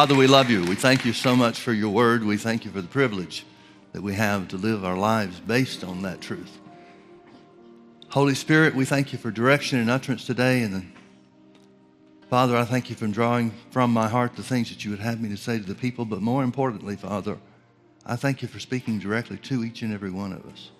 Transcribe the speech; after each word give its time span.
Father, 0.00 0.14
we 0.14 0.26
love 0.26 0.48
you. 0.48 0.64
We 0.64 0.76
thank 0.76 1.04
you 1.04 1.12
so 1.12 1.36
much 1.36 1.60
for 1.60 1.74
your 1.74 1.90
word. 1.90 2.24
We 2.24 2.38
thank 2.38 2.64
you 2.64 2.70
for 2.70 2.80
the 2.80 2.88
privilege 2.88 3.44
that 3.92 4.00
we 4.00 4.14
have 4.14 4.48
to 4.48 4.56
live 4.56 4.82
our 4.82 4.96
lives 4.96 5.38
based 5.40 5.84
on 5.84 6.00
that 6.00 6.22
truth. 6.22 6.58
Holy 8.08 8.34
Spirit, 8.34 8.74
we 8.74 8.86
thank 8.86 9.12
you 9.12 9.18
for 9.18 9.30
direction 9.30 9.78
and 9.78 9.90
utterance 9.90 10.24
today. 10.24 10.62
And 10.62 10.90
Father, 12.30 12.56
I 12.56 12.64
thank 12.64 12.88
you 12.88 12.96
for 12.96 13.08
drawing 13.08 13.52
from 13.72 13.92
my 13.92 14.08
heart 14.08 14.36
the 14.36 14.42
things 14.42 14.70
that 14.70 14.86
you 14.86 14.90
would 14.90 15.00
have 15.00 15.20
me 15.20 15.28
to 15.28 15.36
say 15.36 15.58
to 15.58 15.64
the 15.64 15.74
people. 15.74 16.06
But 16.06 16.22
more 16.22 16.44
importantly, 16.44 16.96
Father, 16.96 17.36
I 18.06 18.16
thank 18.16 18.40
you 18.40 18.48
for 18.48 18.58
speaking 18.58 19.00
directly 19.00 19.36
to 19.36 19.64
each 19.64 19.82
and 19.82 19.92
every 19.92 20.10
one 20.10 20.32
of 20.32 20.46
us. 20.46 20.70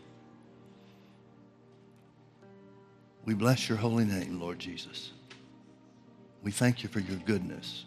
We 3.26 3.34
bless 3.34 3.68
your 3.68 3.76
holy 3.76 4.06
name, 4.06 4.40
Lord 4.40 4.58
Jesus. 4.58 5.10
We 6.42 6.52
thank 6.52 6.82
you 6.82 6.88
for 6.88 7.00
your 7.00 7.18
goodness. 7.18 7.84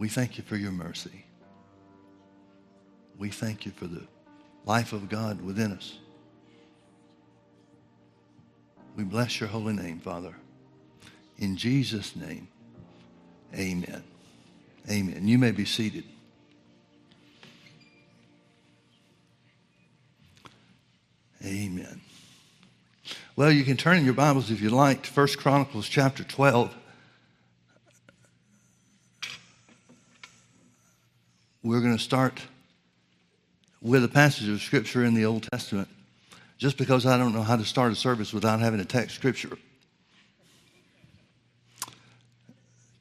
We 0.00 0.08
thank 0.08 0.38
you 0.38 0.44
for 0.44 0.56
your 0.56 0.72
mercy. 0.72 1.26
We 3.18 3.28
thank 3.28 3.66
you 3.66 3.70
for 3.70 3.86
the 3.86 4.02
life 4.64 4.94
of 4.94 5.10
God 5.10 5.42
within 5.42 5.72
us. 5.72 5.98
We 8.96 9.04
bless 9.04 9.38
your 9.40 9.50
holy 9.50 9.74
name, 9.74 10.00
Father. 10.00 10.34
In 11.36 11.54
Jesus' 11.54 12.16
name, 12.16 12.48
amen. 13.54 14.02
Amen. 14.90 15.28
You 15.28 15.38
may 15.38 15.50
be 15.50 15.66
seated. 15.66 16.04
Amen. 21.44 22.00
Well, 23.36 23.52
you 23.52 23.64
can 23.64 23.76
turn 23.76 23.98
in 23.98 24.06
your 24.06 24.14
Bibles 24.14 24.50
if 24.50 24.62
you 24.62 24.70
like 24.70 25.02
to 25.02 25.12
1 25.12 25.28
Chronicles 25.36 25.90
chapter 25.90 26.24
12. 26.24 26.74
We're 31.62 31.80
going 31.80 31.96
to 31.96 32.02
start 32.02 32.40
with 33.82 34.02
a 34.02 34.08
passage 34.08 34.48
of 34.48 34.62
Scripture 34.62 35.04
in 35.04 35.12
the 35.12 35.26
Old 35.26 35.42
Testament, 35.42 35.88
just 36.56 36.78
because 36.78 37.04
I 37.04 37.18
don't 37.18 37.34
know 37.34 37.42
how 37.42 37.56
to 37.56 37.66
start 37.66 37.92
a 37.92 37.96
service 37.96 38.32
without 38.32 38.60
having 38.60 38.80
a 38.80 38.84
text 38.86 39.14
Scripture. 39.16 39.58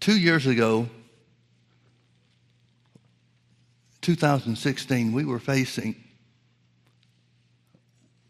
Two 0.02 0.20
years 0.20 0.46
ago, 0.46 0.90
2016, 4.02 5.14
we 5.14 5.24
were 5.24 5.40
facing 5.40 5.96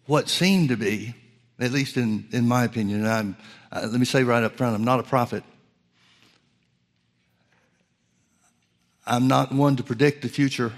what 0.06 0.30
seemed 0.30 0.70
to 0.70 0.78
be, 0.78 1.16
at 1.60 1.72
least 1.72 1.98
in, 1.98 2.28
in 2.32 2.48
my 2.48 2.66
opinion, 2.66 3.04
I'm, 3.04 3.36
uh, 3.72 3.88
let 3.90 4.00
me 4.00 4.06
say 4.06 4.24
right 4.24 4.44
up 4.44 4.58
front, 4.58 4.76
I'm 4.76 4.84
not 4.84 5.00
a 5.00 5.04
prophet. 5.04 5.44
I'm 9.10 9.28
not 9.28 9.52
one 9.52 9.76
to 9.78 9.84
predict 9.84 10.22
the 10.22 10.30
future. 10.30 10.72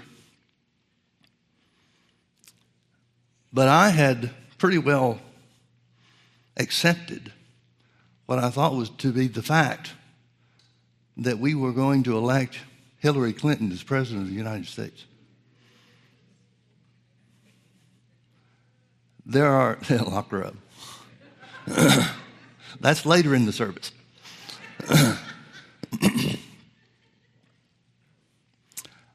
But 3.52 3.68
I 3.68 3.90
had 3.90 4.30
pretty 4.56 4.78
well 4.78 5.20
accepted 6.56 7.30
what 8.24 8.38
I 8.38 8.48
thought 8.48 8.74
was 8.74 8.88
to 8.88 9.12
be 9.12 9.28
the 9.28 9.42
fact 9.42 9.92
that 11.18 11.38
we 11.38 11.54
were 11.54 11.72
going 11.72 12.04
to 12.04 12.16
elect 12.16 12.58
Hillary 13.00 13.34
Clinton 13.34 13.70
as 13.70 13.82
President 13.82 14.22
of 14.22 14.30
the 14.30 14.34
United 14.34 14.66
States. 14.66 15.04
There 19.26 19.46
are, 19.46 19.78
lock 19.90 20.30
her 20.30 20.46
up. 20.46 20.54
That's 22.80 23.04
later 23.04 23.34
in 23.34 23.44
the 23.44 23.52
service. 23.52 23.92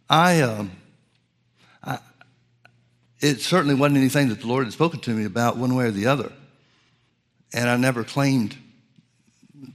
I, 0.09 0.41
um, 0.41 0.71
I, 1.83 1.99
it 3.19 3.41
certainly 3.41 3.75
wasn't 3.75 3.97
anything 3.97 4.29
that 4.29 4.41
the 4.41 4.47
Lord 4.47 4.65
had 4.65 4.73
spoken 4.73 4.99
to 5.01 5.11
me 5.11 5.25
about 5.25 5.57
one 5.57 5.75
way 5.75 5.85
or 5.85 5.91
the 5.91 6.07
other. 6.07 6.31
And 7.53 7.69
I 7.69 7.77
never 7.77 8.03
claimed 8.03 8.55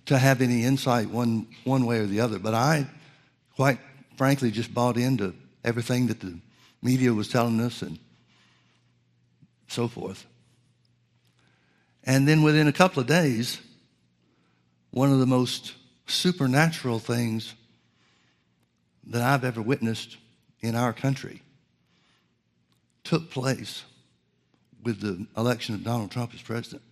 to 0.06 0.18
have 0.18 0.40
any 0.40 0.64
insight 0.64 1.08
one, 1.10 1.46
one 1.64 1.86
way 1.86 1.98
or 1.98 2.06
the 2.06 2.20
other. 2.20 2.38
But 2.38 2.54
I, 2.54 2.86
quite 3.56 3.78
frankly, 4.16 4.50
just 4.50 4.72
bought 4.72 4.96
into 4.96 5.34
everything 5.64 6.06
that 6.08 6.20
the 6.20 6.38
media 6.82 7.12
was 7.12 7.28
telling 7.28 7.60
us 7.60 7.82
and 7.82 7.98
so 9.68 9.88
forth. 9.88 10.26
And 12.04 12.26
then 12.26 12.42
within 12.42 12.68
a 12.68 12.72
couple 12.72 13.00
of 13.00 13.06
days, 13.06 13.60
one 14.90 15.12
of 15.12 15.18
the 15.18 15.26
most 15.26 15.74
supernatural 16.06 16.98
things 16.98 17.54
that 19.06 19.22
I've 19.22 19.44
ever 19.44 19.62
witnessed 19.62 20.16
in 20.62 20.74
our 20.74 20.92
country 20.92 21.42
took 23.04 23.30
place 23.30 23.84
with 24.82 25.00
the 25.00 25.26
election 25.36 25.74
of 25.74 25.84
Donald 25.84 26.10
Trump 26.10 26.32
as 26.34 26.42
president. 26.42 26.82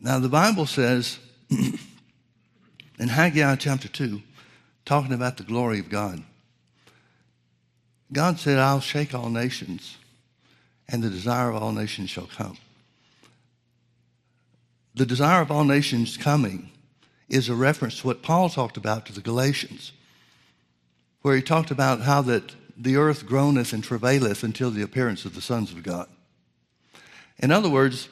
Now, 0.00 0.18
the 0.18 0.28
Bible 0.28 0.66
says 0.66 1.18
in 1.50 3.08
Haggai 3.08 3.56
chapter 3.56 3.88
2, 3.88 4.22
talking 4.84 5.12
about 5.12 5.36
the 5.36 5.42
glory 5.42 5.80
of 5.80 5.88
God, 5.88 6.22
God 8.12 8.38
said, 8.38 8.58
I'll 8.58 8.80
shake 8.80 9.14
all 9.14 9.28
nations, 9.28 9.96
and 10.88 11.02
the 11.02 11.10
desire 11.10 11.50
of 11.50 11.62
all 11.62 11.72
nations 11.72 12.10
shall 12.10 12.26
come. 12.26 12.56
The 14.94 15.04
desire 15.06 15.42
of 15.42 15.50
all 15.50 15.64
nations 15.64 16.16
coming 16.16 16.70
is 17.28 17.48
a 17.48 17.54
reference 17.54 18.00
to 18.00 18.06
what 18.06 18.22
Paul 18.22 18.48
talked 18.48 18.76
about 18.76 19.04
to 19.06 19.12
the 19.12 19.20
Galatians, 19.20 19.92
where 21.22 21.36
he 21.36 21.42
talked 21.42 21.70
about 21.70 22.02
how 22.02 22.22
that 22.22 22.54
the 22.76 22.96
earth 22.96 23.26
groaneth 23.26 23.72
and 23.72 23.82
travaileth 23.82 24.42
until 24.42 24.70
the 24.70 24.82
appearance 24.82 25.24
of 25.24 25.34
the 25.34 25.40
sons 25.40 25.72
of 25.72 25.82
God. 25.82 26.08
In 27.38 27.50
other 27.50 27.68
words, 27.68 28.08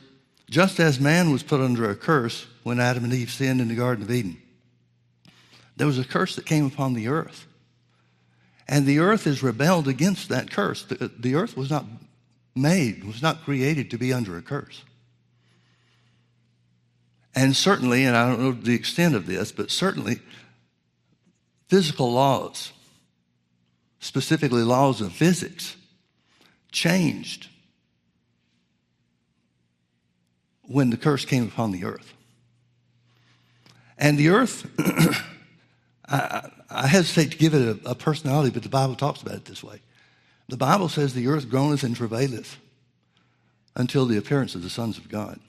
just 0.51 0.79
as 0.79 1.01
man 1.01 1.33
was 1.33 1.43
put 1.43 1.61
under 1.61 1.89
a 1.91 1.97
curse 1.97 2.47
when 2.63 2.81
Adam 2.81 3.05
and 3.05 3.13
Eve 3.13 3.31
sinned 3.31 3.61
in 3.61 3.69
the 3.69 3.75
Garden 3.75 4.05
of 4.05 4.11
Eden, 4.11 4.41
there 5.77 5.87
was 5.87 5.99
a 5.99 6.05
curse 6.05 6.37
that 6.37 6.47
came 6.47 6.67
upon 6.67 6.95
the 6.95 7.09
earth. 7.09 7.47
And 8.69 8.87
the 8.87 8.99
earth 8.99 9.25
has 9.25 9.43
rebelled 9.43 9.87
against 9.87 10.29
that 10.29 10.51
curse. 10.51 10.83
The, 10.83 11.11
the 11.19 11.35
earth 11.35 11.57
was 11.57 11.71
not 11.71 11.85
made, 12.55 13.05
was 13.05 13.23
not 13.23 13.45
created 13.45 13.91
to 13.91 13.99
be 13.99 14.13
under 14.13 14.37
a 14.37 14.43
curse. 14.43 14.83
And 17.35 17.55
certainly, 17.55 18.05
and 18.05 18.17
I 18.17 18.29
don't 18.29 18.41
know 18.41 18.53
the 18.53 18.75
extent 18.75 19.15
of 19.15 19.27
this, 19.27 19.53
but 19.53 19.71
certainly 19.71 20.21
physical 21.69 22.13
laws, 22.13 22.73
specifically 24.07 24.63
laws 24.63 25.01
of 25.01 25.13
physics, 25.13 25.77
changed 26.71 27.49
when 30.63 30.91
the 30.91 30.97
curse 30.97 31.25
came 31.25 31.49
upon 31.49 31.73
the 31.73 31.85
earth. 31.85 32.15
And 33.99 34.17
the 34.17 34.29
earth, 34.29 34.65
I, 36.09 36.51
I, 36.71 36.87
hesitate 36.87 37.33
to 37.33 37.37
give 37.37 37.55
it 37.55 37.85
a, 37.85 37.91
a, 37.91 37.95
personality, 37.97 38.51
but 38.51 38.63
the 38.63 38.69
Bible 38.69 38.95
talks 38.95 39.23
about 39.23 39.35
it 39.35 39.45
this 39.45 39.65
way. 39.65 39.81
The 40.49 40.57
Bible 40.57 40.89
says 40.89 41.13
the 41.13 41.27
earth 41.27 41.51
groaneth 41.51 41.83
and 41.83 41.97
travaileth 41.97 42.59
until 43.75 44.07
the 44.07 44.19
appearance 44.19 44.55
of 44.55 44.63
the 44.63 44.71
sons 44.71 44.99
of 44.99 45.09
God. 45.09 45.41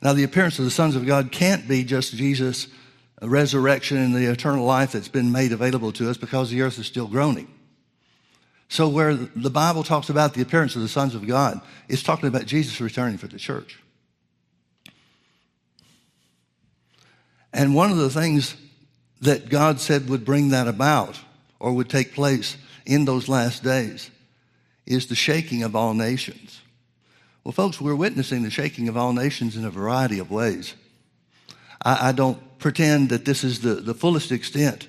Now, 0.00 0.14
the 0.14 0.24
appearance 0.24 0.58
of 0.58 0.64
the 0.64 0.70
sons 0.70 0.96
of 0.96 1.04
God 1.04 1.32
can't 1.32 1.68
be 1.68 1.84
just 1.84 2.14
Jesus' 2.14 2.68
resurrection 3.20 3.98
and 3.98 4.14
the 4.14 4.30
eternal 4.30 4.64
life 4.64 4.92
that's 4.92 5.08
been 5.08 5.32
made 5.32 5.52
available 5.52 5.92
to 5.92 6.08
us 6.08 6.16
because 6.16 6.48
the 6.48 6.62
earth 6.62 6.78
is 6.78 6.86
still 6.86 7.08
groaning. 7.08 7.48
So, 8.68 8.88
where 8.88 9.14
the 9.14 9.50
Bible 9.50 9.84
talks 9.84 10.08
about 10.08 10.34
the 10.34 10.42
appearance 10.42 10.74
of 10.74 10.82
the 10.82 10.88
sons 10.88 11.14
of 11.14 11.26
God, 11.26 11.60
it's 11.88 12.02
talking 12.02 12.28
about 12.28 12.46
Jesus 12.46 12.80
returning 12.80 13.18
for 13.18 13.26
the 13.26 13.38
church. 13.38 13.78
And 17.52 17.74
one 17.74 17.90
of 17.90 17.98
the 17.98 18.10
things 18.10 18.56
that 19.20 19.48
God 19.48 19.80
said 19.80 20.08
would 20.08 20.24
bring 20.24 20.48
that 20.50 20.66
about 20.66 21.20
or 21.60 21.72
would 21.72 21.88
take 21.88 22.12
place 22.12 22.56
in 22.84 23.04
those 23.04 23.28
last 23.28 23.62
days 23.62 24.10
is 24.86 25.06
the 25.06 25.14
shaking 25.14 25.62
of 25.62 25.76
all 25.76 25.94
nations. 25.94 26.60
Well, 27.44 27.52
folks, 27.52 27.80
we're 27.80 27.94
witnessing 27.94 28.42
the 28.42 28.50
shaking 28.50 28.88
of 28.88 28.96
all 28.96 29.12
nations 29.12 29.56
in 29.56 29.64
a 29.64 29.70
variety 29.70 30.18
of 30.18 30.30
ways. 30.30 30.74
I, 31.84 32.08
I 32.08 32.12
don't 32.12 32.58
pretend 32.58 33.10
that 33.10 33.24
this 33.24 33.44
is 33.44 33.60
the, 33.60 33.76
the 33.76 33.94
fullest 33.94 34.32
extent 34.32 34.88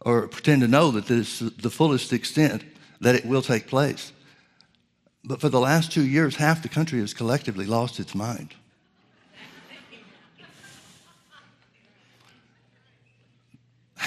or 0.00 0.28
pretend 0.28 0.62
to 0.62 0.68
know 0.68 0.90
that 0.92 1.06
this 1.06 1.42
is 1.42 1.52
the 1.56 1.70
fullest 1.70 2.12
extent 2.12 2.64
that 3.00 3.14
it 3.14 3.24
will 3.24 3.42
take 3.42 3.66
place. 3.66 4.12
But 5.24 5.40
for 5.40 5.48
the 5.48 5.60
last 5.60 5.92
two 5.92 6.06
years, 6.06 6.36
half 6.36 6.62
the 6.62 6.68
country 6.68 7.00
has 7.00 7.14
collectively 7.14 7.66
lost 7.66 8.00
its 8.00 8.14
mind. 8.14 8.54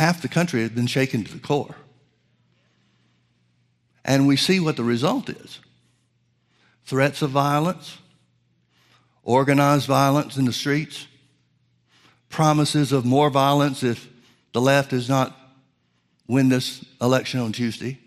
half 0.02 0.22
the 0.22 0.28
country 0.28 0.62
has 0.62 0.72
been 0.72 0.88
shaken 0.88 1.24
to 1.24 1.32
the 1.32 1.40
core. 1.40 1.76
And 4.04 4.28
we 4.28 4.36
see 4.36 4.60
what 4.60 4.76
the 4.76 4.84
result 4.84 5.30
is 5.30 5.60
threats 6.86 7.22
of 7.22 7.30
violence, 7.30 8.00
organized 9.24 9.86
violence 9.86 10.38
in 10.38 10.46
the 10.46 10.54
streets, 10.54 11.06
promises 12.30 12.92
of 12.92 13.06
more 13.06 13.30
violence 13.30 13.84
if 13.84 14.10
the 14.54 14.60
left 14.60 14.90
does 14.90 15.08
not 15.08 15.38
win 16.28 16.50
this 16.50 16.84
election 17.00 17.40
on 17.40 17.52
Tuesday. 17.52 18.00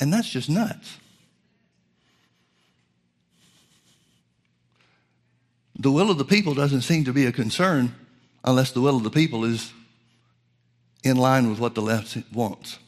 And 0.00 0.12
that's 0.12 0.28
just 0.28 0.48
nuts. 0.48 0.98
The 5.78 5.90
will 5.90 6.10
of 6.10 6.18
the 6.18 6.24
people 6.24 6.54
doesn't 6.54 6.82
seem 6.82 7.04
to 7.04 7.12
be 7.12 7.26
a 7.26 7.32
concern 7.32 7.94
unless 8.44 8.72
the 8.72 8.80
will 8.80 8.96
of 8.96 9.04
the 9.04 9.10
people 9.10 9.44
is 9.44 9.72
in 11.04 11.16
line 11.16 11.48
with 11.48 11.60
what 11.60 11.74
the 11.74 11.82
left 11.82 12.16
wants. 12.32 12.78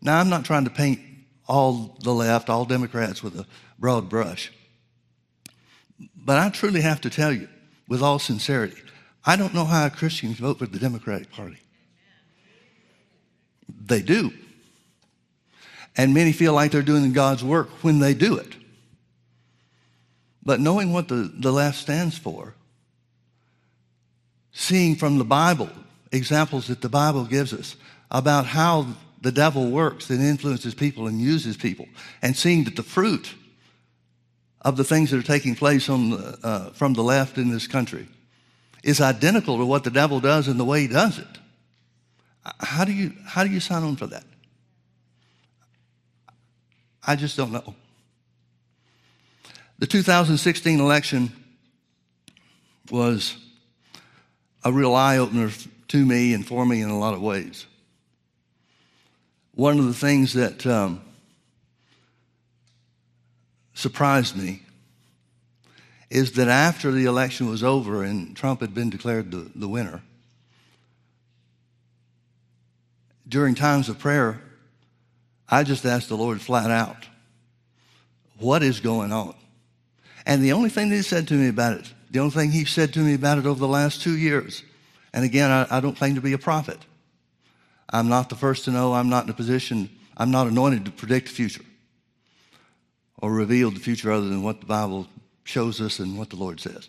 Now, 0.00 0.18
I'm 0.18 0.28
not 0.28 0.44
trying 0.44 0.64
to 0.64 0.70
paint 0.70 1.00
all 1.46 1.96
the 2.02 2.12
left, 2.12 2.50
all 2.50 2.64
Democrats 2.64 3.22
with 3.22 3.38
a 3.38 3.46
broad 3.78 4.08
brush. 4.08 4.52
But 6.16 6.38
I 6.38 6.50
truly 6.50 6.80
have 6.82 7.00
to 7.02 7.10
tell 7.10 7.32
you, 7.32 7.48
with 7.88 8.02
all 8.02 8.18
sincerity, 8.18 8.80
I 9.24 9.36
don't 9.36 9.54
know 9.54 9.64
how 9.64 9.86
a 9.86 9.90
Christian 9.90 10.34
can 10.34 10.44
vote 10.44 10.58
for 10.58 10.66
the 10.66 10.78
Democratic 10.78 11.30
Party. 11.30 11.58
They 13.68 14.02
do. 14.02 14.32
And 15.96 16.14
many 16.14 16.32
feel 16.32 16.52
like 16.52 16.70
they're 16.70 16.82
doing 16.82 17.12
God's 17.12 17.42
work 17.42 17.68
when 17.82 17.98
they 17.98 18.14
do 18.14 18.36
it. 18.36 18.54
But 20.44 20.60
knowing 20.60 20.92
what 20.92 21.08
the, 21.08 21.30
the 21.34 21.52
left 21.52 21.78
stands 21.78 22.16
for, 22.16 22.54
seeing 24.52 24.96
from 24.96 25.18
the 25.18 25.24
Bible 25.24 25.70
examples 26.12 26.68
that 26.68 26.80
the 26.80 26.88
Bible 26.88 27.24
gives 27.24 27.52
us 27.52 27.76
about 28.10 28.46
how 28.46 28.86
the 29.20 29.32
devil 29.32 29.70
works 29.70 30.08
and 30.10 30.22
influences 30.22 30.74
people 30.74 31.06
and 31.06 31.20
uses 31.20 31.56
people, 31.56 31.86
and 32.22 32.36
seeing 32.36 32.64
that 32.64 32.76
the 32.76 32.82
fruit 32.82 33.34
of 34.62 34.76
the 34.76 34.84
things 34.84 35.10
that 35.10 35.18
are 35.18 35.22
taking 35.22 35.54
place 35.54 35.88
on 35.88 36.10
the, 36.10 36.38
uh, 36.42 36.70
from 36.70 36.94
the 36.94 37.02
left 37.02 37.38
in 37.38 37.50
this 37.50 37.66
country 37.66 38.06
is 38.82 39.00
identical 39.00 39.58
to 39.58 39.66
what 39.66 39.84
the 39.84 39.90
devil 39.90 40.20
does 40.20 40.48
and 40.48 40.58
the 40.58 40.64
way 40.64 40.82
he 40.82 40.88
does 40.88 41.18
it. 41.18 41.38
How 42.60 42.84
do 42.84 42.92
you, 42.92 43.12
how 43.24 43.44
do 43.44 43.50
you 43.50 43.60
sign 43.60 43.82
on 43.82 43.96
for 43.96 44.06
that? 44.06 44.24
I 47.06 47.16
just 47.16 47.36
don't 47.36 47.52
know. 47.52 47.74
The 49.78 49.86
2016 49.86 50.80
election 50.80 51.32
was 52.90 53.36
a 54.64 54.72
real 54.72 54.94
eye 54.94 55.18
opener 55.18 55.50
to 55.88 56.04
me 56.04 56.34
and 56.34 56.46
for 56.46 56.66
me 56.66 56.82
in 56.82 56.90
a 56.90 56.98
lot 56.98 57.14
of 57.14 57.22
ways 57.22 57.66
one 59.58 59.80
of 59.80 59.86
the 59.86 59.92
things 59.92 60.34
that 60.34 60.64
um, 60.68 61.00
surprised 63.74 64.36
me 64.36 64.62
is 66.10 66.30
that 66.34 66.46
after 66.46 66.92
the 66.92 67.06
election 67.06 67.50
was 67.50 67.64
over 67.64 68.04
and 68.04 68.36
Trump 68.36 68.60
had 68.60 68.72
been 68.72 68.88
declared 68.88 69.32
the, 69.32 69.50
the 69.56 69.66
winner, 69.66 70.00
during 73.28 73.54
times 73.54 73.88
of 73.88 73.98
prayer, 73.98 74.40
I 75.48 75.64
just 75.64 75.84
asked 75.84 76.08
the 76.08 76.16
Lord 76.16 76.40
flat 76.40 76.70
out, 76.70 77.06
what 78.38 78.62
is 78.62 78.80
going 78.80 79.12
on? 79.12 79.34
And 80.26 80.42
the 80.42 80.52
only 80.52 80.68
thing 80.68 80.90
that 80.90 80.96
he 80.96 81.02
said 81.02 81.28
to 81.28 81.34
me 81.34 81.48
about 81.48 81.78
it, 81.78 81.92
the 82.10 82.20
only 82.20 82.32
thing 82.32 82.50
he 82.50 82.64
said 82.64 82.92
to 82.94 83.00
me 83.00 83.14
about 83.14 83.38
it 83.38 83.46
over 83.46 83.58
the 83.58 83.68
last 83.68 84.02
two 84.02 84.16
years, 84.16 84.62
and 85.12 85.24
again, 85.24 85.50
I, 85.50 85.78
I 85.78 85.80
don't 85.80 85.96
claim 85.96 86.14
to 86.14 86.20
be 86.20 86.32
a 86.32 86.38
prophet, 86.38 86.78
I'm 87.90 88.08
not 88.08 88.28
the 88.28 88.36
first 88.36 88.66
to 88.66 88.70
know. 88.70 88.92
I'm 88.92 89.08
not 89.08 89.24
in 89.24 89.30
a 89.30 89.34
position, 89.34 89.88
I'm 90.16 90.30
not 90.30 90.46
anointed 90.46 90.84
to 90.84 90.90
predict 90.90 91.28
the 91.28 91.34
future 91.34 91.64
or 93.20 93.32
reveal 93.32 93.70
the 93.70 93.80
future 93.80 94.12
other 94.12 94.28
than 94.28 94.42
what 94.42 94.60
the 94.60 94.66
Bible 94.66 95.06
shows 95.44 95.80
us 95.80 95.98
and 95.98 96.18
what 96.18 96.30
the 96.30 96.36
Lord 96.36 96.60
says. 96.60 96.88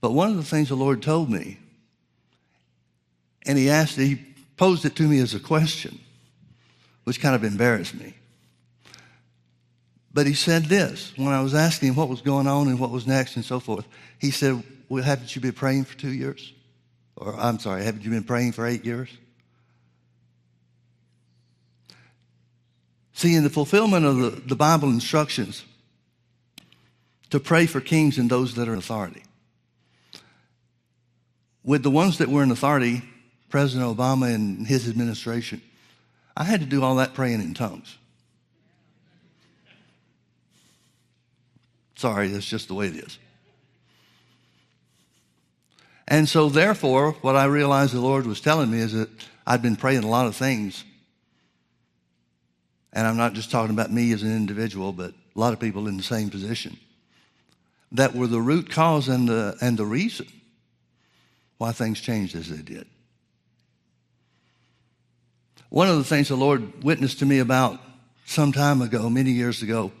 But 0.00 0.12
one 0.12 0.28
of 0.28 0.36
the 0.36 0.42
things 0.42 0.68
the 0.68 0.74
Lord 0.74 1.02
told 1.02 1.30
me, 1.30 1.58
and 3.46 3.56
he 3.56 3.70
asked, 3.70 3.96
he 3.96 4.20
posed 4.56 4.84
it 4.84 4.96
to 4.96 5.02
me 5.02 5.18
as 5.18 5.34
a 5.34 5.40
question, 5.40 5.98
which 7.04 7.20
kind 7.20 7.34
of 7.34 7.44
embarrassed 7.44 7.94
me. 7.94 8.14
But 10.12 10.26
he 10.26 10.34
said 10.34 10.64
this 10.64 11.12
when 11.16 11.28
I 11.28 11.42
was 11.42 11.54
asking 11.54 11.90
him 11.90 11.96
what 11.96 12.08
was 12.08 12.22
going 12.22 12.46
on 12.46 12.68
and 12.68 12.80
what 12.80 12.90
was 12.90 13.06
next 13.06 13.36
and 13.36 13.44
so 13.44 13.60
forth. 13.60 13.86
He 14.18 14.30
said, 14.30 14.62
Well, 14.88 15.02
haven't 15.02 15.36
you 15.36 15.42
been 15.42 15.52
praying 15.52 15.84
for 15.84 15.96
two 15.98 16.12
years? 16.12 16.54
Or 17.16 17.34
I'm 17.38 17.58
sorry, 17.58 17.84
haven't 17.84 18.02
you 18.02 18.10
been 18.10 18.24
praying 18.24 18.52
for 18.52 18.66
eight 18.66 18.84
years? 18.84 19.10
See, 23.12 23.34
in 23.34 23.44
the 23.44 23.50
fulfillment 23.50 24.04
of 24.04 24.16
the, 24.18 24.30
the 24.30 24.56
Bible 24.56 24.88
instructions 24.88 25.64
to 27.30 27.40
pray 27.40 27.66
for 27.66 27.80
kings 27.80 28.18
and 28.18 28.30
those 28.30 28.54
that 28.54 28.68
are 28.68 28.72
in 28.72 28.78
authority, 28.78 29.22
with 31.64 31.82
the 31.82 31.90
ones 31.90 32.18
that 32.18 32.28
were 32.28 32.42
in 32.42 32.50
authority, 32.50 33.02
President 33.48 33.96
Obama 33.96 34.34
and 34.34 34.66
his 34.66 34.88
administration, 34.88 35.62
I 36.36 36.44
had 36.44 36.60
to 36.60 36.66
do 36.66 36.82
all 36.82 36.96
that 36.96 37.14
praying 37.14 37.40
in 37.40 37.54
tongues. 37.54 37.96
Sorry, 41.96 42.28
that's 42.28 42.46
just 42.46 42.68
the 42.68 42.74
way 42.74 42.88
it 42.88 42.96
is. 42.96 43.18
And 46.08 46.28
so, 46.28 46.48
therefore, 46.48 47.12
what 47.22 47.36
I 47.36 47.46
realized 47.46 47.92
the 47.92 48.00
Lord 48.00 48.26
was 48.26 48.40
telling 48.40 48.70
me 48.70 48.78
is 48.78 48.92
that 48.92 49.08
I'd 49.46 49.62
been 49.62 49.76
praying 49.76 50.04
a 50.04 50.08
lot 50.08 50.26
of 50.26 50.36
things. 50.36 50.84
And 52.92 53.06
I'm 53.06 53.16
not 53.16 53.34
just 53.34 53.50
talking 53.50 53.74
about 53.74 53.92
me 53.92 54.12
as 54.12 54.22
an 54.22 54.34
individual, 54.34 54.92
but 54.92 55.10
a 55.10 55.38
lot 55.38 55.52
of 55.52 55.60
people 55.60 55.88
in 55.88 55.96
the 55.96 56.02
same 56.02 56.30
position 56.30 56.76
that 57.92 58.14
were 58.14 58.26
the 58.26 58.40
root 58.40 58.70
cause 58.70 59.08
and 59.08 59.28
the, 59.28 59.56
and 59.60 59.76
the 59.76 59.86
reason 59.86 60.26
why 61.58 61.72
things 61.72 62.00
changed 62.00 62.36
as 62.36 62.48
they 62.48 62.62
did. 62.62 62.86
One 65.68 65.88
of 65.88 65.96
the 65.96 66.04
things 66.04 66.28
the 66.28 66.36
Lord 66.36 66.84
witnessed 66.84 67.18
to 67.20 67.26
me 67.26 67.38
about 67.38 67.80
some 68.24 68.52
time 68.52 68.82
ago, 68.82 69.10
many 69.10 69.30
years 69.30 69.62
ago, 69.62 69.92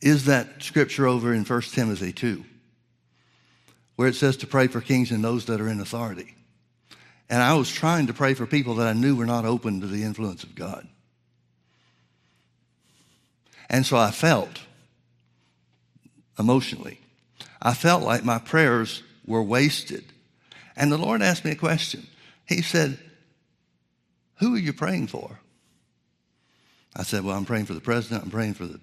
is 0.00 0.26
that 0.26 0.62
scripture 0.62 1.06
over 1.06 1.34
in 1.34 1.44
1 1.44 1.62
Timothy 1.62 2.12
2, 2.12 2.44
where 3.96 4.08
it 4.08 4.14
says 4.14 4.36
to 4.38 4.46
pray 4.46 4.66
for 4.66 4.80
kings 4.80 5.10
and 5.10 5.22
those 5.22 5.46
that 5.46 5.60
are 5.60 5.68
in 5.68 5.80
authority. 5.80 6.34
And 7.28 7.42
I 7.42 7.54
was 7.54 7.70
trying 7.70 8.06
to 8.08 8.14
pray 8.14 8.34
for 8.34 8.46
people 8.46 8.76
that 8.76 8.88
I 8.88 8.92
knew 8.92 9.14
were 9.14 9.26
not 9.26 9.44
open 9.44 9.80
to 9.80 9.86
the 9.86 10.02
influence 10.02 10.42
of 10.42 10.54
God. 10.54 10.86
And 13.68 13.86
so 13.86 13.96
I 13.96 14.10
felt 14.10 14.60
emotionally, 16.38 17.00
I 17.62 17.74
felt 17.74 18.02
like 18.02 18.24
my 18.24 18.38
prayers 18.38 19.02
were 19.26 19.42
wasted. 19.42 20.04
And 20.74 20.90
the 20.90 20.98
Lord 20.98 21.22
asked 21.22 21.44
me 21.44 21.50
a 21.50 21.56
question. 21.56 22.06
He 22.50 22.62
said, 22.62 22.98
Who 24.40 24.56
are 24.56 24.58
you 24.58 24.72
praying 24.72 25.06
for? 25.06 25.38
I 26.96 27.04
said, 27.04 27.22
Well, 27.22 27.36
I'm 27.36 27.44
praying 27.44 27.66
for 27.66 27.74
the 27.74 27.80
president, 27.80 28.24
I'm 28.24 28.30
praying 28.30 28.54
for 28.54 28.66
the 28.66 28.80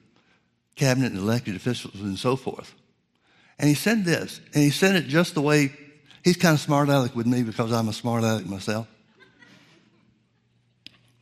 cabinet 0.75 1.11
and 1.11 1.19
elected 1.19 1.55
officials 1.55 1.95
and 1.95 2.17
so 2.17 2.37
forth. 2.37 2.73
And 3.59 3.67
he 3.67 3.75
said 3.75 4.05
this, 4.05 4.39
and 4.53 4.63
he 4.63 4.69
said 4.69 4.95
it 4.95 5.07
just 5.07 5.33
the 5.33 5.41
way 5.41 5.73
he's 6.23 6.37
kind 6.37 6.53
of 6.53 6.61
smart 6.61 6.87
aleck 6.87 7.13
with 7.13 7.27
me 7.27 7.43
because 7.43 7.73
I'm 7.73 7.89
a 7.89 7.93
smart 7.93 8.23
aleck 8.23 8.45
myself. 8.45 8.87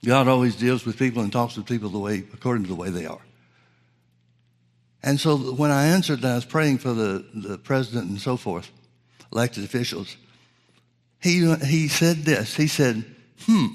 God 0.05 0.27
always 0.27 0.55
deals 0.55 0.85
with 0.85 0.99
people 0.99 1.23
and 1.23 1.31
talks 1.31 1.57
with 1.57 1.65
people 1.65 1.89
the 1.89 1.97
way 1.97 2.23
according 2.31 2.65
to 2.65 2.69
the 2.69 2.75
way 2.75 2.91
they 2.91 3.07
are. 3.07 3.21
And 5.01 5.19
so 5.19 5.35
when 5.35 5.71
I 5.71 5.87
answered 5.87 6.21
that 6.21 6.31
I 6.31 6.35
was 6.35 6.45
praying 6.45 6.77
for 6.77 6.93
the, 6.93 7.25
the 7.33 7.57
president 7.57 8.11
and 8.11 8.21
so 8.21 8.37
forth, 8.37 8.69
elected 9.31 9.63
officials, 9.63 10.15
he, 11.21 11.53
he 11.55 11.87
said 11.87 12.17
this. 12.17 12.55
He 12.55 12.67
said, 12.67 13.03
hmm, 13.41 13.67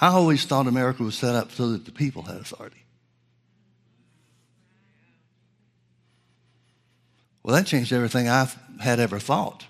I 0.00 0.08
always 0.08 0.44
thought 0.44 0.66
America 0.66 1.02
was 1.02 1.16
set 1.16 1.34
up 1.34 1.52
so 1.52 1.70
that 1.70 1.84
the 1.84 1.92
people 1.92 2.22
had 2.22 2.36
authority. 2.36 2.84
Well, 7.42 7.54
that 7.54 7.66
changed 7.66 7.92
everything 7.92 8.28
I 8.28 8.48
had 8.80 8.98
ever 8.98 9.18
thought 9.18 9.64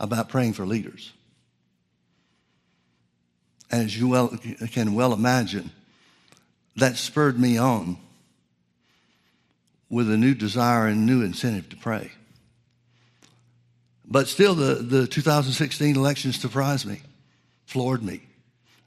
about 0.00 0.30
praying 0.30 0.54
for 0.54 0.66
leaders. 0.66 1.12
As 3.70 3.96
you 3.96 4.08
well, 4.08 4.28
can 4.72 4.94
well 4.94 5.12
imagine, 5.12 5.70
that 6.76 6.96
spurred 6.96 7.38
me 7.38 7.58
on 7.58 7.98
with 9.90 10.10
a 10.10 10.16
new 10.16 10.34
desire 10.34 10.86
and 10.86 11.04
new 11.04 11.22
incentive 11.22 11.68
to 11.68 11.76
pray. 11.76 12.10
But 14.10 14.26
still, 14.26 14.54
the, 14.54 14.74
the 14.74 15.06
2016 15.06 15.96
election 15.96 16.32
surprised 16.32 16.84
me, 16.84 17.00
floored 17.66 18.02
me. 18.02 18.22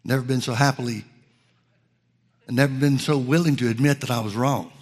Never 0.04 0.22
been 0.22 0.42
so 0.42 0.54
happily, 0.54 1.06
never 2.50 2.74
been 2.74 3.00
so 3.00 3.18
willing 3.18 3.56
to 3.58 3.70
admit 3.70 4.02
that 4.02 4.12
I 4.12 4.20
was 4.20 4.36
wrong 4.36 4.74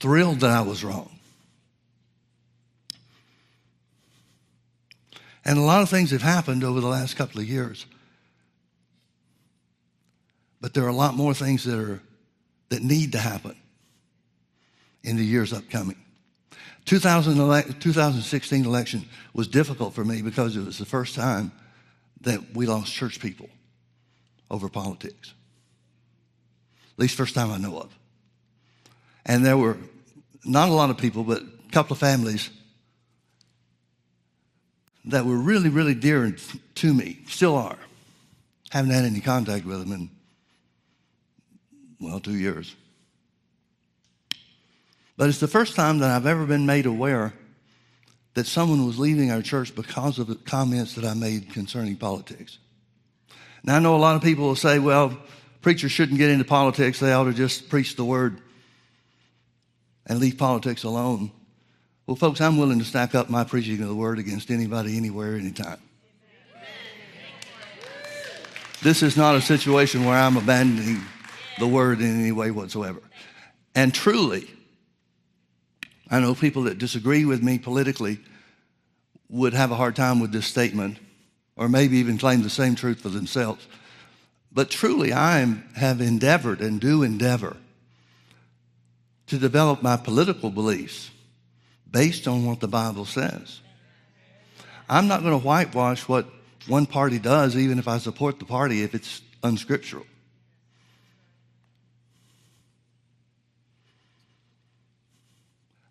thrilled 0.00 0.40
that 0.40 0.50
I 0.50 0.60
was 0.60 0.84
wrong. 0.84 1.10
And 5.44 5.58
a 5.58 5.62
lot 5.62 5.82
of 5.82 5.88
things 5.88 6.10
have 6.10 6.22
happened 6.22 6.62
over 6.62 6.80
the 6.80 6.88
last 6.88 7.16
couple 7.16 7.40
of 7.40 7.48
years. 7.48 7.86
But 10.60 10.74
there 10.74 10.84
are 10.84 10.88
a 10.88 10.94
lot 10.94 11.14
more 11.14 11.34
things 11.34 11.64
that 11.64 11.78
are 11.78 12.00
that 12.68 12.82
need 12.82 13.12
to 13.12 13.18
happen 13.18 13.56
in 15.02 15.16
the 15.16 15.24
years 15.24 15.54
upcoming. 15.54 15.96
2000 16.88 17.36
2016 17.80 18.64
election 18.64 19.04
was 19.34 19.46
difficult 19.46 19.92
for 19.92 20.04
me 20.04 20.22
because 20.22 20.56
it 20.56 20.64
was 20.64 20.78
the 20.78 20.86
first 20.86 21.14
time 21.14 21.52
that 22.22 22.54
we 22.54 22.64
lost 22.64 22.92
church 22.92 23.20
people 23.20 23.50
over 24.50 24.70
politics. 24.70 25.34
At 26.94 26.98
least 26.98 27.14
first 27.14 27.34
time 27.34 27.52
I 27.52 27.58
know 27.58 27.78
of. 27.78 27.94
And 29.26 29.44
there 29.44 29.58
were 29.58 29.76
not 30.46 30.70
a 30.70 30.72
lot 30.72 30.88
of 30.88 30.96
people, 30.96 31.24
but 31.24 31.42
a 31.42 31.70
couple 31.72 31.92
of 31.92 31.98
families 31.98 32.48
that 35.04 35.26
were 35.26 35.36
really, 35.36 35.68
really 35.68 35.94
dear 35.94 36.34
to 36.76 36.94
me, 36.94 37.18
still 37.28 37.56
are. 37.56 37.78
Haven't 38.70 38.92
had 38.92 39.04
any 39.04 39.20
contact 39.20 39.66
with 39.66 39.80
them 39.80 39.92
in, 39.92 40.10
well, 42.00 42.18
two 42.18 42.36
years. 42.36 42.74
But 45.18 45.28
it's 45.28 45.40
the 45.40 45.48
first 45.48 45.74
time 45.74 45.98
that 45.98 46.12
I've 46.12 46.26
ever 46.26 46.46
been 46.46 46.64
made 46.64 46.86
aware 46.86 47.34
that 48.34 48.46
someone 48.46 48.86
was 48.86 49.00
leaving 49.00 49.32
our 49.32 49.42
church 49.42 49.74
because 49.74 50.20
of 50.20 50.28
the 50.28 50.36
comments 50.36 50.94
that 50.94 51.04
I 51.04 51.12
made 51.12 51.52
concerning 51.52 51.96
politics. 51.96 52.58
Now, 53.64 53.76
I 53.76 53.78
know 53.80 53.96
a 53.96 53.98
lot 53.98 54.14
of 54.14 54.22
people 54.22 54.44
will 54.44 54.54
say, 54.54 54.78
well, 54.78 55.18
preachers 55.60 55.90
shouldn't 55.90 56.18
get 56.18 56.30
into 56.30 56.44
politics, 56.44 57.00
they 57.00 57.12
ought 57.12 57.24
to 57.24 57.34
just 57.34 57.68
preach 57.68 57.96
the 57.96 58.04
word 58.04 58.40
and 60.06 60.20
leave 60.20 60.38
politics 60.38 60.84
alone. 60.84 61.32
Well, 62.06 62.14
folks, 62.14 62.40
I'm 62.40 62.56
willing 62.56 62.78
to 62.78 62.84
stack 62.84 63.16
up 63.16 63.28
my 63.28 63.42
preaching 63.42 63.82
of 63.82 63.88
the 63.88 63.96
word 63.96 64.20
against 64.20 64.52
anybody, 64.52 64.96
anywhere, 64.96 65.34
anytime. 65.34 65.80
This 68.84 69.02
is 69.02 69.16
not 69.16 69.34
a 69.34 69.40
situation 69.40 70.04
where 70.04 70.16
I'm 70.16 70.36
abandoning 70.36 71.02
the 71.58 71.66
word 71.66 72.00
in 72.00 72.20
any 72.20 72.30
way 72.30 72.52
whatsoever. 72.52 73.02
And 73.74 73.92
truly, 73.92 74.48
I 76.10 76.20
know 76.20 76.34
people 76.34 76.64
that 76.64 76.78
disagree 76.78 77.24
with 77.24 77.42
me 77.42 77.58
politically 77.58 78.18
would 79.28 79.52
have 79.52 79.70
a 79.70 79.76
hard 79.76 79.94
time 79.94 80.20
with 80.20 80.32
this 80.32 80.46
statement, 80.46 80.98
or 81.56 81.68
maybe 81.68 81.98
even 81.98 82.18
claim 82.18 82.42
the 82.42 82.50
same 82.50 82.74
truth 82.74 83.00
for 83.00 83.10
themselves. 83.10 83.66
But 84.52 84.70
truly, 84.70 85.12
I 85.12 85.40
have 85.76 86.00
endeavored 86.00 86.60
and 86.60 86.80
do 86.80 87.02
endeavor 87.02 87.56
to 89.26 89.38
develop 89.38 89.82
my 89.82 89.96
political 89.96 90.50
beliefs 90.50 91.10
based 91.90 92.26
on 92.26 92.46
what 92.46 92.60
the 92.60 92.68
Bible 92.68 93.04
says. 93.04 93.60
I'm 94.88 95.06
not 95.06 95.20
going 95.20 95.38
to 95.38 95.46
whitewash 95.46 96.08
what 96.08 96.26
one 96.66 96.86
party 96.86 97.18
does, 97.18 97.56
even 97.56 97.78
if 97.78 97.86
I 97.86 97.98
support 97.98 98.38
the 98.38 98.46
party, 98.46 98.82
if 98.82 98.94
it's 98.94 99.20
unscriptural. 99.42 100.06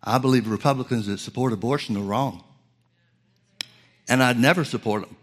I 0.02 0.18
believe 0.18 0.48
Republicans 0.48 1.06
that 1.06 1.18
support 1.18 1.52
abortion 1.52 1.96
are 1.96 2.02
wrong. 2.02 2.44
And 4.08 4.22
I'd 4.22 4.38
never 4.38 4.64
support 4.64 5.02
them. 5.02 5.16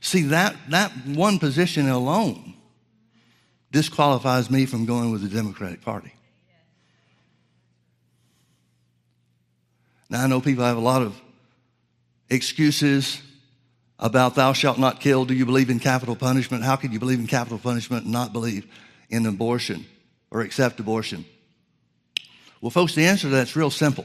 See, 0.00 0.22
that, 0.22 0.54
that 0.68 0.92
one 1.06 1.38
position 1.38 1.88
alone 1.88 2.54
disqualifies 3.72 4.50
me 4.50 4.66
from 4.66 4.86
going 4.86 5.10
with 5.10 5.22
the 5.22 5.28
Democratic 5.28 5.82
Party. 5.82 6.12
Now, 10.08 10.22
I 10.22 10.26
know 10.28 10.40
people 10.40 10.64
have 10.64 10.76
a 10.76 10.80
lot 10.80 11.02
of 11.02 11.20
excuses 12.30 13.20
about 13.98 14.34
thou 14.34 14.52
shalt 14.52 14.78
not 14.78 15.00
kill. 15.00 15.24
Do 15.24 15.34
you 15.34 15.46
believe 15.46 15.70
in 15.70 15.80
capital 15.80 16.14
punishment? 16.14 16.62
How 16.62 16.76
can 16.76 16.92
you 16.92 16.98
believe 16.98 17.18
in 17.18 17.26
capital 17.26 17.58
punishment 17.58 18.04
and 18.04 18.12
not 18.12 18.32
believe 18.32 18.66
in 19.10 19.26
abortion 19.26 19.86
or 20.30 20.42
accept 20.42 20.78
abortion? 20.78 21.24
Well, 22.66 22.72
folks, 22.72 22.96
the 22.96 23.06
answer 23.06 23.28
to 23.28 23.32
that's 23.32 23.54
real 23.54 23.70
simple. 23.70 24.04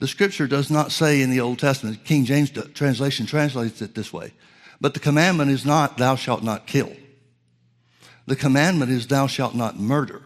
The 0.00 0.08
scripture 0.08 0.48
does 0.48 0.72
not 0.72 0.90
say 0.90 1.22
in 1.22 1.30
the 1.30 1.38
Old 1.38 1.60
Testament, 1.60 2.02
King 2.02 2.24
James 2.24 2.50
translation 2.50 3.26
translates 3.26 3.80
it 3.80 3.94
this 3.94 4.12
way, 4.12 4.32
but 4.80 4.92
the 4.92 4.98
commandment 4.98 5.52
is 5.52 5.64
not 5.64 5.96
thou 5.96 6.16
shalt 6.16 6.42
not 6.42 6.66
kill. 6.66 6.92
The 8.26 8.34
commandment 8.34 8.90
is 8.90 9.06
thou 9.06 9.28
shalt 9.28 9.54
not 9.54 9.78
murder. 9.78 10.22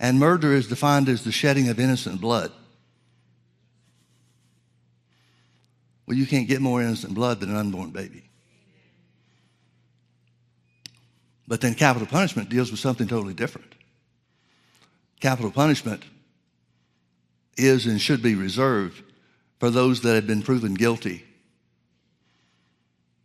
And 0.00 0.18
murder 0.18 0.54
is 0.54 0.68
defined 0.68 1.06
as 1.06 1.22
the 1.22 1.32
shedding 1.32 1.68
of 1.68 1.78
innocent 1.78 2.18
blood. 2.18 2.50
Well, 6.06 6.16
you 6.16 6.24
can't 6.24 6.48
get 6.48 6.62
more 6.62 6.80
innocent 6.80 7.12
blood 7.12 7.40
than 7.40 7.50
an 7.50 7.56
unborn 7.56 7.90
baby. 7.90 8.30
But 11.46 11.60
then 11.60 11.74
capital 11.74 12.08
punishment 12.08 12.48
deals 12.48 12.70
with 12.70 12.80
something 12.80 13.06
totally 13.06 13.34
different. 13.34 13.75
Capital 15.20 15.50
punishment 15.50 16.02
is 17.56 17.86
and 17.86 18.00
should 18.00 18.22
be 18.22 18.34
reserved 18.34 19.02
for 19.58 19.70
those 19.70 20.02
that 20.02 20.14
have 20.14 20.26
been 20.26 20.42
proven 20.42 20.74
guilty 20.74 21.24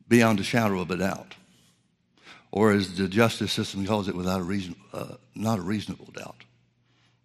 beyond 0.08 0.40
a 0.40 0.44
shadow 0.44 0.80
of 0.80 0.92
a 0.92 0.98
doubt. 0.98 1.36
or 2.52 2.72
as 2.72 2.98
the 2.98 3.08
justice 3.08 3.52
system 3.52 3.86
calls 3.86 4.10
it, 4.10 4.16
without 4.16 4.42
a 4.42 4.44
reason, 4.44 4.76
uh, 4.94 5.16
not 5.36 5.58
a 5.58 5.62
reasonable 5.62 6.10
doubt, 6.12 6.44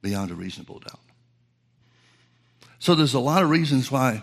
beyond 0.01 0.31
a 0.31 0.35
reasonable 0.35 0.79
doubt. 0.79 1.01
So 2.79 2.95
there's 2.95 3.15
a 3.15 3.21
lot 3.21 3.43
of 3.43 3.51
reasons 3.51 3.91
why 3.91 4.23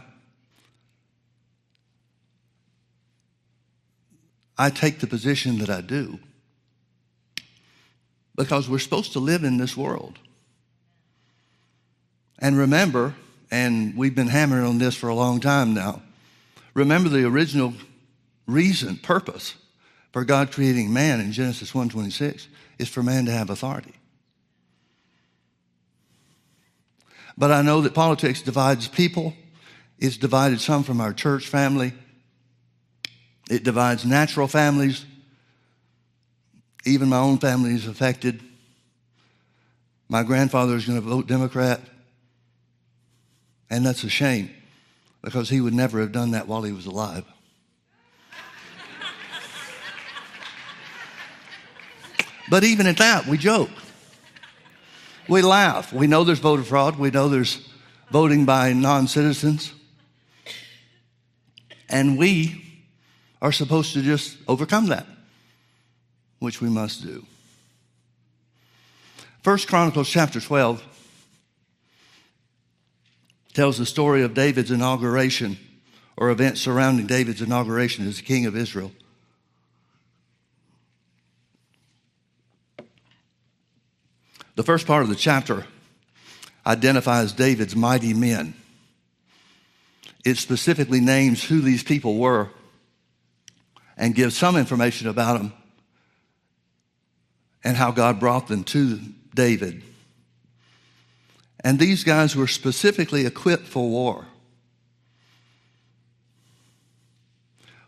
I 4.57 4.69
take 4.69 4.99
the 4.99 5.07
position 5.07 5.57
that 5.57 5.69
I 5.69 5.81
do 5.81 6.19
because 8.35 8.69
we're 8.69 8.79
supposed 8.79 9.13
to 9.13 9.19
live 9.19 9.43
in 9.43 9.57
this 9.57 9.75
world. 9.75 10.19
And 12.43 12.57
remember, 12.57 13.15
and 13.49 13.95
we've 13.95 14.13
been 14.13 14.27
hammering 14.27 14.65
on 14.65 14.77
this 14.77 14.95
for 14.95 15.07
a 15.07 15.15
long 15.15 15.39
time 15.39 15.73
now, 15.73 16.01
remember 16.73 17.07
the 17.07 17.23
original 17.25 17.73
reason, 18.45 18.97
purpose 18.97 19.55
for 20.11 20.25
God 20.25 20.51
creating 20.51 20.91
man 20.91 21.21
in 21.21 21.31
Genesis 21.31 21.71
1:26 21.71 22.47
is 22.77 22.89
for 22.89 23.01
man 23.01 23.25
to 23.27 23.31
have 23.31 23.49
authority. 23.49 23.93
But 27.37 27.51
I 27.51 27.61
know 27.61 27.79
that 27.79 27.93
politics 27.93 28.41
divides 28.41 28.89
people. 28.89 29.33
It's 29.97 30.17
divided 30.17 30.59
some 30.59 30.83
from 30.83 30.99
our 30.99 31.13
church 31.13 31.47
family. 31.47 31.93
It 33.49 33.63
divides 33.63 34.03
natural 34.03 34.49
families. 34.49 35.05
Even 36.83 37.07
my 37.07 37.19
own 37.19 37.37
family 37.37 37.73
is 37.73 37.87
affected. 37.87 38.43
My 40.09 40.23
grandfather 40.23 40.75
is 40.75 40.85
going 40.85 41.01
to 41.01 41.07
vote 41.07 41.25
Democrat. 41.25 41.79
And 43.73 43.83
that's 43.83 44.03
a 44.03 44.09
shame 44.09 44.51
because 45.23 45.49
he 45.49 45.59
would 45.59 45.73
never 45.73 45.99
have 45.99 46.11
done 46.11 46.29
that 46.31 46.47
while 46.47 46.61
he 46.61 46.71
was 46.71 46.85
alive. 46.85 47.25
but 52.51 52.63
even 52.63 52.85
at 52.85 52.97
that, 52.97 53.25
we 53.25 53.39
joke. 53.39 53.71
We 55.27 55.41
laugh. 55.41 55.91
We 55.91 56.05
know 56.05 56.23
there's 56.23 56.37
voter 56.37 56.61
fraud. 56.61 56.99
We 56.99 57.09
know 57.09 57.29
there's 57.29 57.67
voting 58.11 58.45
by 58.45 58.73
non 58.73 59.07
citizens. 59.07 59.73
And 61.89 62.15
we 62.15 62.63
are 63.41 63.51
supposed 63.51 63.93
to 63.93 64.03
just 64.03 64.37
overcome 64.47 64.89
that, 64.89 65.07
which 66.37 66.61
we 66.61 66.69
must 66.69 67.01
do. 67.01 67.25
First 69.41 69.67
Chronicles 69.67 70.11
chapter 70.11 70.39
12 70.39 70.83
tells 73.53 73.77
the 73.77 73.85
story 73.85 74.23
of 74.23 74.33
David's 74.33 74.71
inauguration 74.71 75.57
or 76.17 76.29
events 76.29 76.61
surrounding 76.61 77.07
David's 77.07 77.41
inauguration 77.41 78.07
as 78.07 78.17
the 78.17 78.23
king 78.23 78.45
of 78.45 78.55
Israel. 78.55 78.91
The 84.55 84.63
first 84.63 84.85
part 84.85 85.01
of 85.03 85.09
the 85.09 85.15
chapter 85.15 85.65
identifies 86.65 87.33
David's 87.33 87.75
mighty 87.75 88.13
men. 88.13 88.53
It 90.23 90.37
specifically 90.37 91.01
names 91.01 91.43
who 91.43 91.59
these 91.59 91.83
people 91.83 92.17
were 92.17 92.49
and 93.97 94.15
gives 94.15 94.37
some 94.37 94.55
information 94.55 95.07
about 95.07 95.37
them 95.37 95.53
and 97.63 97.75
how 97.75 97.91
God 97.91 98.19
brought 98.19 98.47
them 98.47 98.63
to 98.65 98.99
David. 99.33 99.83
And 101.63 101.79
these 101.79 102.03
guys 102.03 102.35
were 102.35 102.47
specifically 102.47 103.25
equipped 103.25 103.67
for 103.67 103.89
war. 103.89 104.27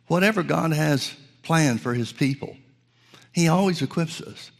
Whatever 0.08 0.44
God 0.44 0.72
has 0.72 1.14
planned 1.44 1.82
for 1.82 1.94
his 1.94 2.14
people, 2.14 2.56
he 3.32 3.48
always 3.48 3.82
equips 3.82 4.22
us. 4.22 4.52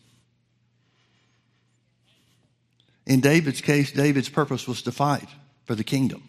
In 3.06 3.22
David's 3.22 3.62
case, 3.62 3.92
David's 3.92 4.30
purpose 4.30 4.68
was 4.68 4.82
to 4.82 4.92
fight 4.92 5.30
for 5.66 5.76
the 5.76 5.84
kingdom. 5.84 6.28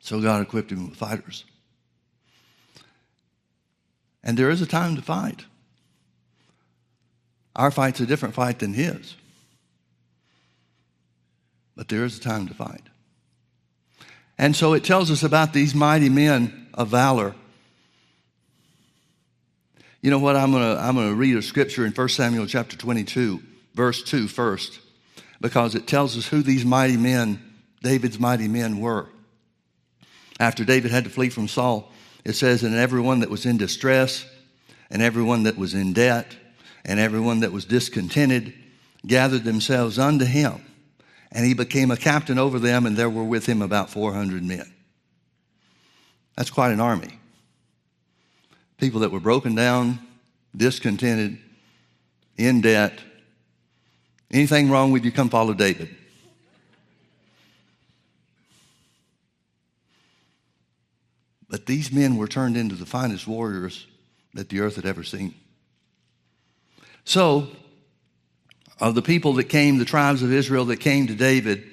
So 0.00 0.20
God 0.20 0.42
equipped 0.42 0.70
him 0.70 0.90
with 0.90 0.98
fighters. 0.98 1.44
And 4.22 4.36
there 4.36 4.50
is 4.50 4.60
a 4.60 4.66
time 4.66 4.96
to 4.96 5.02
fight. 5.02 5.44
Our 7.54 7.70
fight's 7.70 8.00
a 8.00 8.06
different 8.06 8.34
fight 8.34 8.58
than 8.58 8.74
his. 8.74 9.14
But 11.76 11.88
there 11.88 12.04
is 12.04 12.18
a 12.18 12.20
time 12.20 12.46
to 12.48 12.54
fight. 12.54 12.82
And 14.38 14.54
so 14.54 14.72
it 14.74 14.84
tells 14.84 15.10
us 15.10 15.22
about 15.22 15.52
these 15.52 15.74
mighty 15.74 16.08
men 16.08 16.68
of 16.74 16.88
valor. 16.88 17.34
You 20.00 20.10
know 20.10 20.18
what? 20.18 20.36
I'm 20.36 20.50
going 20.52 20.76
to 20.76 20.82
I'm 20.82 20.96
to 20.96 21.14
read 21.14 21.36
a 21.36 21.42
scripture 21.42 21.86
in 21.86 21.92
1 21.92 22.08
Samuel 22.10 22.46
chapter 22.46 22.76
22, 22.76 23.42
verse 23.74 24.02
2 24.02 24.28
first, 24.28 24.80
because 25.40 25.74
it 25.74 25.86
tells 25.86 26.18
us 26.18 26.28
who 26.28 26.42
these 26.42 26.64
mighty 26.64 26.96
men, 26.96 27.40
David's 27.82 28.18
mighty 28.18 28.48
men, 28.48 28.80
were. 28.80 29.06
After 30.38 30.64
David 30.64 30.90
had 30.90 31.04
to 31.04 31.10
flee 31.10 31.30
from 31.30 31.48
Saul, 31.48 31.90
it 32.24 32.34
says, 32.34 32.62
And 32.62 32.74
everyone 32.74 33.20
that 33.20 33.30
was 33.30 33.46
in 33.46 33.56
distress, 33.56 34.26
and 34.90 35.00
everyone 35.00 35.44
that 35.44 35.56
was 35.56 35.74
in 35.74 35.92
debt, 35.92 36.36
and 36.84 37.00
everyone 37.00 37.40
that 37.40 37.52
was 37.52 37.64
discontented 37.64 38.52
gathered 39.06 39.44
themselves 39.44 39.98
unto 39.98 40.24
him. 40.24 40.60
And 41.34 41.44
he 41.44 41.52
became 41.52 41.90
a 41.90 41.96
captain 41.96 42.38
over 42.38 42.60
them, 42.60 42.86
and 42.86 42.96
there 42.96 43.10
were 43.10 43.24
with 43.24 43.44
him 43.46 43.60
about 43.60 43.90
400 43.90 44.42
men. 44.42 44.72
That's 46.36 46.50
quite 46.50 46.72
an 46.72 46.80
army. 46.80 47.18
People 48.78 49.00
that 49.00 49.10
were 49.10 49.20
broken 49.20 49.54
down, 49.54 49.98
discontented, 50.56 51.38
in 52.36 52.60
debt. 52.60 53.00
Anything 54.30 54.70
wrong 54.70 54.92
with 54.92 55.04
you, 55.04 55.12
come 55.12 55.28
follow 55.28 55.54
David. 55.54 55.94
But 61.48 61.66
these 61.66 61.92
men 61.92 62.16
were 62.16 62.26
turned 62.26 62.56
into 62.56 62.74
the 62.74 62.86
finest 62.86 63.28
warriors 63.28 63.86
that 64.34 64.48
the 64.48 64.60
earth 64.60 64.76
had 64.76 64.86
ever 64.86 65.04
seen. 65.04 65.34
So, 67.04 67.48
of 68.80 68.94
the 68.94 69.02
people 69.02 69.34
that 69.34 69.44
came, 69.44 69.78
the 69.78 69.84
tribes 69.84 70.22
of 70.22 70.32
Israel 70.32 70.64
that 70.66 70.80
came 70.80 71.06
to 71.06 71.14
David 71.14 71.64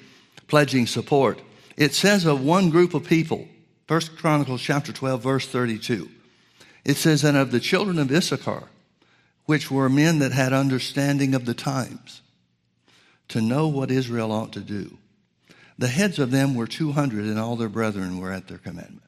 pledging 0.46 0.86
support, 0.86 1.40
it 1.76 1.94
says 1.94 2.24
of 2.26 2.44
one 2.44 2.70
group 2.70 2.94
of 2.94 3.04
people, 3.04 3.48
First 3.86 4.16
Chronicles 4.16 4.62
chapter 4.62 4.92
12, 4.92 5.22
verse 5.22 5.48
32, 5.48 6.08
it 6.84 6.96
says, 6.96 7.24
And 7.24 7.36
of 7.36 7.50
the 7.50 7.60
children 7.60 7.98
of 7.98 8.10
Issachar, 8.10 8.64
which 9.46 9.70
were 9.70 9.88
men 9.88 10.18
that 10.20 10.32
had 10.32 10.52
understanding 10.52 11.34
of 11.34 11.44
the 11.44 11.54
times, 11.54 12.22
to 13.28 13.40
know 13.40 13.68
what 13.68 13.90
Israel 13.90 14.30
ought 14.30 14.52
to 14.52 14.60
do. 14.60 14.98
The 15.78 15.88
heads 15.88 16.18
of 16.18 16.30
them 16.30 16.54
were 16.54 16.66
200, 16.66 17.24
and 17.24 17.38
all 17.38 17.56
their 17.56 17.68
brethren 17.68 18.18
were 18.18 18.30
at 18.30 18.46
their 18.46 18.58
commandment. 18.58 19.02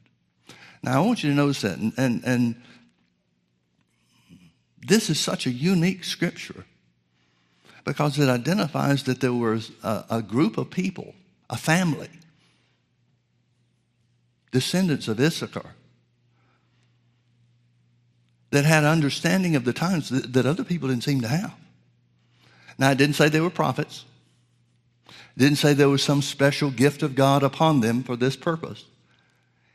Now, 0.83 1.01
I 1.01 1.05
want 1.05 1.23
you 1.23 1.29
to 1.29 1.35
notice 1.35 1.61
that. 1.61 1.77
And, 1.77 1.93
and, 1.97 2.23
and 2.25 2.55
this 4.85 5.09
is 5.09 5.19
such 5.19 5.47
a 5.47 5.51
unique 5.51 6.03
scripture 6.03 6.65
because 7.85 8.19
it 8.19 8.27
identifies 8.27 9.03
that 9.03 9.21
there 9.21 9.33
was 9.33 9.71
a, 9.83 10.03
a 10.09 10.21
group 10.21 10.57
of 10.57 10.69
people, 10.69 11.13
a 11.49 11.55
family, 11.55 12.09
descendants 14.51 15.07
of 15.07 15.19
Issachar, 15.19 15.75
that 18.49 18.65
had 18.65 18.83
understanding 18.83 19.55
of 19.55 19.65
the 19.65 19.73
times 19.73 20.09
that, 20.09 20.33
that 20.33 20.45
other 20.45 20.63
people 20.63 20.89
didn't 20.89 21.03
seem 21.03 21.21
to 21.21 21.27
have. 21.27 21.53
Now, 22.77 22.91
it 22.91 22.97
didn't 22.97 23.15
say 23.15 23.29
they 23.29 23.39
were 23.39 23.49
prophets. 23.49 24.03
Didn't 25.37 25.57
say 25.57 25.73
there 25.73 25.89
was 25.89 26.03
some 26.03 26.21
special 26.21 26.71
gift 26.71 27.03
of 27.03 27.15
God 27.15 27.43
upon 27.43 27.81
them 27.81 28.03
for 28.03 28.15
this 28.15 28.35
purpose. 28.35 28.85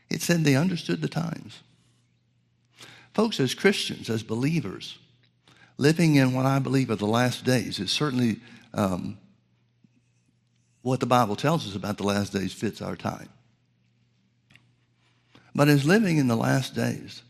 It 0.09 0.23
said 0.23 0.42
they 0.42 0.57
understood 0.57 1.01
the 1.01 1.09
times. 1.09 1.61
Folks, 3.14 3.38
as 3.38 3.55
Christians, 3.55 4.11
as 4.11 4.23
believers, 4.23 4.99
living 5.80 6.16
in 6.16 6.34
what 6.34 6.44
I 6.44 6.58
believe 6.58 6.90
are 6.90 6.96
the 6.96 7.06
last 7.06 7.42
days 7.42 7.78
is 7.78 7.90
certainly 7.90 8.38
um, 8.74 9.16
what 10.82 11.00
the 11.00 11.06
Bible 11.06 11.36
tells 11.36 11.66
us 11.66 11.74
about 11.74 11.96
the 11.96 12.04
last 12.04 12.34
days 12.34 12.52
fits 12.52 12.82
our 12.82 12.96
time. 12.96 13.30
But 15.54 15.68
as 15.68 15.86
living 15.86 16.18
in 16.18 16.28
the 16.28 16.36
last 16.36 16.74
days, 16.74 17.22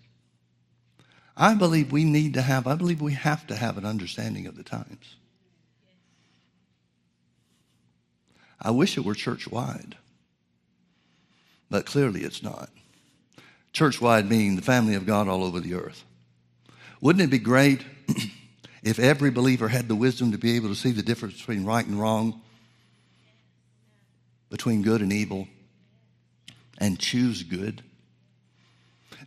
I 1.36 1.54
believe 1.54 1.92
we 1.92 2.02
need 2.02 2.34
to 2.34 2.42
have, 2.42 2.66
I 2.66 2.74
believe 2.74 3.00
we 3.00 3.12
have 3.12 3.46
to 3.46 3.54
have 3.54 3.78
an 3.78 3.86
understanding 3.86 4.48
of 4.48 4.56
the 4.56 4.64
times. 4.64 5.14
I 8.60 8.72
wish 8.72 8.98
it 8.98 9.04
were 9.04 9.14
church 9.14 9.46
wide, 9.46 9.96
but 11.70 11.86
clearly 11.86 12.22
it's 12.22 12.42
not. 12.42 12.68
Church 13.72 14.00
wide 14.00 14.28
meaning 14.28 14.56
the 14.56 14.62
family 14.62 14.96
of 14.96 15.06
God 15.06 15.28
all 15.28 15.44
over 15.44 15.60
the 15.60 15.74
earth. 15.74 16.04
Wouldn't 17.00 17.22
it 17.22 17.30
be 17.30 17.38
great 17.38 17.84
if 18.82 18.98
every 18.98 19.30
believer 19.30 19.68
had 19.68 19.88
the 19.88 19.94
wisdom 19.94 20.32
to 20.32 20.38
be 20.38 20.56
able 20.56 20.68
to 20.68 20.74
see 20.74 20.90
the 20.90 21.02
difference 21.02 21.36
between 21.36 21.64
right 21.64 21.86
and 21.86 22.00
wrong, 22.00 22.40
between 24.50 24.82
good 24.82 25.00
and 25.02 25.12
evil, 25.12 25.48
and 26.78 26.98
choose 26.98 27.42
good? 27.42 27.82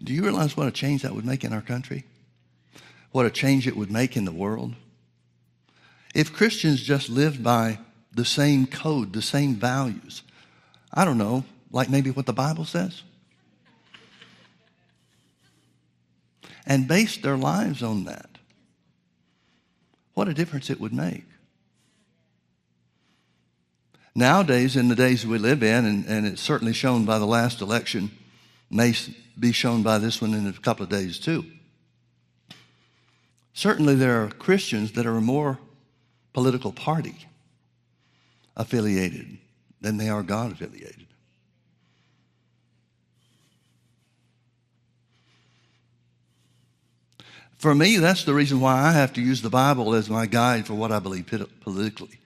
Do 0.04 0.13
you 0.13 0.24
realize 0.24 0.58
what 0.58 0.68
a 0.68 0.72
change 0.72 1.04
that 1.04 1.13
would 1.13 1.26
make 1.26 1.44
in 1.44 1.54
our 1.54 1.62
country? 1.62 2.04
what 3.13 3.28
a 3.28 3.32
change 3.32 3.68
it 3.68 3.78
would 3.78 3.92
make 3.92 4.18
in 4.18 4.26
the 4.26 4.32
world? 4.32 4.74
If 6.13 6.34
Christians 6.34 6.82
just 6.82 7.10
lived 7.10 7.42
by 7.42 7.80
the 8.12 8.26
same 8.26 8.68
code, 8.68 9.13
the 9.13 9.22
same 9.22 9.56
values, 9.56 10.24
I 10.92 11.06
don't 11.06 11.18
know, 11.18 11.46
like 11.72 11.89
maybe 11.89 12.12
what 12.12 12.26
the 12.26 12.34
Bible 12.34 12.66
says, 12.66 13.04
and 16.66 16.88
based 16.88 17.22
their 17.22 17.38
lives 17.38 17.82
on 17.82 18.06
that, 18.06 18.33
what 20.13 20.28
a 20.28 20.34
difference 20.34 20.69
it 20.69 20.80
would 20.80 20.93
make. 20.93 21.26
Nowadays, 24.15 24.76
in 24.76 24.89
the 24.89 24.95
days 24.95 25.26
we 25.26 25.39
live 25.39 25.63
in, 25.63 25.86
and, 25.86 26.06
and 26.06 26.26
it's 26.28 26.41
certainly 26.41 26.73
shown 26.73 27.04
by 27.04 27.17
the 27.17 27.26
last 27.26 27.62
election, 27.62 28.12
may 28.69 28.93
be 29.39 29.52
shown 29.52 29.82
by 29.82 29.97
this 29.97 30.21
one 30.21 30.34
in 30.34 30.45
a 30.45 30.54
couple 30.54 30.84
of 30.84 30.89
days 30.89 31.17
too. 31.17 31.45
Certainly, 33.54 33.95
there 33.95 34.23
are 34.23 34.30
Christians 34.30 34.91
that 34.93 35.06
are 35.06 35.19
more 35.19 35.60
political 36.34 36.71
party 36.71 37.28
affiliated 38.56 39.38
than 39.82 39.97
they 39.97 40.10
are 40.10 40.23
God 40.23 40.52
affiliated. 40.52 41.08
For 47.63 47.73
me, 47.73 47.95
that's 47.95 48.26
the 48.26 48.34
reason 48.34 48.60
why 48.60 48.78
I 48.78 48.91
have 48.91 49.13
to 49.13 49.21
use 49.21 49.41
the 49.41 49.49
Bible 49.49 49.95
as 49.95 50.10
my 50.10 50.26
guide 50.26 50.67
for 50.67 50.73
what 50.73 50.91
I 50.91 50.99
believe 50.99 51.28
politically. 51.62 52.19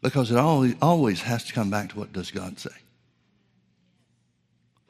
Because 0.00 0.30
it 0.30 0.36
always, 0.38 1.22
has 1.22 1.42
to 1.46 1.52
come 1.52 1.70
back 1.70 1.88
to 1.88 1.98
what 1.98 2.12
does 2.12 2.30
God 2.30 2.60
say? 2.60 2.70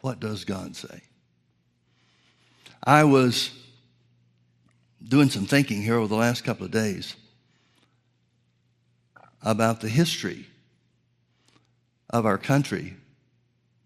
What 0.03 0.21
does 0.21 0.45
God 0.45 0.77
say? 0.77 1.01
I 2.85 3.05
was 3.05 3.53
doing 5.03 5.31
some 5.31 5.47
thinking 5.47 5.81
here 5.81 5.97
over 5.97 6.09
the 6.09 6.15
last 6.15 6.45
couple 6.45 6.67
of 6.67 6.73
days 6.73 7.17
about 9.43 9.81
the 9.81 9.89
history 9.89 10.47
of 12.11 12.27
our 12.27 12.39
country, 12.39 12.97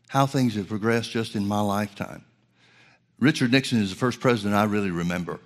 how 0.08 0.26
things 0.26 0.54
have 0.54 0.68
progressed 0.68 1.10
just 1.10 1.34
in 1.34 1.46
my 1.46 1.60
lifetime. 1.60 2.24
Richard 3.18 3.52
Nixon 3.52 3.80
is 3.80 3.90
the 3.90 3.96
first 3.96 4.20
president 4.20 4.54
I 4.54 4.64
really 4.64 4.90
remember. 4.90 5.40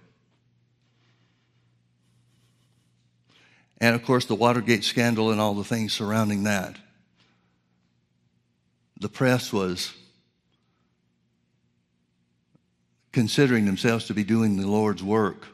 And 3.81 3.94
of 3.94 4.03
course, 4.03 4.25
the 4.25 4.35
Watergate 4.35 4.85
scandal 4.85 5.31
and 5.31 5.40
all 5.40 5.55
the 5.55 5.64
things 5.64 5.92
surrounding 5.92 6.44
that. 6.44 6.77
The 9.01 9.09
press 9.09 9.53
was 9.53 9.92
considering 13.12 13.64
themselves 13.64 14.07
to 14.07 14.14
be 14.14 14.25
doing 14.25 14.57
the 14.57 14.66
Lord's 14.66 15.03
work 15.03 15.47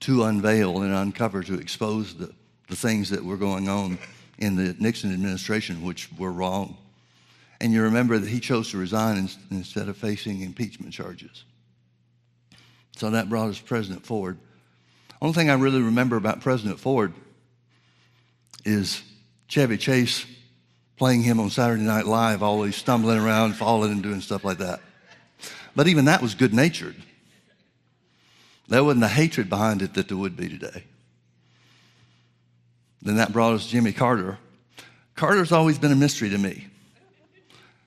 to 0.00 0.24
unveil 0.24 0.82
and 0.82 0.92
uncover, 0.92 1.42
to 1.44 1.54
expose 1.54 2.14
the, 2.14 2.34
the 2.72 2.76
things 2.76 3.10
that 3.10 3.22
were 3.22 3.36
going 3.36 3.68
on 3.68 3.98
in 4.38 4.56
the 4.56 4.74
Nixon 4.78 5.12
administration, 5.12 5.82
which 5.82 6.08
were 6.16 6.32
wrong. 6.32 6.78
And 7.60 7.70
you 7.70 7.82
remember 7.82 8.18
that 8.18 8.28
he 8.30 8.40
chose 8.40 8.70
to 8.70 8.78
resign 8.78 9.18
in, 9.18 9.28
instead 9.50 9.90
of 9.90 9.96
facing 9.98 10.40
impeachment 10.40 10.94
charges. 10.94 11.44
So 12.96 13.10
that 13.10 13.28
brought 13.28 13.50
us 13.50 13.58
President 13.58 14.06
Ford. 14.06 14.38
Only 15.20 15.34
thing 15.34 15.50
I 15.50 15.54
really 15.54 15.82
remember 15.82 16.16
about 16.16 16.40
President 16.40 16.80
Ford 16.80 17.12
is 18.64 19.02
Chevy 19.48 19.76
Chase 19.76 20.24
playing 20.96 21.22
him 21.22 21.40
on 21.40 21.50
Saturday 21.50 21.82
Night 21.82 22.06
Live, 22.06 22.42
always 22.42 22.74
stumbling 22.74 23.18
around, 23.18 23.52
falling, 23.52 23.92
and 23.92 24.02
doing 24.02 24.22
stuff 24.22 24.44
like 24.44 24.58
that. 24.58 24.80
But 25.76 25.88
even 25.88 26.06
that 26.06 26.22
was 26.22 26.34
good 26.34 26.54
natured. 26.54 26.96
There 28.68 28.82
wasn't 28.82 29.02
the 29.02 29.08
hatred 29.08 29.50
behind 29.50 29.82
it 29.82 29.92
that 29.92 30.08
there 30.08 30.16
would 30.16 30.38
be 30.38 30.48
today. 30.48 30.84
Then 33.02 33.16
that 33.16 33.32
brought 33.32 33.54
us 33.54 33.66
Jimmy 33.66 33.92
Carter. 33.92 34.38
Carter's 35.16 35.52
always 35.52 35.78
been 35.78 35.92
a 35.92 35.96
mystery 35.96 36.30
to 36.30 36.38
me. 36.38 36.68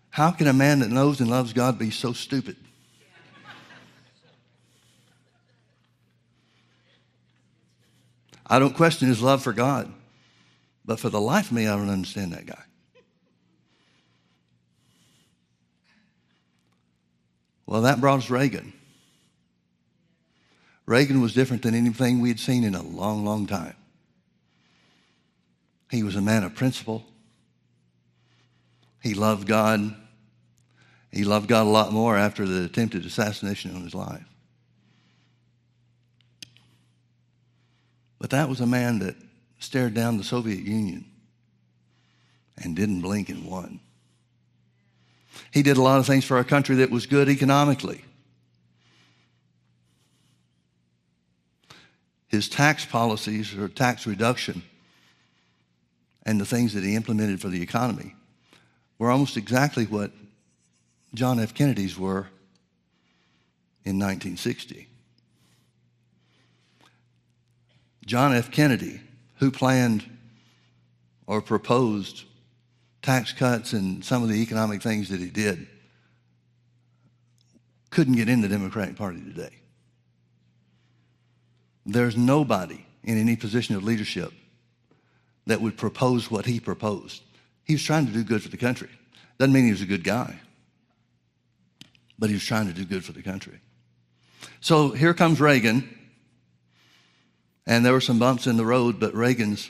How 0.10 0.32
can 0.32 0.48
a 0.48 0.54
man 0.54 0.80
that 0.80 0.90
knows 0.90 1.20
and 1.22 1.30
loves 1.30 1.54
God 1.54 1.80
be 1.80 1.90
so 1.90 2.14
stupid? 2.14 2.58
I 8.48 8.60
don't 8.60 8.76
question 8.76 9.08
his 9.08 9.22
love 9.22 9.42
for 9.42 9.54
God, 9.54 9.92
but 10.86 11.00
for 11.00 11.10
the 11.10 11.20
life 11.20 11.48
of 11.48 11.54
me, 11.54 11.68
I 11.68 11.76
don't 11.76 11.90
understand 11.90 12.34
that 12.34 12.46
guy. 12.46 12.62
Well, 17.66 17.82
that 17.82 18.00
brought 18.00 18.20
us 18.20 18.30
Reagan. 18.30 18.74
Reagan 20.86 21.22
was 21.22 21.34
different 21.34 21.64
than 21.64 21.74
anything 21.74 22.22
we 22.22 22.30
had 22.30 22.40
seen 22.40 22.64
in 22.64 22.76
a 22.76 22.84
long, 22.84 23.26
long 23.26 23.48
time. 23.48 23.76
He 25.90 26.04
was 26.04 26.16
a 26.16 26.22
man 26.22 26.44
of 26.44 26.56
principle. 26.56 27.06
He 29.02 29.14
loved 29.14 29.48
God. 29.48 29.96
He 31.12 31.24
loved 31.24 31.48
God 31.48 31.68
a 31.68 31.70
lot 31.70 31.94
more 31.94 32.18
after 32.18 32.46
the 32.46 32.66
attempted 32.66 33.06
assassination 33.06 33.76
on 33.76 33.84
his 33.84 33.96
life. 33.96 34.26
But 38.20 38.32
that 38.32 38.50
was 38.50 38.62
a 38.62 38.66
man 38.66 39.00
that 39.00 39.16
stared 39.60 39.94
down 39.94 40.18
the 40.18 40.24
Soviet 40.24 40.60
Union 40.60 41.06
and 42.58 42.76
didn't 42.76 43.02
blink 43.02 43.30
and 43.30 43.46
won. 43.46 43.80
He 45.52 45.62
did 45.62 45.78
a 45.78 45.82
lot 45.82 46.00
of 46.00 46.06
things 46.06 46.26
for 46.26 46.38
our 46.38 46.44
country 46.44 46.78
that 46.78 46.90
was 46.90 47.06
good 47.06 47.30
economically. 47.30 48.04
His 52.28 52.50
tax 52.50 52.86
policies 52.86 53.56
or 53.56 53.68
tax 53.68 54.08
reduction 54.08 54.64
and 56.26 56.40
the 56.40 56.46
things 56.46 56.74
that 56.74 56.84
he 56.84 56.96
implemented 56.96 57.40
for 57.40 57.50
the 57.50 57.62
economy 57.62 58.16
were 58.98 59.12
almost 59.12 59.38
exactly 59.38 59.86
what 59.86 60.12
John 61.14 61.40
F. 61.40 61.54
Kennedy's 61.54 61.98
were 61.98 62.28
in 63.84 64.00
1960. 64.00 64.88
John 68.06 68.34
F. 68.34 68.52
Kennedy, 68.52 69.02
who 69.38 69.52
planned 69.52 70.06
or 71.28 71.42
proposed 71.42 72.24
tax 73.02 73.32
cuts 73.32 73.74
and 73.74 74.04
some 74.04 74.24
of 74.24 74.30
the 74.30 74.42
economic 74.42 74.82
things 74.82 75.10
that 75.10 75.20
he 75.20 75.30
did, 75.30 75.68
couldn't 77.90 78.16
get 78.16 78.30
in 78.30 78.42
the 78.42 78.48
Democratic 78.48 78.96
Party 78.96 79.22
today. 79.22 79.56
There's 81.86 82.18
nobody 82.18 82.86
in 83.04 83.20
any 83.20 83.36
position 83.36 83.76
of 83.76 83.84
leadership 83.84 84.34
that 85.48 85.62
would 85.62 85.78
propose 85.78 86.30
what 86.30 86.46
he 86.46 86.60
proposed. 86.60 87.24
He 87.64 87.74
was 87.74 87.84
trying 87.84 88.06
to 88.08 88.12
do 88.12 88.24
good 88.24 88.44
for 88.44 88.50
the 88.50 88.58
country. 88.58 88.90
Doesn't 89.38 89.54
mean 89.54 89.66
he 89.66 89.72
was 89.72 89.82
a 89.82 89.88
good 89.88 90.04
guy, 90.04 90.40
but 92.18 92.30
he 92.30 92.36
was 92.36 92.46
trying 92.46 92.68
to 92.68 92.74
do 92.74 92.86
good 92.86 93.04
for 93.04 93.12
the 93.12 93.22
country. 93.22 93.60
So 94.62 94.92
here 94.92 95.14
comes 95.14 95.42
Reagan, 95.42 95.90
and 97.68 97.86
there 97.86 97.94
were 97.94 98.02
some 98.02 98.20
bumps 98.20 98.48
in 98.48 98.58
the 98.58 98.66
road, 98.66 99.00
but 99.00 99.14
Reagan's 99.14 99.70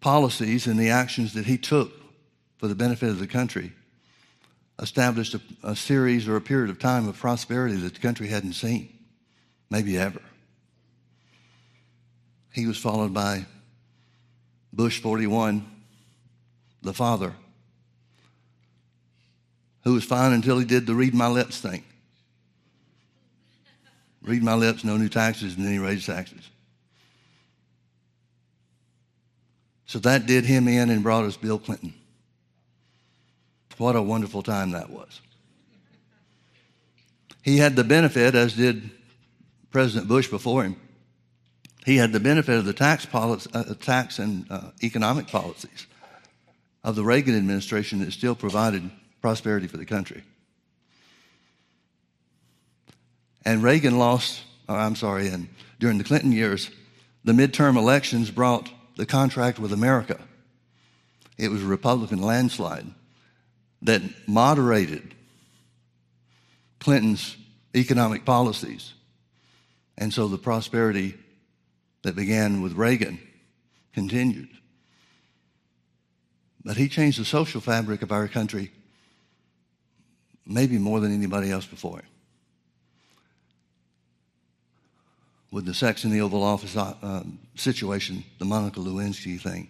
policies 0.00 0.66
and 0.66 0.78
the 0.78 0.90
actions 0.90 1.32
that 1.34 1.46
he 1.46 1.58
took 1.58 1.92
for 2.58 2.68
the 2.68 2.74
benefit 2.74 3.08
of 3.08 3.18
the 3.18 3.26
country 3.26 3.72
established 4.80 5.34
a, 5.34 5.40
a, 5.62 5.76
series 5.76 6.28
or 6.28 6.36
a 6.36 6.40
period 6.40 6.70
of 6.70 6.78
time 6.78 7.08
of 7.08 7.16
prosperity 7.16 7.76
that 7.76 7.94
the 7.94 8.00
country 8.00 8.28
hadn't 8.28 8.52
seen, 8.52 8.92
maybe 9.70 9.96
ever. 9.96 10.20
He 12.52 12.66
was 12.66 12.76
followed 12.78 13.14
by 13.14 13.46
Bush 14.76 15.00
41, 15.00 15.66
the 16.82 16.92
father, 16.92 17.32
who 19.84 19.94
was 19.94 20.04
fine 20.04 20.34
until 20.34 20.58
he 20.58 20.66
did 20.66 20.86
the 20.86 20.94
read 20.94 21.14
my 21.14 21.28
lips 21.28 21.58
thing. 21.58 21.82
Read 24.20 24.42
my 24.42 24.52
lips, 24.54 24.84
no 24.84 24.98
new 24.98 25.08
taxes, 25.08 25.56
and 25.56 25.64
then 25.64 25.72
he 25.72 25.78
raised 25.78 26.04
taxes. 26.04 26.50
So 29.86 29.98
that 30.00 30.26
did 30.26 30.44
him 30.44 30.68
in 30.68 30.90
and 30.90 31.02
brought 31.02 31.24
us 31.24 31.38
Bill 31.38 31.58
Clinton. 31.58 31.94
What 33.78 33.96
a 33.96 34.02
wonderful 34.02 34.42
time 34.42 34.72
that 34.72 34.90
was. 34.90 35.22
He 37.40 37.56
had 37.56 37.76
the 37.76 37.84
benefit, 37.84 38.34
as 38.34 38.54
did 38.54 38.90
President 39.70 40.06
Bush 40.06 40.28
before 40.28 40.64
him, 40.64 40.76
he 41.86 41.96
had 41.96 42.12
the 42.12 42.20
benefit 42.20 42.58
of 42.58 42.66
the 42.66 42.74
tax, 42.74 43.06
policy, 43.06 43.48
uh, 43.54 43.72
tax 43.80 44.18
and 44.18 44.44
uh, 44.50 44.70
economic 44.82 45.28
policies 45.28 45.86
of 46.84 46.96
the 46.96 47.04
Reagan 47.04 47.34
administration 47.34 48.00
that 48.00 48.12
still 48.12 48.34
provided 48.34 48.90
prosperity 49.22 49.66
for 49.66 49.78
the 49.78 49.86
country. 49.86 50.22
And 53.46 53.62
Reagan 53.62 53.98
lost, 53.98 54.42
oh, 54.68 54.74
I'm 54.74 54.96
sorry, 54.96 55.28
and 55.28 55.48
during 55.80 55.96
the 55.96 56.04
Clinton 56.04 56.32
years, 56.32 56.70
the 57.24 57.32
midterm 57.32 57.76
elections 57.76 58.30
brought 58.30 58.68
the 58.96 59.06
contract 59.06 59.58
with 59.58 59.72
America 59.72 60.18
it 61.38 61.50
was 61.50 61.62
a 61.62 61.66
Republican 61.66 62.22
landslide 62.22 62.86
that 63.82 64.02
moderated 64.26 65.14
Clinton's 66.80 67.36
economic 67.74 68.24
policies. 68.24 68.94
And 69.98 70.12
so 70.12 70.28
the 70.28 70.38
prosperity 70.38 71.14
that 72.06 72.14
began 72.14 72.62
with 72.62 72.74
Reagan 72.74 73.18
continued. 73.92 74.48
But 76.64 76.76
he 76.76 76.88
changed 76.88 77.18
the 77.18 77.24
social 77.24 77.60
fabric 77.60 78.00
of 78.00 78.12
our 78.12 78.28
country 78.28 78.70
maybe 80.46 80.78
more 80.78 81.00
than 81.00 81.12
anybody 81.12 81.50
else 81.50 81.66
before 81.66 81.98
him. 81.98 82.06
With 85.50 85.64
the 85.64 85.74
sex 85.74 86.04
in 86.04 86.12
the 86.12 86.20
Oval 86.20 86.44
Office 86.44 86.76
uh, 86.76 86.94
um, 87.02 87.40
situation, 87.56 88.22
the 88.38 88.44
Monica 88.44 88.78
Lewinsky 88.78 89.40
thing, 89.40 89.66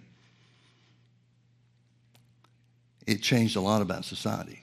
it 3.07 3.23
changed 3.23 3.57
a 3.57 3.63
lot 3.63 3.81
about 3.81 4.05
society. 4.05 4.63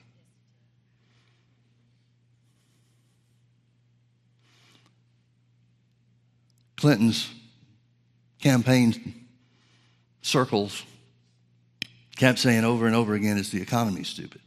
Clinton's 6.76 7.34
campaign 8.44 9.26
circles 10.20 10.84
kept 12.16 12.38
saying 12.38 12.62
over 12.62 12.86
and 12.86 12.94
over 12.94 13.14
again, 13.14 13.38
is 13.38 13.50
the 13.50 13.60
economy 13.60 14.04
stupid? 14.04 14.42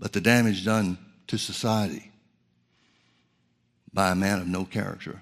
But 0.00 0.12
the 0.12 0.20
damage 0.20 0.64
done 0.64 0.98
to 1.28 1.38
society 1.38 2.10
by 3.92 4.10
a 4.10 4.16
man 4.16 4.40
of 4.40 4.48
no 4.48 4.64
character, 4.64 5.20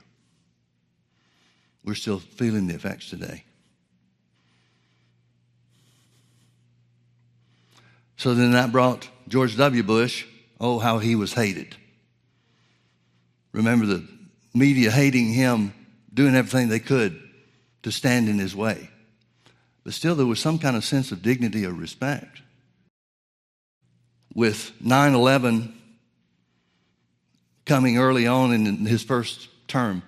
we're 1.85 1.95
still 1.95 2.19
feeling 2.19 2.67
the 2.67 2.75
effects 2.75 3.11
today. 3.11 3.45
So 8.17 8.33
then 8.33 8.53
that 8.53 8.73
brought 8.73 9.09
George 9.29 9.57
W. 9.59 9.83
Bush, 9.83 10.25
oh, 10.59 10.79
how 10.79 10.99
he 10.99 11.15
was 11.15 11.35
hated. 11.35 11.77
Remember 13.57 13.87
the 13.87 14.07
media 14.53 14.91
hating 14.91 15.33
him, 15.33 15.73
doing 16.13 16.37
everything 16.37 16.69
they 16.69 16.79
could 16.79 17.19
to 17.85 17.91
stand 17.91 18.29
in 18.29 18.39
his 18.39 18.55
way. 18.55 18.91
But 19.83 19.95
still, 19.95 20.15
there 20.15 20.27
was 20.27 20.41
some 20.41 20.59
kind 20.59 20.77
of 20.77 20.85
sense 20.85 21.11
of 21.11 21.23
dignity 21.23 21.65
or 21.65 21.73
respect. 21.73 22.43
With 24.35 24.73
9 24.83 25.15
11 25.15 25.75
coming 27.65 27.97
early 27.97 28.27
on 28.27 28.53
in 28.53 28.85
his 28.85 29.03
first 29.03 29.49
term, 29.67 30.03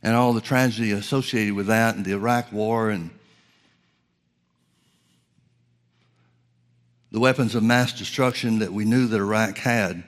and 0.00 0.14
all 0.14 0.32
the 0.32 0.40
tragedy 0.40 0.92
associated 0.92 1.54
with 1.54 1.66
that, 1.66 1.96
and 1.96 2.04
the 2.04 2.12
Iraq 2.12 2.52
War, 2.52 2.90
and 2.90 3.10
the 7.10 7.18
weapons 7.18 7.56
of 7.56 7.64
mass 7.64 7.92
destruction 7.92 8.60
that 8.60 8.72
we 8.72 8.84
knew 8.84 9.08
that 9.08 9.16
Iraq 9.16 9.58
had 9.58 10.04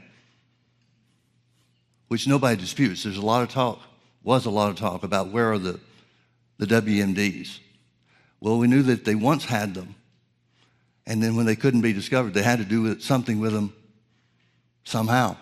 which 2.08 2.26
nobody 2.26 2.60
disputes. 2.60 3.02
There's 3.02 3.16
a 3.16 3.24
lot 3.24 3.42
of 3.42 3.48
talk, 3.48 3.80
was 4.22 4.46
a 4.46 4.50
lot 4.50 4.70
of 4.70 4.76
talk 4.76 5.02
about 5.02 5.28
where 5.28 5.52
are 5.52 5.58
the, 5.58 5.80
the 6.58 6.66
WMDs. 6.66 7.58
Well, 8.40 8.58
we 8.58 8.68
knew 8.68 8.82
that 8.82 9.04
they 9.04 9.14
once 9.14 9.44
had 9.44 9.74
them. 9.74 9.94
And 11.06 11.22
then 11.22 11.36
when 11.36 11.46
they 11.46 11.56
couldn't 11.56 11.82
be 11.82 11.92
discovered, 11.92 12.34
they 12.34 12.42
had 12.42 12.58
to 12.58 12.64
do 12.64 12.98
something 13.00 13.38
with 13.38 13.52
them 13.52 13.72
somehow. 14.84 15.36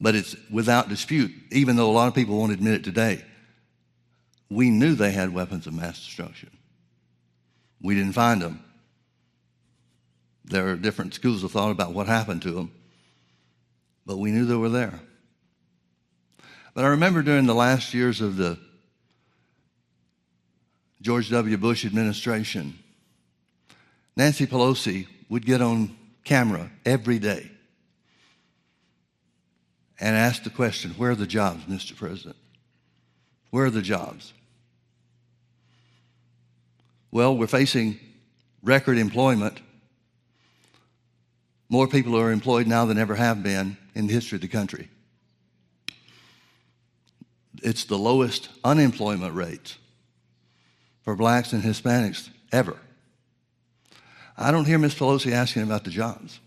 But 0.00 0.14
it's 0.14 0.36
without 0.50 0.88
dispute, 0.88 1.32
even 1.50 1.76
though 1.76 1.90
a 1.90 1.92
lot 1.92 2.08
of 2.08 2.14
people 2.14 2.36
won't 2.36 2.52
admit 2.52 2.74
it 2.74 2.84
today. 2.84 3.24
We 4.50 4.70
knew 4.70 4.94
they 4.94 5.10
had 5.10 5.32
weapons 5.32 5.66
of 5.66 5.72
mass 5.72 5.98
destruction. 6.04 6.50
We 7.80 7.94
didn't 7.94 8.12
find 8.12 8.40
them. 8.40 8.62
There 10.44 10.68
are 10.68 10.76
different 10.76 11.14
schools 11.14 11.42
of 11.42 11.50
thought 11.50 11.70
about 11.70 11.92
what 11.92 12.06
happened 12.06 12.42
to 12.42 12.52
them 12.52 12.70
but 14.06 14.18
we 14.18 14.30
knew 14.30 14.46
they 14.46 14.54
were 14.54 14.68
there. 14.68 15.00
But 16.74 16.84
I 16.84 16.88
remember 16.88 17.22
during 17.22 17.46
the 17.46 17.54
last 17.54 17.92
years 17.92 18.20
of 18.20 18.36
the 18.36 18.58
George 21.02 21.28
W. 21.30 21.56
Bush 21.56 21.84
administration, 21.84 22.78
Nancy 24.16 24.46
Pelosi 24.46 25.06
would 25.28 25.44
get 25.44 25.60
on 25.60 25.96
camera 26.24 26.70
every 26.84 27.18
day 27.18 27.50
and 29.98 30.16
ask 30.16 30.44
the 30.44 30.50
question, 30.50 30.92
Where 30.92 31.10
are 31.10 31.16
the 31.16 31.26
jobs, 31.26 31.64
Mr. 31.64 31.96
President? 31.96 32.36
Where 33.50 33.64
are 33.64 33.70
the 33.70 33.82
jobs? 33.82 34.32
Well, 37.10 37.36
we're 37.36 37.46
facing 37.46 37.98
record 38.62 38.98
employment. 38.98 39.60
More 41.68 41.88
people 41.88 42.16
are 42.16 42.30
employed 42.30 42.66
now 42.66 42.84
than 42.84 42.98
ever 42.98 43.14
have 43.14 43.42
been 43.42 43.76
in 43.96 44.06
the 44.06 44.12
history 44.12 44.36
of 44.36 44.42
the 44.42 44.48
country. 44.48 44.90
It's 47.62 47.84
the 47.84 47.96
lowest 47.96 48.50
unemployment 48.62 49.34
rate 49.34 49.78
for 51.02 51.16
blacks 51.16 51.54
and 51.54 51.62
Hispanics 51.62 52.28
ever. 52.52 52.76
I 54.36 54.50
don't 54.52 54.66
hear 54.66 54.78
Ms. 54.78 54.94
Pelosi 54.94 55.32
asking 55.32 55.62
about 55.62 55.84
the 55.84 55.90
jobs. 55.90 56.38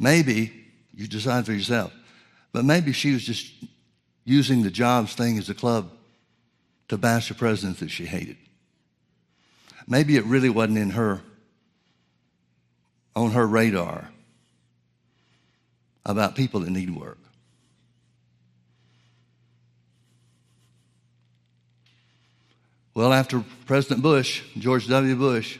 Maybe 0.00 0.52
you 0.92 1.06
decide 1.06 1.46
for 1.46 1.52
yourself, 1.52 1.92
but 2.52 2.64
maybe 2.64 2.90
she 2.92 3.12
was 3.12 3.24
just 3.24 3.52
using 4.24 4.64
the 4.64 4.70
jobs 4.70 5.14
thing 5.14 5.38
as 5.38 5.48
a 5.48 5.54
club 5.54 5.92
to 6.88 6.98
bash 6.98 7.28
the 7.28 7.34
president 7.34 7.78
that 7.78 7.90
she 7.90 8.04
hated. 8.04 8.36
Maybe 9.86 10.16
it 10.16 10.24
really 10.24 10.50
wasn't 10.50 10.78
in 10.78 10.90
her 10.90 11.20
on 13.14 13.30
her 13.30 13.46
radar 13.46 14.10
about 16.06 16.34
people 16.34 16.60
that 16.60 16.70
need 16.70 16.94
work. 16.94 17.18
Well, 22.94 23.12
after 23.12 23.42
President 23.66 24.02
Bush, 24.02 24.42
George 24.56 24.86
W. 24.86 25.16
Bush, 25.16 25.58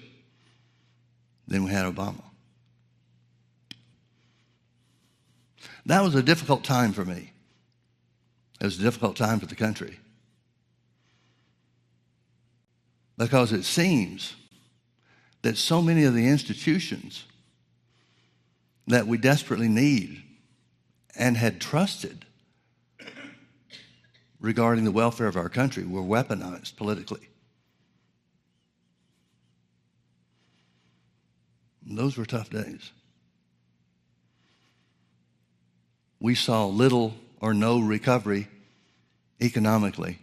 then 1.49 1.65
we 1.65 1.71
had 1.71 1.85
Obama. 1.85 2.23
That 5.87 6.03
was 6.03 6.15
a 6.15 6.23
difficult 6.23 6.65
time 6.65 6.93
for 6.93 7.05
me. 7.05 7.33
It 8.61 8.65
was 8.65 8.79
a 8.79 8.83
difficult 8.83 9.17
time 9.17 9.41
for 9.41 9.47
the 9.47 9.57
country. 9.57 9.99
Because 13.19 13.53
it 13.53 13.65
seems 13.65 14.35
that 15.43 15.57
so 15.57 15.83
many 15.83 16.05
of 16.05 16.15
the 16.15 16.27
institutions 16.27 17.25
that 18.87 19.07
we 19.07 19.19
desperately 19.19 19.69
need 19.69 20.24
and 21.17 21.37
had 21.37 21.61
trusted 21.61 22.25
regarding 24.41 24.85
the 24.85 24.91
welfare 24.91 25.27
of 25.27 25.37
our 25.37 25.49
country 25.49 25.85
were 25.85 26.03
weaponized 26.03 26.77
politically. 26.77 27.29
And 31.89 31.99
those 31.99 32.17
were 32.17 32.27
tough 32.27 32.51
days. 32.51 32.93
We 36.21 36.35
saw 36.35 36.67
little 36.67 37.15
or 37.41 37.53
no 37.53 37.81
recovery 37.81 38.49
economically 39.41 40.19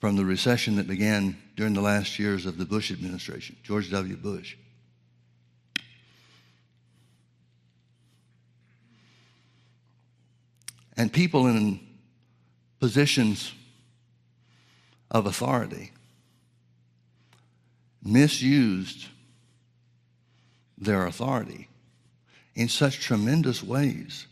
from 0.00 0.16
the 0.16 0.24
recession 0.24 0.76
that 0.76 0.86
began 0.86 1.36
during 1.56 1.74
the 1.74 1.80
last 1.80 2.18
years 2.18 2.46
of 2.46 2.58
the 2.58 2.64
Bush 2.64 2.90
administration, 2.90 3.56
George 3.62 3.90
W. 3.90 4.16
Bush. 4.16 4.56
And 11.02 11.12
people 11.12 11.48
in 11.48 11.80
positions 12.78 13.52
of 15.10 15.26
authority 15.26 15.90
misused 18.04 19.08
their 20.78 21.04
authority 21.04 21.68
in 22.54 22.68
such 22.68 23.00
tremendous 23.00 23.64
ways, 23.64 24.28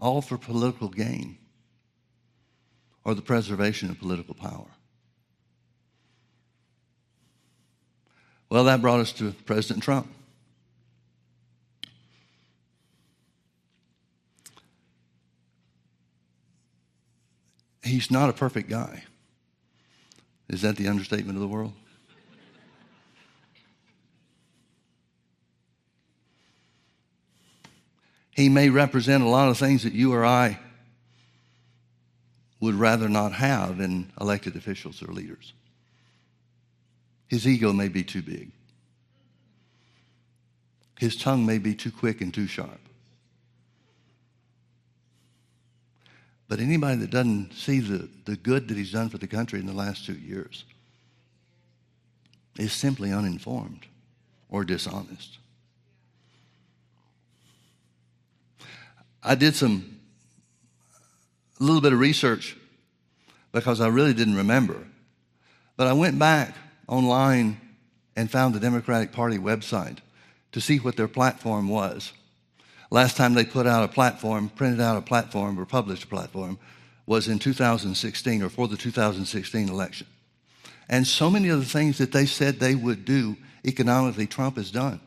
all 0.00 0.22
for 0.22 0.38
political 0.38 0.88
gain 0.88 1.36
or 3.04 3.14
the 3.14 3.20
preservation 3.20 3.90
of 3.90 3.98
political 3.98 4.34
power. 4.34 4.70
Well, 8.48 8.64
that 8.64 8.80
brought 8.80 9.00
us 9.00 9.12
to 9.12 9.32
President 9.44 9.82
Trump. 9.84 10.10
He's 17.84 18.10
not 18.10 18.30
a 18.30 18.32
perfect 18.32 18.68
guy. 18.68 19.04
Is 20.48 20.62
that 20.62 20.76
the 20.76 20.88
understatement 20.88 21.36
of 21.36 21.40
the 21.40 21.48
world? 21.48 21.72
He 28.30 28.48
may 28.48 28.68
represent 28.68 29.22
a 29.22 29.28
lot 29.28 29.48
of 29.48 29.58
things 29.58 29.84
that 29.84 29.92
you 29.92 30.12
or 30.12 30.24
I 30.24 30.58
would 32.60 32.74
rather 32.74 33.08
not 33.08 33.32
have 33.32 33.80
in 33.80 34.10
elected 34.20 34.56
officials 34.56 35.02
or 35.02 35.12
leaders. 35.12 35.52
His 37.28 37.46
ego 37.46 37.72
may 37.72 37.88
be 37.88 38.02
too 38.02 38.22
big. 38.22 38.50
His 40.98 41.16
tongue 41.16 41.46
may 41.46 41.58
be 41.58 41.74
too 41.74 41.90
quick 41.90 42.20
and 42.20 42.32
too 42.32 42.46
sharp. 42.46 42.80
But 46.54 46.62
anybody 46.62 46.98
that 46.98 47.10
doesn't 47.10 47.52
see 47.52 47.80
the, 47.80 48.08
the 48.26 48.36
good 48.36 48.68
that 48.68 48.76
he's 48.76 48.92
done 48.92 49.08
for 49.08 49.18
the 49.18 49.26
country 49.26 49.58
in 49.58 49.66
the 49.66 49.72
last 49.72 50.06
two 50.06 50.14
years 50.14 50.62
is 52.56 52.72
simply 52.72 53.12
uninformed 53.12 53.86
or 54.48 54.64
dishonest. 54.64 55.38
I 59.20 59.34
did 59.34 59.56
some, 59.56 59.98
a 61.58 61.64
little 61.64 61.80
bit 61.80 61.92
of 61.92 61.98
research 61.98 62.56
because 63.50 63.80
I 63.80 63.88
really 63.88 64.14
didn't 64.14 64.36
remember. 64.36 64.86
But 65.76 65.88
I 65.88 65.92
went 65.92 66.20
back 66.20 66.54
online 66.86 67.60
and 68.14 68.30
found 68.30 68.54
the 68.54 68.60
Democratic 68.60 69.10
Party 69.10 69.38
website 69.38 69.98
to 70.52 70.60
see 70.60 70.78
what 70.78 70.94
their 70.96 71.08
platform 71.08 71.68
was. 71.68 72.12
Last 72.94 73.16
time 73.16 73.34
they 73.34 73.44
put 73.44 73.66
out 73.66 73.82
a 73.82 73.88
platform, 73.88 74.50
printed 74.50 74.80
out 74.80 74.96
a 74.96 75.02
platform, 75.02 75.58
or 75.58 75.66
published 75.66 76.04
a 76.04 76.06
platform, 76.06 76.60
was 77.06 77.26
in 77.26 77.40
2016 77.40 78.40
or 78.40 78.48
for 78.48 78.68
the 78.68 78.76
2016 78.76 79.68
election. 79.68 80.06
And 80.88 81.04
so 81.04 81.28
many 81.28 81.48
of 81.48 81.58
the 81.58 81.66
things 81.66 81.98
that 81.98 82.12
they 82.12 82.24
said 82.24 82.60
they 82.60 82.76
would 82.76 83.04
do 83.04 83.36
economically, 83.64 84.28
Trump 84.28 84.58
has 84.58 84.70
done. 84.70 85.00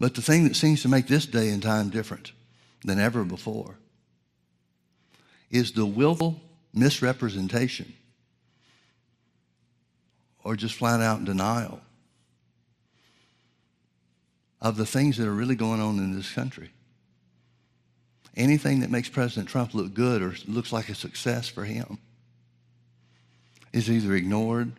But 0.00 0.16
the 0.16 0.22
thing 0.22 0.48
that 0.48 0.56
seems 0.56 0.82
to 0.82 0.88
make 0.88 1.06
this 1.06 1.26
day 1.26 1.50
and 1.50 1.62
time 1.62 1.90
different 1.90 2.32
than 2.84 2.98
ever 2.98 3.22
before 3.22 3.78
is 5.48 5.70
the 5.70 5.86
willful 5.86 6.40
misrepresentation 6.74 7.94
or 10.46 10.54
just 10.54 10.76
flat 10.76 11.00
out 11.00 11.24
denial 11.24 11.80
of 14.60 14.76
the 14.76 14.86
things 14.86 15.16
that 15.16 15.26
are 15.26 15.34
really 15.34 15.56
going 15.56 15.80
on 15.80 15.98
in 15.98 16.14
this 16.14 16.32
country. 16.32 16.70
Anything 18.36 18.78
that 18.78 18.90
makes 18.90 19.08
President 19.08 19.48
Trump 19.48 19.74
look 19.74 19.92
good 19.92 20.22
or 20.22 20.36
looks 20.46 20.72
like 20.72 20.88
a 20.88 20.94
success 20.94 21.48
for 21.48 21.64
him 21.64 21.98
is 23.72 23.90
either 23.90 24.14
ignored 24.14 24.70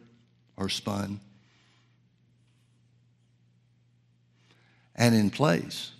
or 0.56 0.70
spun. 0.70 1.20
And 4.96 5.14
in 5.14 5.30
place, 5.30 5.92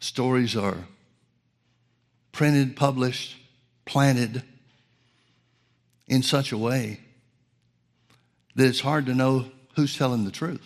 stories 0.00 0.56
are 0.56 0.86
printed, 2.32 2.74
published, 2.74 3.36
planted 3.84 4.42
in 6.08 6.22
such 6.22 6.52
a 6.52 6.58
way 6.58 7.00
that 8.54 8.66
it's 8.66 8.80
hard 8.80 9.06
to 9.06 9.14
know 9.14 9.46
who's 9.74 9.96
telling 9.96 10.24
the 10.24 10.30
truth. 10.30 10.62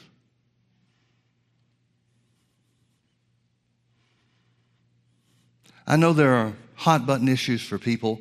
I 5.86 5.96
know 5.96 6.12
there 6.12 6.34
are 6.34 6.52
hot 6.76 7.04
button 7.04 7.26
issues 7.26 7.62
for 7.62 7.78
people, 7.78 8.20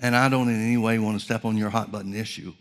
and 0.00 0.16
I 0.16 0.28
don't 0.28 0.48
in 0.48 0.60
any 0.60 0.76
way 0.76 0.98
want 0.98 1.18
to 1.18 1.24
step 1.24 1.44
on 1.44 1.56
your 1.56 1.70
hot 1.70 1.92
button 1.92 2.14
issue 2.14 2.52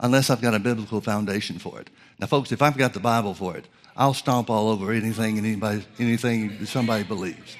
unless 0.00 0.30
I've 0.30 0.42
got 0.42 0.54
a 0.54 0.58
biblical 0.58 1.00
foundation 1.00 1.60
for 1.60 1.80
it. 1.80 1.90
Now, 2.18 2.26
folks, 2.26 2.50
if 2.50 2.60
I've 2.60 2.76
got 2.76 2.92
the 2.92 3.00
Bible 3.00 3.34
for 3.34 3.56
it, 3.56 3.66
I'll 3.96 4.14
stomp 4.14 4.50
all 4.50 4.68
over 4.68 4.90
anything 4.90 5.38
and 5.38 5.46
anybody, 5.46 5.86
anything 6.00 6.66
somebody 6.66 7.04
believes. 7.04 7.56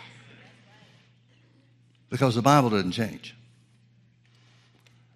Because 2.14 2.36
the 2.36 2.42
Bible 2.42 2.70
doesn't 2.70 2.92
change. 2.92 3.34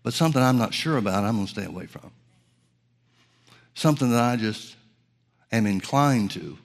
But 0.03 0.14
something 0.14 0.42
I'm 0.42 0.59
not 0.59 0.74
sure 0.74 0.96
about, 0.96 1.22
I'm 1.22 1.36
going 1.36 1.46
to 1.46 1.53
stay 1.53 1.64
away 1.64 1.86
from. 1.86 2.11
Something 3.74 4.11
that 4.11 4.20
I 4.20 4.34
just 4.34 4.74
am 5.53 5.64
inclined 5.64 6.32
to 6.32 6.59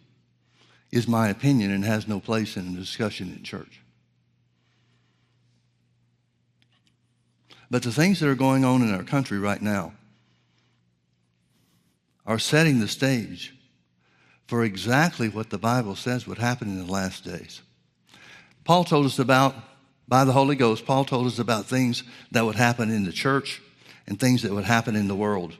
is 0.91 1.07
my 1.07 1.29
opinion 1.29 1.69
and 1.69 1.85
has 1.85 2.07
no 2.07 2.19
place 2.19 2.57
in 2.57 2.69
a 2.69 2.79
discussion 2.79 3.31
in 3.31 3.43
church. 3.43 3.79
But 7.69 7.83
the 7.83 7.91
things 7.91 8.19
that 8.19 8.27
are 8.27 8.33
going 8.33 8.65
on 8.65 8.81
in 8.81 8.91
our 8.91 9.03
country 9.03 9.37
right 9.37 9.61
now 9.61 9.93
are 12.25 12.39
setting 12.39 12.79
the 12.79 12.87
stage 12.87 13.53
for 14.47 14.63
exactly 14.63 15.29
what 15.29 15.51
the 15.51 15.59
Bible 15.59 15.95
says 15.95 16.25
would 16.25 16.39
happen 16.39 16.69
in 16.69 16.83
the 16.83 16.91
last 16.91 17.23
days. 17.23 17.61
Paul 18.63 18.83
told 18.83 19.05
us 19.05 19.19
about, 19.19 19.53
by 20.07 20.25
the 20.25 20.33
Holy 20.33 20.55
Ghost, 20.55 20.85
Paul 20.85 21.05
told 21.05 21.27
us 21.27 21.39
about 21.39 21.65
things 21.65 22.03
that 22.31 22.45
would 22.45 22.55
happen 22.55 22.91
in 22.91 23.05
the 23.05 23.11
church 23.11 23.61
and 24.07 24.19
things 24.19 24.41
that 24.41 24.51
would 24.51 24.65
happen 24.65 24.95
in 24.95 25.07
the 25.07 25.15
world. 25.15 25.57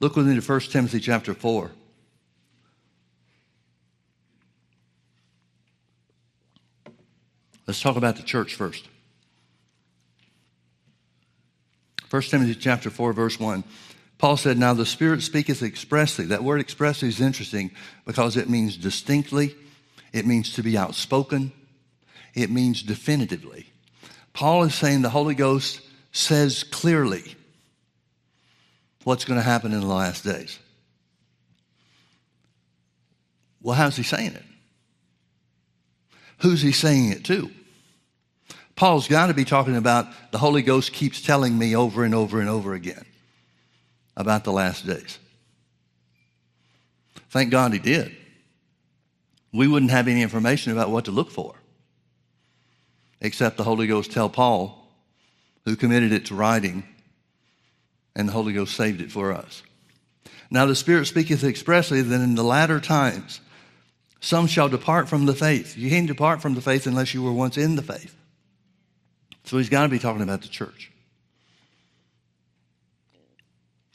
Look 0.00 0.16
with 0.16 0.26
me 0.26 0.38
to 0.38 0.40
1 0.40 0.60
Timothy 0.60 1.00
chapter 1.00 1.34
4. 1.34 1.70
Let's 7.66 7.80
talk 7.80 7.96
about 7.96 8.16
the 8.16 8.22
church 8.22 8.54
first. 8.54 8.88
1 12.10 12.22
Timothy 12.22 12.56
chapter 12.56 12.90
4, 12.90 13.12
verse 13.12 13.38
1. 13.38 13.62
Paul 14.18 14.36
said, 14.36 14.58
Now 14.58 14.74
the 14.74 14.84
Spirit 14.84 15.22
speaketh 15.22 15.62
expressly. 15.62 16.24
That 16.26 16.42
word 16.42 16.60
expressly 16.60 17.08
is 17.08 17.20
interesting 17.20 17.70
because 18.04 18.36
it 18.36 18.48
means 18.48 18.76
distinctly, 18.76 19.54
it 20.12 20.26
means 20.26 20.52
to 20.54 20.62
be 20.62 20.76
outspoken, 20.76 21.52
it 22.34 22.50
means 22.50 22.82
definitively. 22.82 23.66
Paul 24.32 24.64
is 24.64 24.74
saying 24.74 25.02
the 25.02 25.10
Holy 25.10 25.34
Ghost 25.34 25.80
says 26.12 26.64
clearly 26.64 27.36
what's 29.04 29.24
going 29.24 29.38
to 29.38 29.44
happen 29.44 29.72
in 29.72 29.80
the 29.80 29.86
last 29.86 30.24
days. 30.24 30.58
Well, 33.62 33.74
how's 33.74 33.96
he 33.96 34.02
saying 34.02 34.32
it? 34.32 34.44
Who's 36.38 36.62
he 36.62 36.72
saying 36.72 37.10
it 37.10 37.24
to? 37.24 37.50
Paul's 38.74 39.08
got 39.08 39.26
to 39.26 39.34
be 39.34 39.44
talking 39.44 39.76
about 39.76 40.06
the 40.32 40.38
Holy 40.38 40.62
Ghost 40.62 40.94
keeps 40.94 41.20
telling 41.20 41.58
me 41.58 41.76
over 41.76 42.02
and 42.02 42.14
over 42.14 42.40
and 42.40 42.48
over 42.48 42.72
again 42.72 43.04
about 44.16 44.44
the 44.44 44.52
last 44.52 44.86
days. 44.86 45.18
Thank 47.28 47.50
God 47.50 47.74
he 47.74 47.78
did. 47.78 48.16
We 49.52 49.68
wouldn't 49.68 49.90
have 49.90 50.08
any 50.08 50.22
information 50.22 50.72
about 50.72 50.90
what 50.90 51.04
to 51.04 51.10
look 51.10 51.30
for, 51.30 51.54
except 53.20 53.56
the 53.56 53.64
Holy 53.64 53.86
Ghost 53.86 54.12
tell 54.12 54.28
Paul, 54.28 54.88
who 55.64 55.76
committed 55.76 56.12
it 56.12 56.26
to 56.26 56.34
writing, 56.34 56.84
and 58.16 58.28
the 58.28 58.32
Holy 58.32 58.52
Ghost 58.52 58.74
saved 58.74 59.00
it 59.00 59.12
for 59.12 59.32
us. 59.32 59.62
Now 60.50 60.66
the 60.66 60.74
Spirit 60.74 61.06
speaketh 61.06 61.44
expressly 61.44 62.02
that 62.02 62.20
in 62.20 62.34
the 62.34 62.42
latter 62.42 62.80
times 62.80 63.40
some 64.20 64.46
shall 64.46 64.68
depart 64.68 65.08
from 65.08 65.26
the 65.26 65.34
faith. 65.34 65.76
You 65.78 65.88
can't 65.88 66.06
depart 66.06 66.42
from 66.42 66.54
the 66.54 66.60
faith 66.60 66.86
unless 66.86 67.14
you 67.14 67.22
were 67.22 67.32
once 67.32 67.56
in 67.56 67.76
the 67.76 67.82
faith. 67.82 68.14
So 69.44 69.56
he's 69.58 69.70
got 69.70 69.84
to 69.84 69.88
be 69.88 69.98
talking 69.98 70.22
about 70.22 70.42
the 70.42 70.48
church. 70.48 70.90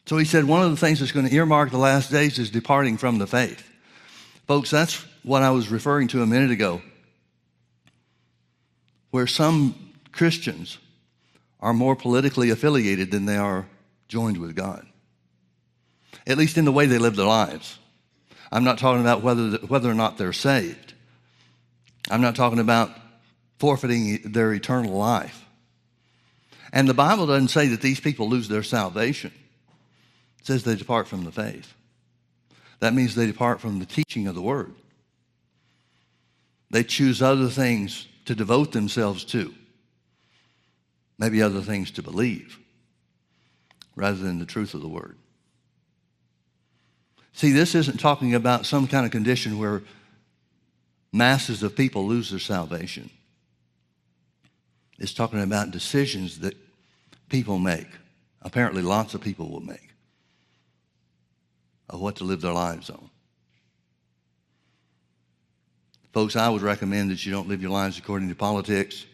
So 0.08 0.18
he 0.18 0.26
said 0.26 0.46
one 0.46 0.64
of 0.64 0.72
the 0.72 0.78
things 0.78 1.00
that's 1.00 1.12
going 1.12 1.28
to 1.28 1.34
earmark 1.34 1.72
the 1.72 1.78
last 1.78 2.12
days 2.12 2.40
is 2.40 2.50
departing 2.50 2.98
from 2.98 3.18
the 3.18 3.28
faith. 3.28 3.68
Folks, 4.48 4.70
that's 4.70 5.04
what 5.24 5.42
I 5.42 5.52
was 5.52 5.70
referring 5.70 6.08
to 6.10 6.22
a 6.22 6.28
minute 6.28 6.52
ago, 6.52 6.82
where 9.16 9.28
some 9.28 9.74
Christians 10.11 10.78
are 11.61 11.74
more 11.74 11.95
politically 11.95 12.49
affiliated 12.49 13.11
than 13.11 13.26
they 13.26 13.38
are 13.38 13.66
joined 14.09 14.36
with 14.36 14.57
God, 14.57 14.86
at 16.28 16.38
least 16.38 16.57
in 16.57 16.66
the 16.66 16.72
way 16.74 16.86
they 16.86 16.97
live 16.97 17.16
their 17.16 17.26
lives. 17.26 17.80
I'm 18.51 18.66
not 18.66 18.78
talking 18.78 18.99
about 18.99 19.24
whether, 19.24 19.51
whether 19.68 19.89
or 19.89 19.93
not 19.93 20.18
they're 20.18 20.34
saved. 20.34 20.95
I'm 22.11 22.20
not 22.20 22.36
talking 22.36 22.59
about 22.59 22.91
forfeiting 23.57 24.34
their 24.34 24.51
eternal 24.51 24.91
life. 24.91 25.45
And 26.74 26.89
the 26.89 26.93
Bible 26.93 27.26
doesn't 27.26 27.47
say 27.47 27.70
that 27.70 27.80
these 27.80 28.01
people 28.01 28.28
lose 28.28 28.49
their 28.49 28.63
salvation. 28.63 29.32
It 30.41 30.45
says 30.45 30.66
they 30.66 30.76
depart 30.76 31.07
from 31.07 31.24
the 31.24 31.32
faith. 31.32 31.74
That 32.82 32.93
means 32.93 33.16
they 33.16 33.28
depart 33.28 33.61
from 33.61 33.80
the 33.80 33.86
teaching 33.86 34.28
of 34.28 34.36
the 34.36 34.41
word. 34.41 34.74
They 36.70 36.84
choose 36.84 37.22
other 37.22 37.47
things 37.47 38.09
to 38.26 38.36
devote 38.36 38.72
themselves 38.72 39.24
to, 39.26 39.54
maybe 41.18 41.42
other 41.42 41.62
things 41.62 41.92
to 41.92 42.04
believe, 42.04 42.60
rather 43.96 44.18
than 44.18 44.40
the 44.40 44.46
truth 44.46 44.74
of 44.74 44.82
the 44.82 44.88
word. 44.88 45.18
See, 47.34 47.52
this 47.52 47.76
isn't 47.76 48.00
talking 48.00 48.34
about 48.34 48.66
some 48.66 48.88
kind 48.88 49.06
of 49.06 49.12
condition 49.12 49.60
where 49.60 49.84
masses 51.12 51.64
of 51.64 51.76
people 51.76 52.08
lose 52.08 52.30
their 52.30 52.40
salvation. 52.40 53.10
It's 54.98 55.14
talking 55.14 55.42
about 55.42 55.72
decisions 55.72 56.40
that 56.40 56.56
people 57.30 57.60
make. 57.60 57.88
Apparently, 58.42 58.82
lots 58.82 59.14
of 59.14 59.22
people 59.22 59.50
will 59.50 59.62
make 59.62 59.90
of 61.90 62.00
what 62.00 62.16
to 62.18 62.24
live 62.24 62.42
their 62.42 62.54
lives 62.54 62.90
on. 62.90 63.10
Folks, 66.16 66.38
I 66.38 66.47
would 66.47 66.61
recommend 66.61 67.11
that 67.11 67.26
you 67.26 67.34
don't 67.34 67.49
live 67.49 67.61
your 67.61 67.72
lives 67.72 67.99
according 67.99 68.30
to 68.30 68.36
politics 68.36 69.05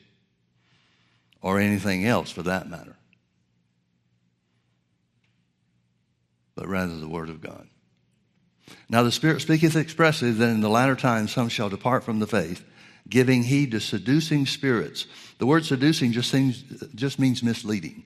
or 1.42 1.60
anything 1.60 2.06
else 2.06 2.30
for 2.30 2.44
that 2.44 2.70
matter, 2.70 2.96
but 6.54 6.68
rather 6.68 6.96
the 6.96 7.08
Word 7.08 7.30
of 7.30 7.42
God. 7.42 7.68
Now 8.88 9.02
the 9.02 9.12
Spirit 9.12 9.42
speaketh 9.42 9.76
expressly 9.76 10.30
that 10.30 10.48
in 10.48 10.62
the 10.62 10.70
latter 10.70 10.96
times 10.96 11.32
some 11.32 11.50
shall 11.50 11.70
depart 11.70 12.04
from 12.04 12.20
the 12.20 12.28
faith, 12.28 12.64
giving 13.10 13.42
heed 13.42 13.72
to 13.72 13.80
seducing 13.80 14.46
spirits. 14.46 15.08
The 15.40 15.48
word 15.48 15.66
seducing 15.66 16.12
just, 16.12 16.30
seems, 16.30 16.62
just 16.94 17.18
means 17.18 17.42
misleading. 17.42 18.04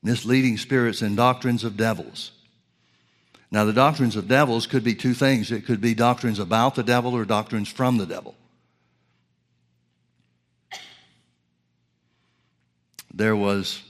Misleading 0.00 0.58
spirits 0.58 1.02
and 1.02 1.16
doctrines 1.16 1.64
of 1.64 1.76
devils. 1.76 2.37
Now, 3.50 3.64
the 3.64 3.72
doctrines 3.72 4.16
of 4.16 4.28
devils 4.28 4.66
could 4.66 4.84
be 4.84 4.94
two 4.94 5.14
things 5.14 5.50
it 5.50 5.64
could 5.64 5.80
be 5.80 5.94
doctrines 5.94 6.38
about 6.38 6.74
the 6.74 6.82
devil 6.82 7.14
or 7.14 7.24
doctrines 7.24 7.68
from 7.68 7.96
the 7.96 8.06
devil. 8.06 8.34
There 13.12 13.34
was, 13.34 13.82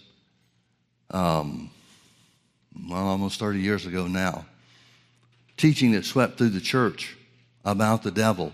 um, 1.10 1.70
well, 2.88 3.08
almost 3.08 3.40
30 3.40 3.60
years 3.60 3.84
ago 3.84 4.06
now, 4.06 4.46
teaching 5.56 5.92
that 5.92 6.04
swept 6.04 6.38
through 6.38 6.50
the 6.50 6.60
church 6.60 7.16
about 7.64 8.02
the 8.04 8.12
devil 8.12 8.52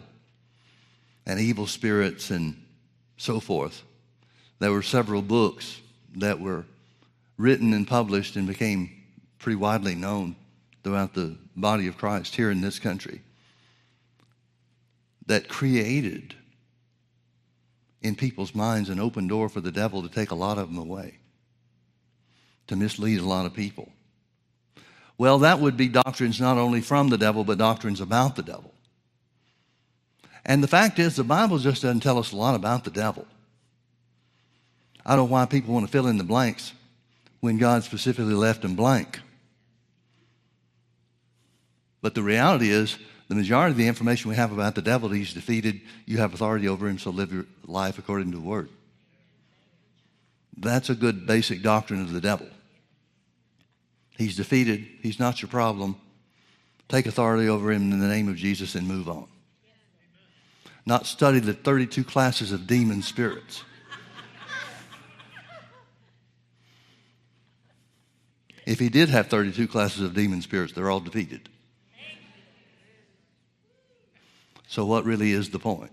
and 1.26 1.38
evil 1.38 1.66
spirits 1.66 2.30
and 2.30 2.57
so 3.18 3.40
forth. 3.40 3.82
There 4.59 4.72
were 4.72 4.82
several 4.82 5.20
books 5.20 5.80
that 6.16 6.40
were 6.40 6.64
written 7.36 7.74
and 7.74 7.86
published 7.86 8.36
and 8.36 8.46
became 8.46 8.90
pretty 9.38 9.57
widely 9.57 9.94
known 9.94 10.34
throughout 10.85 11.14
the 11.14 11.37
body 11.57 11.89
of 11.89 11.97
Christ 11.97 12.37
here 12.37 12.51
in 12.51 12.61
this 12.61 12.78
country 12.78 13.22
that 15.26 15.49
created 15.49 16.35
in 18.03 18.14
people's 18.14 18.55
minds 18.55 18.91
an 18.91 19.01
open 19.01 19.26
door 19.26 19.49
for 19.49 19.62
the 19.62 19.72
devil 19.72 20.03
to 20.03 20.09
take 20.09 20.30
a 20.30 20.35
lot 20.35 20.59
of 20.59 20.68
them 20.68 20.78
away, 20.78 21.18
to 22.66 22.76
mislead 22.76 23.18
a 23.18 23.24
lot 23.24 23.47
of 23.47 23.55
people. 23.55 23.91
Well, 25.16 25.39
that 25.39 25.59
would 25.59 25.76
be 25.76 25.89
doctrines 25.89 26.39
not 26.41 26.59
only 26.59 26.82
from 26.82 27.09
the 27.09 27.16
devil, 27.16 27.45
but 27.45 27.57
doctrines 27.57 28.01
about 28.01 28.37
the 28.37 28.43
devil. 28.43 28.74
And 30.45 30.62
the 30.62 30.68
fact 30.68 30.99
is, 30.99 31.16
the 31.16 31.24
Bible 31.24 31.59
just 31.59 31.80
doesn't 31.80 32.01
tell 32.01 32.18
us 32.18 32.32
a 32.32 32.37
lot 32.37 32.55
about 32.55 32.85
the 32.85 32.91
devil. 32.91 33.26
I 35.07 35.16
don't 35.16 35.30
know 35.30 35.32
why 35.32 35.47
people 35.47 35.72
want 35.72 35.87
to 35.87 35.93
fill 35.93 36.09
in 36.09 36.18
the 36.18 36.24
blanks 36.24 36.74
when 37.41 37.57
God 37.57 37.85
specifically 37.85 38.35
left 38.35 38.62
them 38.62 38.74
blank. 38.74 39.20
But 42.05 42.14
the 42.14 42.22
reality 42.22 42.68
is, 42.68 42.98
the 43.28 43.34
majority 43.34 43.70
of 43.70 43.78
the 43.78 43.88
information 43.88 44.28
we 44.28 44.36
have 44.36 44.52
about 44.52 44.74
the 44.74 44.82
devil, 44.82 45.09
he's 45.09 45.32
defeated, 45.32 45.80
you 46.05 46.18
have 46.18 46.34
authority 46.34 46.68
over 46.68 46.86
him, 46.86 46.98
so 46.98 47.09
live 47.09 47.32
your 47.32 47.46
life 47.64 47.98
according 47.98 48.30
to 48.32 48.36
the 48.36 48.44
word. 48.44 48.68
That's 50.55 50.90
a 50.90 50.94
good 50.94 51.26
basic 51.26 51.62
doctrine 51.62 52.02
of 52.02 52.12
the 52.12 52.20
devil. 52.20 52.46
He's 54.18 54.36
defeated, 54.36 54.86
he's 55.00 55.18
not 55.18 55.40
your 55.40 55.48
problem. 55.48 55.96
Take 56.90 57.07
authority 57.07 57.48
over 57.48 57.72
him 57.72 57.90
in 57.90 58.00
the 58.00 58.07
name 58.07 58.28
of 58.28 58.36
Jesus 58.36 58.74
and 58.74 58.86
move 58.86 59.09
on. 59.09 59.26
Not 60.84 61.07
study 61.07 61.38
the 61.38 61.55
32 61.55 62.05
classes 62.05 62.52
of 62.52 62.66
demon 62.66 63.00
spirits. 63.00 63.64
If 68.66 68.78
he 68.78 68.90
did 68.90 69.09
have 69.09 69.28
32 69.28 69.66
classes 69.68 70.02
of 70.02 70.12
demon 70.12 70.42
spirits, 70.42 70.74
they're 70.74 70.90
all 70.90 71.00
defeated. 71.00 71.48
So, 74.67 74.85
what 74.85 75.05
really 75.05 75.33
is 75.33 75.51
the 75.51 75.59
point? 75.59 75.93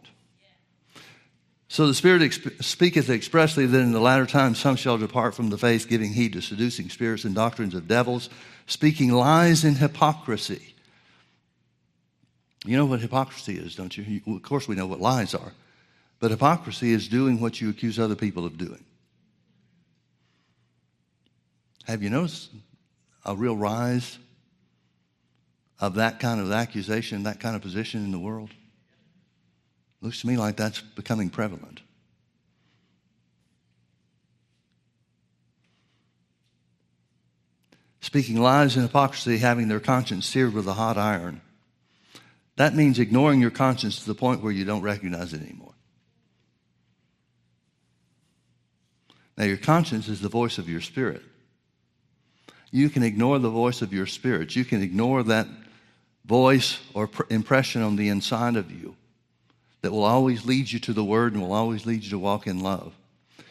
So 1.72 1.88
the 1.88 1.94
Spirit 1.94 2.22
exp- 2.22 2.62
speaketh 2.62 3.10
expressly 3.10 3.66
that 3.66 3.80
in 3.80 3.94
the 3.94 4.02
latter 4.02 4.26
times 4.26 4.60
some 4.60 4.76
shall 4.76 4.98
depart 4.98 5.34
from 5.34 5.50
the 5.50 5.58
faith, 5.58 5.88
giving 5.88 6.12
heed 6.12 6.34
to 6.34 6.42
seducing 6.42 6.90
spirits 6.90 7.24
and 7.24 7.34
doctrines 7.34 7.74
of 7.74 7.88
devils, 7.88 8.30
speaking 8.68 9.10
lies 9.10 9.64
in 9.64 9.76
hypocrisy. 9.76 10.76
You 12.66 12.76
know 12.76 12.86
what 12.86 13.00
hypocrisy 13.00 13.58
is, 13.58 13.74
don't 13.74 13.98
you? 13.98 14.04
you? 14.04 14.36
Of 14.36 14.44
course, 14.44 14.68
we 14.68 14.76
know 14.76 14.86
what 14.86 15.00
lies 15.00 15.34
are. 15.34 15.54
But 16.20 16.32
hypocrisy 16.32 16.92
is 16.92 17.08
doing 17.08 17.40
what 17.40 17.62
you 17.62 17.70
accuse 17.70 17.98
other 17.98 18.18
people 18.18 18.46
of 18.46 18.58
doing. 18.58 18.84
Have 21.86 22.04
you 22.04 22.10
noticed 22.10 22.50
a 23.26 23.34
real 23.34 23.56
rise 23.56 24.20
of 25.80 25.96
that 25.96 26.20
kind 26.20 26.42
of 26.42 26.52
accusation, 26.52 27.24
that 27.24 27.40
kind 27.40 27.56
of 27.56 27.62
position 27.62 28.04
in 28.04 28.12
the 28.12 28.20
world? 28.20 28.50
Looks 30.02 30.22
to 30.22 30.28
me 30.28 30.36
like 30.36 30.58
that's 30.58 30.82
becoming 30.82 31.30
prevalent. 31.30 31.82
Speaking 38.02 38.42
lies 38.42 38.76
and 38.76 38.86
hypocrisy, 38.86 39.38
having 39.38 39.68
their 39.68 39.80
conscience 39.80 40.26
seared 40.26 40.54
with 40.54 40.68
a 40.68 40.74
hot 40.74 40.98
iron. 40.98 41.42
That 42.56 42.76
means 42.76 42.98
ignoring 42.98 43.40
your 43.40 43.52
conscience 43.52 44.00
to 44.00 44.08
the 44.08 44.16
point 44.16 44.42
where 44.42 44.52
you 44.52 44.66
don't 44.66 44.82
recognize 44.82 45.34
it 45.34 45.42
anymore. 45.42 45.74
Now, 49.38 49.46
your 49.46 49.58
conscience 49.58 50.08
is 50.08 50.20
the 50.20 50.30
voice 50.30 50.58
of 50.58 50.68
your 50.68 50.82
spirit. 50.82 51.22
You 52.72 52.90
can 52.90 53.04
ignore 53.04 53.40
the 53.40 53.50
voice 53.50 53.82
of 53.82 53.94
your 53.94 54.06
spirit. 54.06 54.56
You 54.56 54.66
can 54.66 54.82
ignore 54.82 55.24
that 55.24 55.48
voice 56.26 56.80
or 56.94 57.08
pr- 57.08 57.24
impression 57.30 57.82
on 57.82 57.96
the 57.96 58.10
inside 58.10 58.56
of 58.56 58.72
you 58.72 58.96
that 59.82 59.92
will 59.92 60.04
always 60.04 60.46
lead 60.46 60.72
you 60.72 60.80
to 60.80 60.94
the 60.94 61.04
Word 61.04 61.34
and 61.34 61.42
will 61.42 61.54
always 61.54 61.86
lead 61.86 62.04
you 62.04 62.12
to 62.12 62.20
walk 62.20 62.48
in 62.48 62.60
love. 62.60 62.94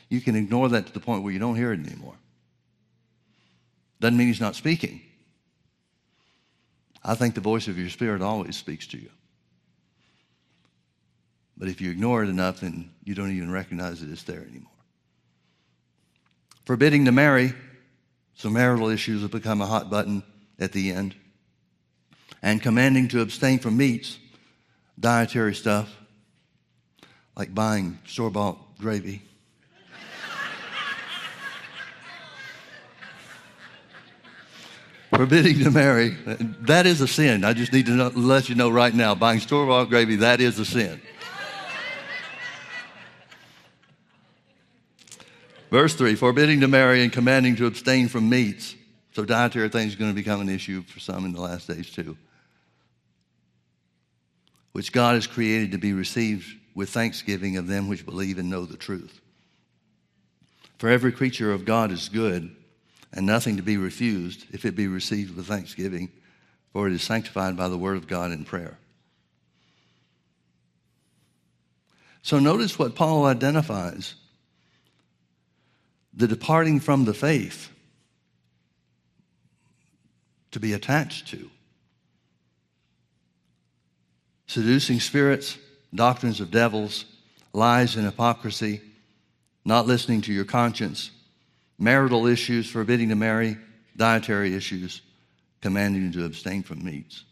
You 0.09 0.21
can 0.21 0.37
ignore 0.37 0.69
that 0.71 0.87
to 0.87 0.93
the 0.93 1.01
point 1.01 1.23
where 1.23 1.33
you 1.33 1.39
don't 1.39 1.57
hear 1.57 1.73
it 1.73 1.81
anymore. 1.81 2.15
Doesn't 4.01 4.17
mean 4.17 4.29
He's 4.29 4.41
not 4.41 4.57
speaking. 4.57 5.03
I 7.03 7.15
think 7.15 7.35
the 7.35 7.41
voice 7.41 7.69
of 7.69 7.79
your 7.79 7.89
spirit 7.89 8.23
always 8.23 8.57
speaks 8.57 8.87
to 8.89 8.99
you. 8.99 9.11
But 11.57 11.69
if 11.69 11.81
you 11.81 11.91
ignore 11.91 12.23
it 12.23 12.29
enough, 12.29 12.61
then 12.61 12.91
you 13.05 13.15
don't 13.15 13.31
even 13.31 13.51
recognize 13.51 14.01
that 14.01 14.11
it's 14.11 14.23
there 14.23 14.43
anymore. 14.43 14.71
Forbidding 16.65 17.05
to 17.07 17.13
marry, 17.13 17.53
so 18.35 18.49
marital 18.49 18.89
issues 18.89 19.23
have 19.23 19.31
become 19.31 19.61
a 19.61 19.67
hot 19.67 19.91
button 19.91 20.23
at 20.59 20.73
the 20.73 20.93
end. 20.93 21.15
And 22.43 22.63
commanding 22.63 23.09
to 23.09 23.21
abstain 23.21 23.59
from 23.59 23.77
meats, 23.77 24.19
dietary 24.99 25.55
stuff, 25.55 25.95
like 27.37 27.55
buying 27.55 27.99
store 28.07 28.31
bought 28.31 28.59
gravy. 28.79 29.23
Forbidding 35.11 35.59
to 35.65 35.71
marry, 35.71 36.17
that 36.63 36.87
is 36.87 37.01
a 37.01 37.09
sin. 37.09 37.45
I 37.45 37.53
just 37.53 37.73
need 37.73 37.87
to 37.87 37.93
know, 37.93 38.13
let 38.15 38.49
you 38.49 38.55
know 38.55 38.71
right 38.71 38.95
now 38.95 39.15
buying 39.15 39.41
store 39.41 39.67
bought 39.67 39.89
gravy, 39.89 40.17
that 40.17 40.41
is 40.41 40.59
a 40.59 40.65
sin. 40.65 41.01
Verse 45.71 45.95
3 45.95 46.17
forbidding 46.17 46.61
to 46.61 46.69
marry 46.69 47.03
and 47.03 47.13
commanding 47.13 47.57
to 47.57 47.67
abstain 47.67 48.09
from 48.09 48.29
meats. 48.29 48.75
So, 49.13 49.25
dietary 49.25 49.69
things 49.69 49.95
are 49.95 49.99
going 49.99 50.11
to 50.11 50.15
become 50.15 50.41
an 50.41 50.49
issue 50.49 50.83
for 50.83 51.01
some 51.01 51.25
in 51.25 51.33
the 51.33 51.41
last 51.41 51.67
days, 51.67 51.91
too. 51.91 52.17
Which 54.73 54.93
God 54.93 55.17
has 55.17 55.27
created 55.27 55.73
to 55.73 55.79
be 55.79 55.93
received 55.93 56.60
with 56.81 56.89
thanksgiving 56.89 57.59
of 57.59 57.67
them 57.67 57.89
which 57.89 58.07
believe 58.07 58.39
and 58.39 58.49
know 58.49 58.65
the 58.65 58.75
truth. 58.75 59.21
For 60.79 60.89
every 60.89 61.13
creature 61.13 61.53
of 61.53 61.67
God 61.67 61.93
is 61.93 62.09
good, 62.09 62.57
and 63.13 63.27
nothing 63.27 63.59
to 63.59 63.63
be 63.63 63.77
refused 63.77 64.47
if 64.51 64.65
it 64.65 64.75
be 64.75 64.89
received 64.89 65.37
with 65.37 65.47
thanksgiving, 65.47 66.11
for 66.73 66.87
it 66.87 66.95
is 66.95 67.03
sanctified 67.03 67.55
by 67.55 67.69
the 67.69 67.77
word 67.77 67.99
of 67.99 68.07
God 68.07 68.33
in 68.33 68.47
prayer. 68.47 68.79
So 72.23 72.39
notice 72.39 72.79
what 72.79 72.95
Paul 72.95 73.27
identifies 73.27 74.15
the 76.15 76.29
departing 76.29 76.81
from 76.81 77.05
the 77.05 77.13
faith 77.13 77.69
to 80.53 80.59
be 80.59 80.73
attached 80.73 81.29
to. 81.29 81.51
Seducing 84.47 84.99
spirits, 84.99 85.59
doctrines 85.95 86.41
of 86.41 86.51
devils, 86.51 87.05
lies 87.53 87.97
and 87.97 88.05
hypocrisy, 88.05 88.81
not 89.65 89.87
listening 89.87 90.21
to 90.23 90.33
your 90.33 90.45
conscience, 90.45 91.11
marital 91.79 92.27
issues, 92.27 92.69
forbidding 92.69 93.09
to 93.09 93.17
marry, 93.17 93.57
dietary 93.97 94.55
issues, 94.55 95.03
commanding 95.61 96.05
you 96.05 96.13
to 96.13 96.25
abstain 96.25 96.63
from 96.63 96.85
meats. 96.85 97.25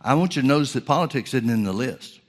I 0.00 0.14
want 0.14 0.36
you 0.36 0.42
to 0.42 0.48
notice 0.48 0.72
that 0.74 0.84
politics 0.84 1.32
isn't 1.34 1.48
in 1.48 1.64
the 1.64 1.72
list. 1.72 2.20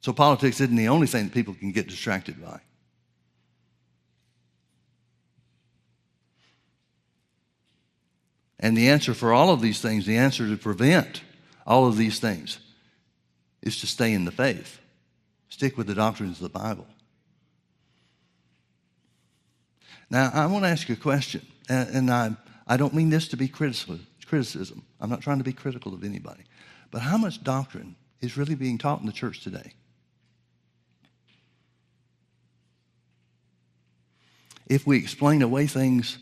So 0.00 0.12
politics 0.12 0.60
isn't 0.60 0.76
the 0.76 0.88
only 0.88 1.06
thing 1.06 1.24
that 1.24 1.34
people 1.34 1.54
can 1.54 1.72
get 1.72 1.88
distracted 1.88 2.40
by. 2.42 2.60
And 8.58 8.76
the 8.76 8.88
answer 8.88 9.14
for 9.14 9.32
all 9.32 9.50
of 9.50 9.60
these 9.60 9.80
things, 9.80 10.06
the 10.06 10.16
answer 10.16 10.48
to 10.48 10.56
prevent 10.56 11.22
all 11.66 11.86
of 11.86 11.96
these 11.96 12.20
things, 12.20 12.58
is 13.62 13.80
to 13.80 13.86
stay 13.86 14.12
in 14.12 14.24
the 14.24 14.30
faith. 14.30 14.78
Stick 15.48 15.76
with 15.76 15.86
the 15.86 15.94
doctrines 15.94 16.36
of 16.36 16.42
the 16.42 16.58
Bible. 16.58 16.86
Now, 20.08 20.30
I 20.32 20.46
want 20.46 20.64
to 20.64 20.68
ask 20.68 20.88
you 20.88 20.94
a 20.94 20.98
question, 20.98 21.44
and, 21.68 21.88
and 21.90 22.10
I, 22.10 22.36
I 22.66 22.76
don't 22.76 22.94
mean 22.94 23.10
this 23.10 23.28
to 23.28 23.36
be 23.36 23.48
criticism, 23.48 24.06
criticism. 24.26 24.84
I'm 25.00 25.10
not 25.10 25.20
trying 25.20 25.38
to 25.38 25.44
be 25.44 25.52
critical 25.52 25.94
of 25.94 26.04
anybody. 26.04 26.44
But 26.90 27.02
how 27.02 27.16
much 27.16 27.42
doctrine 27.42 27.96
is 28.20 28.36
really 28.36 28.54
being 28.54 28.78
taught 28.78 29.00
in 29.00 29.06
the 29.06 29.12
church 29.12 29.42
today? 29.42 29.72
If 34.68 34.86
we 34.86 34.96
explain 34.98 35.42
away 35.42 35.66
things 35.66 36.18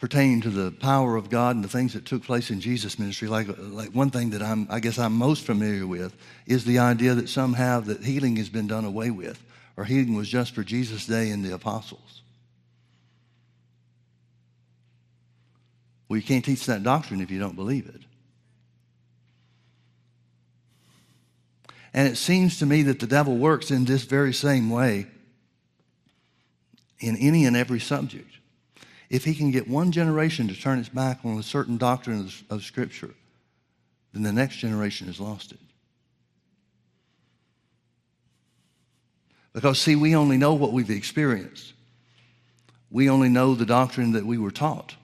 pertaining 0.00 0.40
to 0.40 0.50
the 0.50 0.70
power 0.70 1.16
of 1.16 1.28
God 1.28 1.54
and 1.54 1.62
the 1.62 1.68
things 1.68 1.92
that 1.92 2.06
took 2.06 2.24
place 2.24 2.50
in 2.50 2.58
Jesus' 2.60 2.98
ministry, 2.98 3.28
like, 3.28 3.46
like 3.58 3.90
one 3.90 4.10
thing 4.10 4.30
that 4.30 4.42
I'm, 4.42 4.66
I 4.70 4.80
guess 4.80 4.98
I'm 4.98 5.12
most 5.12 5.44
familiar 5.44 5.86
with 5.86 6.16
is 6.46 6.64
the 6.64 6.78
idea 6.78 7.14
that 7.14 7.28
some 7.28 7.52
have 7.52 7.86
that 7.86 8.02
healing 8.02 8.36
has 8.36 8.48
been 8.48 8.66
done 8.66 8.86
away 8.86 9.10
with, 9.10 9.44
or 9.76 9.84
healing 9.84 10.14
was 10.14 10.28
just 10.28 10.54
for 10.54 10.64
Jesus' 10.64 11.06
day 11.06 11.30
and 11.30 11.44
the 11.44 11.54
apostles. 11.54 12.22
Well, 16.08 16.16
you 16.16 16.24
can't 16.24 16.44
teach 16.44 16.64
that 16.66 16.82
doctrine 16.82 17.20
if 17.20 17.30
you 17.30 17.38
don't 17.38 17.54
believe 17.54 17.86
it. 17.86 18.00
And 21.92 22.08
it 22.08 22.16
seems 22.16 22.58
to 22.60 22.66
me 22.66 22.82
that 22.84 23.00
the 23.00 23.06
devil 23.06 23.36
works 23.36 23.70
in 23.70 23.84
this 23.84 24.04
very 24.04 24.32
same 24.32 24.70
way 24.70 25.08
in 27.00 27.16
any 27.16 27.44
and 27.44 27.56
every 27.56 27.80
subject. 27.80 28.39
If 29.10 29.24
he 29.24 29.34
can 29.34 29.50
get 29.50 29.68
one 29.68 29.90
generation 29.90 30.46
to 30.48 30.54
turn 30.54 30.78
its 30.78 30.88
back 30.88 31.18
on 31.24 31.36
a 31.36 31.42
certain 31.42 31.76
doctrine 31.76 32.30
of, 32.48 32.62
Scripture, 32.62 33.10
then 34.12 34.22
the 34.22 34.32
next 34.32 34.56
generation 34.56 35.08
has 35.08 35.18
lost 35.18 35.50
it. 35.50 35.58
Because, 39.52 39.80
see, 39.80 39.96
we 39.96 40.14
only 40.14 40.36
know 40.36 40.54
what 40.54 40.72
we've 40.72 40.90
experienced. 40.90 41.72
We 42.88 43.10
only 43.10 43.28
know 43.28 43.56
the 43.56 43.66
doctrine 43.66 44.12
that 44.12 44.24
we 44.24 44.38
were 44.38 44.52
taught. 44.52 44.94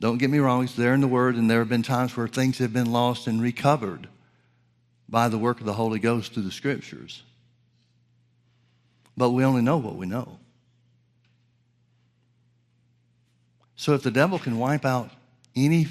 Don't 0.00 0.18
get 0.18 0.30
me 0.30 0.38
wrong, 0.38 0.62
it's 0.62 0.76
there 0.76 0.94
in 0.94 1.00
the 1.00 1.08
Word, 1.08 1.34
and 1.34 1.50
there 1.50 1.58
have 1.58 1.68
been 1.68 1.82
times 1.82 2.16
where 2.16 2.28
things 2.28 2.58
have 2.58 2.72
been 2.72 2.92
lost 2.92 3.26
and 3.26 3.42
recovered 3.42 4.08
by 5.08 5.28
the 5.28 5.38
work 5.38 5.58
of 5.58 5.66
the 5.66 5.72
Holy 5.72 5.98
Ghost 5.98 6.34
through 6.34 6.44
the 6.44 6.52
Scriptures. 6.52 7.24
But 9.16 9.30
we 9.30 9.44
only 9.44 9.62
know 9.62 9.78
what 9.78 9.96
we 9.96 10.06
know. 10.06 10.38
So 13.78 13.94
if 13.94 14.02
the 14.02 14.10
devil 14.10 14.40
can 14.40 14.58
wipe 14.58 14.84
out 14.84 15.08
any 15.54 15.86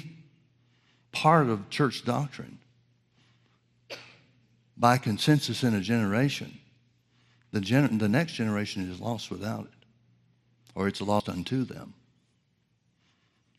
part 1.10 1.48
of 1.48 1.70
church 1.70 2.04
doctrine 2.04 2.58
by 4.76 4.98
consensus 4.98 5.64
in 5.64 5.74
a 5.74 5.80
generation, 5.80 6.58
the, 7.50 7.62
gen- 7.62 7.96
the 7.96 8.08
next 8.08 8.34
generation 8.34 8.88
is 8.90 9.00
lost 9.00 9.30
without 9.30 9.64
it, 9.64 9.86
or 10.74 10.86
it's 10.86 11.00
lost 11.00 11.30
unto 11.30 11.64
them. 11.64 11.94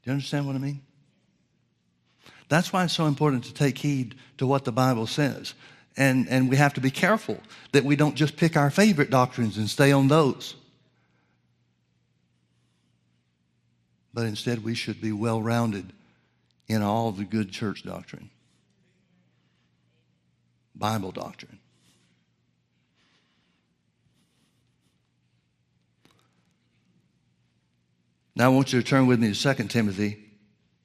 Do 0.03 0.11
you 0.11 0.11
understand 0.11 0.45
what 0.45 0.55
I 0.55 0.59
mean? 0.59 0.81
That's 2.49 2.71
why 2.71 2.83
it's 2.83 2.93
so 2.93 3.07
important 3.07 3.45
to 3.45 3.53
take 3.53 3.79
heed 3.79 4.13
to 4.37 4.45
what 4.45 4.63
the 4.63 4.71
Bible 4.71 5.07
says. 5.07 5.55
And, 5.97 6.29
and 6.29 6.51
we 6.51 6.55
have 6.55 6.75
to 6.75 6.81
be 6.81 6.91
careful 6.91 7.39
that 7.71 7.83
we 7.83 7.95
don't 7.95 8.15
just 8.15 8.37
pick 8.37 8.55
our 8.55 8.69
favorite 8.69 9.09
doctrines 9.09 9.57
and 9.57 9.67
stay 9.67 9.91
on 9.91 10.07
those. 10.07 10.55
But 14.13 14.25
instead 14.25 14.63
we 14.63 14.75
should 14.75 15.01
be 15.01 15.11
well 15.11 15.41
rounded 15.41 15.93
in 16.67 16.81
all 16.81 17.11
the 17.11 17.23
good 17.23 17.51
church 17.51 17.83
doctrine, 17.83 18.29
Bible 20.75 21.11
doctrine. 21.11 21.59
Now 28.35 28.45
I 28.45 28.47
want 28.49 28.71
you 28.71 28.81
to 28.81 28.87
turn 28.87 29.05
with 29.05 29.19
me 29.19 29.33
to 29.33 29.53
2 29.53 29.63
Timothy 29.65 30.17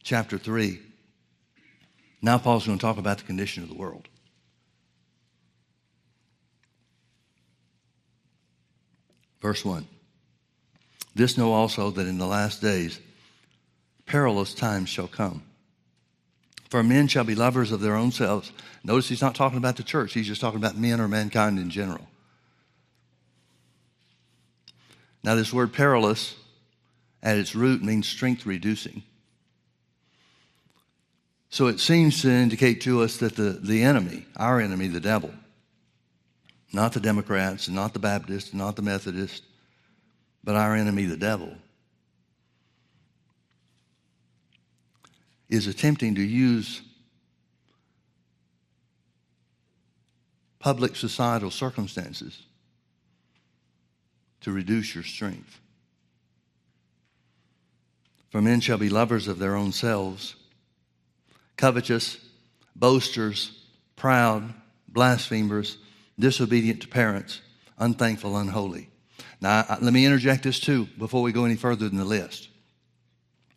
chapter 0.02 0.38
3. 0.38 0.80
Now 2.20 2.36
Paul's 2.38 2.66
going 2.66 2.78
to 2.78 2.82
talk 2.82 2.98
about 2.98 3.18
the 3.18 3.24
condition 3.24 3.62
of 3.62 3.68
the 3.68 3.76
world. 3.76 4.08
Verse 9.40 9.64
1. 9.64 9.86
This 11.14 11.38
know 11.38 11.52
also 11.52 11.90
that 11.90 12.08
in 12.08 12.18
the 12.18 12.26
last 12.26 12.60
days 12.60 12.98
perilous 14.07 14.55
times 14.55 14.88
shall 14.88 15.09
come. 15.09 15.42
For 16.70 16.82
men 16.82 17.07
shall 17.09 17.24
be 17.24 17.34
lovers 17.34 17.70
of 17.70 17.80
their 17.80 17.94
own 17.94 18.11
selves. 18.11 18.52
Notice 18.82 19.09
he's 19.09 19.22
not 19.22 19.34
talking 19.34 19.59
about 19.59 19.76
the 19.76 19.82
church, 19.82 20.12
he's 20.12 20.26
just 20.26 20.40
talking 20.40 20.59
about 20.59 20.76
men 20.76 21.00
or 21.00 21.09
mankind 21.09 21.59
in 21.59 21.70
general. 21.70 22.07
Now, 25.22 25.34
this 25.34 25.52
word 25.52 25.72
perilous 25.72 26.34
at 27.22 27.38
its 27.38 27.55
root 27.55 27.82
means 27.82 28.07
strength 28.07 28.44
reducing. 28.44 29.02
So 31.48 31.68
it 31.68 31.80
seems 31.80 32.20
to 32.22 32.30
indicate 32.30 32.80
to 32.82 33.02
us 33.02 33.16
that 33.18 33.36
the, 33.36 33.50
the 33.62 33.84
enemy, 33.84 34.26
our 34.36 34.61
enemy, 34.61 34.88
the 34.88 35.00
devil, 35.00 35.32
not 36.72 36.92
the 36.92 37.00
Democrats, 37.00 37.68
not 37.68 37.92
the 37.92 38.00
Baptists, 38.00 38.52
not 38.52 38.74
the 38.74 38.82
Methodists, 38.82 39.42
but 40.42 40.57
our 40.57 40.74
enemy, 40.74 41.05
the 41.05 41.16
devil, 41.16 41.57
is 45.55 45.66
attempting 45.66 46.14
to 46.16 46.22
use 46.22 46.82
public 50.59 50.96
societal 50.96 51.50
circumstances 51.50 52.42
to 54.40 54.50
reduce 54.52 54.94
your 54.94 55.05
strength. 55.05 55.61
For 58.30 58.42
men 58.42 58.61
shall 58.61 58.78
be 58.78 58.88
lovers 58.88 59.28
of 59.28 59.38
their 59.38 59.55
own 59.55 59.72
selves, 59.72 60.36
covetous, 61.57 62.18
boasters, 62.74 63.64
proud, 63.96 64.52
blasphemers, 64.88 65.78
disobedient 66.18 66.82
to 66.82 66.88
parents, 66.88 67.40
unthankful, 67.78 68.36
unholy. 68.36 68.88
Now, 69.40 69.64
let 69.80 69.92
me 69.92 70.07
interject 70.07 70.42
this 70.42 70.59
too 70.59 70.88
before 70.98 71.22
we 71.22 71.32
go 71.32 71.44
any 71.44 71.57
further 71.57 71.86
in 71.86 71.96
the 71.96 72.05
list. 72.05 72.48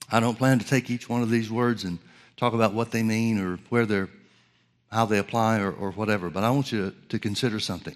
I 0.10 0.20
don't 0.20 0.38
plan 0.38 0.60
to 0.60 0.66
take 0.66 0.90
each 0.90 1.10
one 1.10 1.22
of 1.22 1.30
these 1.30 1.52
words 1.52 1.84
and 1.84 2.00
talk 2.38 2.54
about 2.54 2.74
what 2.74 2.92
they 2.92 3.04
mean 3.04 3.40
or 3.40 3.58
where 3.70 3.86
they're, 3.86 4.10
how 4.92 5.06
they 5.06 5.18
apply 5.18 5.60
or, 5.60 5.72
or 5.72 5.92
whatever, 5.92 6.30
but 6.30 6.44
I 6.44 6.50
want 6.52 6.72
you 6.72 6.92
to, 6.92 6.96
to 7.10 7.20
consider 7.20 7.60
something. 7.60 7.96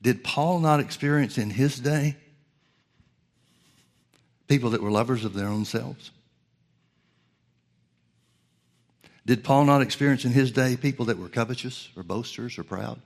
Did 0.00 0.22
Paul 0.22 0.60
not 0.60 0.80
experience 0.80 1.38
in 1.38 1.50
his 1.50 1.78
day 1.78 2.16
people 4.46 4.70
that 4.70 4.82
were 4.82 4.90
lovers 4.90 5.24
of 5.24 5.32
their 5.32 5.48
own 5.48 5.64
selves? 5.64 6.10
Did 9.24 9.42
Paul 9.42 9.64
not 9.64 9.82
experience 9.82 10.24
in 10.24 10.32
his 10.32 10.52
day 10.52 10.76
people 10.76 11.06
that 11.06 11.18
were 11.18 11.28
covetous 11.28 11.88
or 11.96 12.04
boasters 12.04 12.58
or 12.58 12.62
proud, 12.62 13.00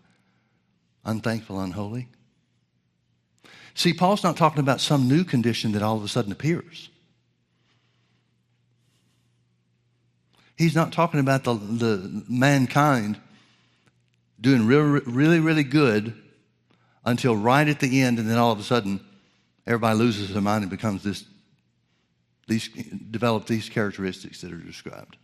unthankful, 1.04 1.60
unholy? 1.60 2.08
See, 3.74 3.94
Paul's 3.94 4.22
not 4.22 4.36
talking 4.36 4.60
about 4.60 4.80
some 4.80 5.08
new 5.08 5.24
condition 5.24 5.72
that 5.72 5.82
all 5.82 5.96
of 5.96 6.04
a 6.04 6.08
sudden 6.08 6.32
appears. 6.32 6.90
He's 10.60 10.74
not 10.74 10.92
talking 10.92 11.20
about 11.20 11.44
the, 11.44 11.54
the 11.54 12.22
mankind 12.28 13.18
doing 14.38 14.66
really, 14.66 15.00
really, 15.06 15.40
really 15.40 15.64
good 15.64 16.14
until 17.02 17.34
right 17.34 17.66
at 17.66 17.80
the 17.80 18.02
end, 18.02 18.18
and 18.18 18.28
then 18.28 18.36
all 18.36 18.52
of 18.52 18.60
a 18.60 18.62
sudden, 18.62 19.00
everybody 19.66 19.98
loses 19.98 20.34
their 20.34 20.42
mind 20.42 20.62
and 20.62 20.70
becomes 20.70 21.02
this, 21.02 21.24
these, 22.46 22.68
develop 23.10 23.46
these 23.46 23.70
characteristics 23.70 24.42
that 24.42 24.52
are 24.52 24.58
described. 24.58 25.16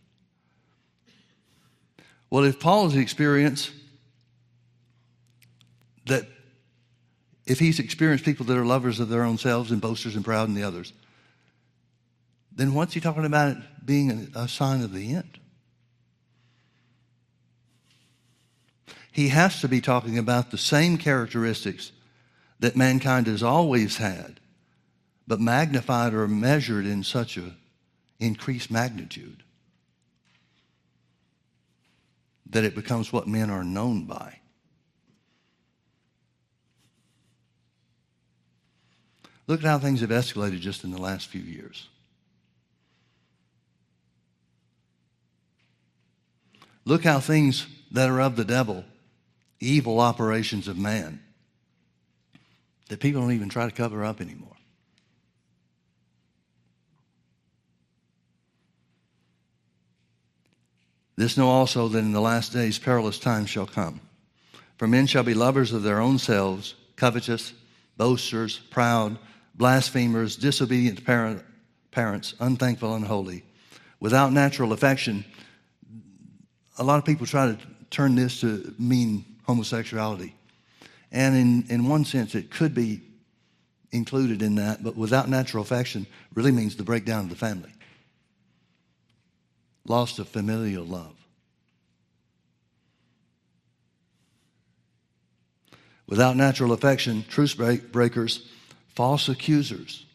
Well, 2.31 2.43
if 2.43 2.59
Paul's 2.59 2.95
experience 2.95 3.69
that 6.07 6.27
if 7.45 7.59
he's 7.59 7.77
experienced 7.77 8.25
people 8.25 8.47
that 8.47 8.57
are 8.57 8.65
lovers 8.65 8.99
of 8.99 9.09
their 9.09 9.21
own 9.21 9.37
selves 9.37 9.69
and 9.69 9.79
boasters 9.79 10.15
and 10.15 10.25
proud 10.25 10.47
and 10.47 10.57
the 10.57 10.63
others, 10.63 10.93
then 12.57 12.73
what's 12.73 12.95
he 12.95 12.99
talking 12.99 13.23
about 13.23 13.55
it 13.55 13.57
being 13.85 14.29
a, 14.35 14.39
a 14.41 14.47
sign 14.47 14.81
of 14.81 14.91
the 14.91 15.13
end? 15.13 15.39
He 19.11 19.29
has 19.29 19.61
to 19.61 19.67
be 19.67 19.79
talking 19.79 20.17
about 20.17 20.51
the 20.51 20.57
same 20.57 20.97
characteristics 20.97 21.91
that 22.59 22.75
mankind 22.75 23.27
has 23.27 23.43
always 23.43 23.97
had, 23.97 24.39
but 25.27 25.39
magnified 25.39 26.13
or 26.13 26.27
measured 26.27 26.85
in 26.85 27.03
such 27.03 27.37
an 27.37 27.55
increased 28.19 28.71
magnitude 28.71 29.43
that 32.49 32.63
it 32.63 32.73
becomes 32.73 33.13
what 33.13 33.27
men 33.27 33.51
are 33.51 33.63
known 33.63 34.05
by. 34.05 34.39
Look 39.45 39.59
at 39.61 39.67
how 39.67 39.77
things 39.77 40.01
have 40.01 40.09
escalated 40.09 40.59
just 40.59 40.83
in 40.83 40.91
the 40.91 41.01
last 41.01 41.27
few 41.27 41.41
years. 41.41 41.87
Look 46.87 47.03
how 47.03 47.19
things 47.19 47.67
that 47.91 48.09
are 48.09 48.21
of 48.21 48.37
the 48.37 48.45
devil, 48.45 48.85
evil 49.59 49.99
operations 49.99 50.69
of 50.69 50.77
man, 50.77 51.21
that 52.87 53.01
people 53.01 53.19
don't 53.19 53.33
even 53.33 53.49
try 53.49 53.65
to 53.65 53.75
cover 53.75 54.05
up 54.05 54.21
anymore. 54.21 54.55
This 61.17 61.35
know 61.35 61.49
also 61.49 61.89
that 61.89 61.97
in 61.97 62.13
the 62.13 62.21
last 62.21 62.53
days 62.53 62.79
perilous 62.79 63.19
times 63.19 63.49
shall 63.49 63.67
come. 63.67 63.99
For 64.77 64.87
men 64.87 65.07
shall 65.07 65.23
be 65.23 65.33
lovers 65.33 65.73
of 65.73 65.83
their 65.83 65.99
own 65.99 66.17
selves, 66.17 66.73
covetous, 66.95 67.51
boasters, 67.97 68.59
proud, 68.59 69.19
blasphemers, 69.55 70.37
disobedient 70.37 70.99
to 70.99 71.03
parent, 71.03 71.43
parents, 71.91 72.33
unthankful, 72.39 72.95
unholy, 72.95 73.43
without 73.99 74.31
natural 74.31 74.71
affection. 74.71 75.25
A 76.77 76.83
lot 76.83 76.99
of 76.99 77.05
people 77.05 77.25
try 77.25 77.47
to 77.47 77.57
turn 77.89 78.15
this 78.15 78.41
to 78.41 78.73
mean 78.77 79.25
homosexuality. 79.45 80.35
And 81.11 81.35
in, 81.35 81.65
in 81.69 81.87
one 81.87 82.05
sense, 82.05 82.35
it 82.35 82.51
could 82.51 82.75
be 82.75 83.01
included 83.91 84.41
in 84.41 84.55
that, 84.55 84.83
but 84.83 84.95
without 84.95 85.29
natural 85.29 85.63
affection 85.63 86.05
really 86.33 86.51
means 86.51 86.75
the 86.75 86.83
breakdown 86.83 87.23
of 87.23 87.29
the 87.29 87.35
family, 87.35 87.71
loss 89.85 90.19
of 90.19 90.27
familial 90.27 90.85
love. 90.85 91.15
Without 96.07 96.37
natural 96.37 96.71
affection, 96.71 97.25
truce 97.27 97.53
break- 97.53 97.91
breakers, 97.91 98.47
false 98.95 99.27
accusers. 99.27 100.05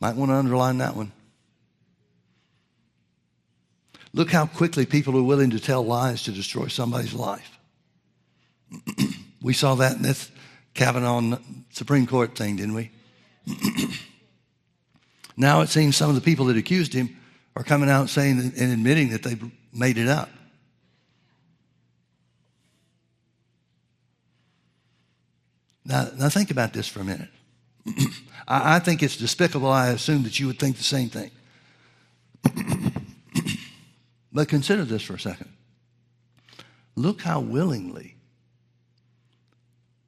Might 0.00 0.16
want 0.16 0.30
to 0.30 0.34
underline 0.34 0.78
that 0.78 0.96
one. 0.96 1.12
Look 4.14 4.30
how 4.30 4.46
quickly 4.46 4.86
people 4.86 5.18
are 5.18 5.22
willing 5.24 5.50
to 5.50 5.60
tell 5.60 5.84
lies 5.84 6.22
to 6.22 6.30
destroy 6.30 6.68
somebody's 6.68 7.14
life. 7.14 7.58
we 9.42 9.52
saw 9.52 9.74
that 9.74 9.96
in 9.96 10.02
this 10.02 10.30
Kavanaugh 10.72 11.36
Supreme 11.70 12.06
Court 12.06 12.36
thing, 12.36 12.54
didn't 12.54 12.74
we? 12.74 12.92
now 15.36 15.62
it 15.62 15.68
seems 15.68 15.96
some 15.96 16.08
of 16.10 16.14
the 16.14 16.20
people 16.20 16.46
that 16.46 16.56
accused 16.56 16.92
him 16.92 17.16
are 17.56 17.64
coming 17.64 17.90
out 17.90 18.08
saying 18.08 18.38
and 18.38 18.72
admitting 18.72 19.10
that 19.10 19.24
they 19.24 19.36
made 19.72 19.98
it 19.98 20.06
up. 20.06 20.30
Now, 25.84 26.08
now 26.16 26.28
think 26.28 26.52
about 26.52 26.72
this 26.72 26.86
for 26.86 27.00
a 27.00 27.04
minute. 27.04 27.30
I, 28.46 28.76
I 28.76 28.78
think 28.78 29.02
it's 29.02 29.16
despicable. 29.16 29.68
I 29.68 29.88
assume 29.88 30.22
that 30.22 30.38
you 30.38 30.46
would 30.46 30.60
think 30.60 30.76
the 30.76 30.84
same 30.84 31.08
thing. 31.08 31.32
But 34.34 34.48
consider 34.48 34.84
this 34.84 35.02
for 35.02 35.14
a 35.14 35.20
second. 35.20 35.52
Look 36.96 37.22
how 37.22 37.40
willingly 37.40 38.16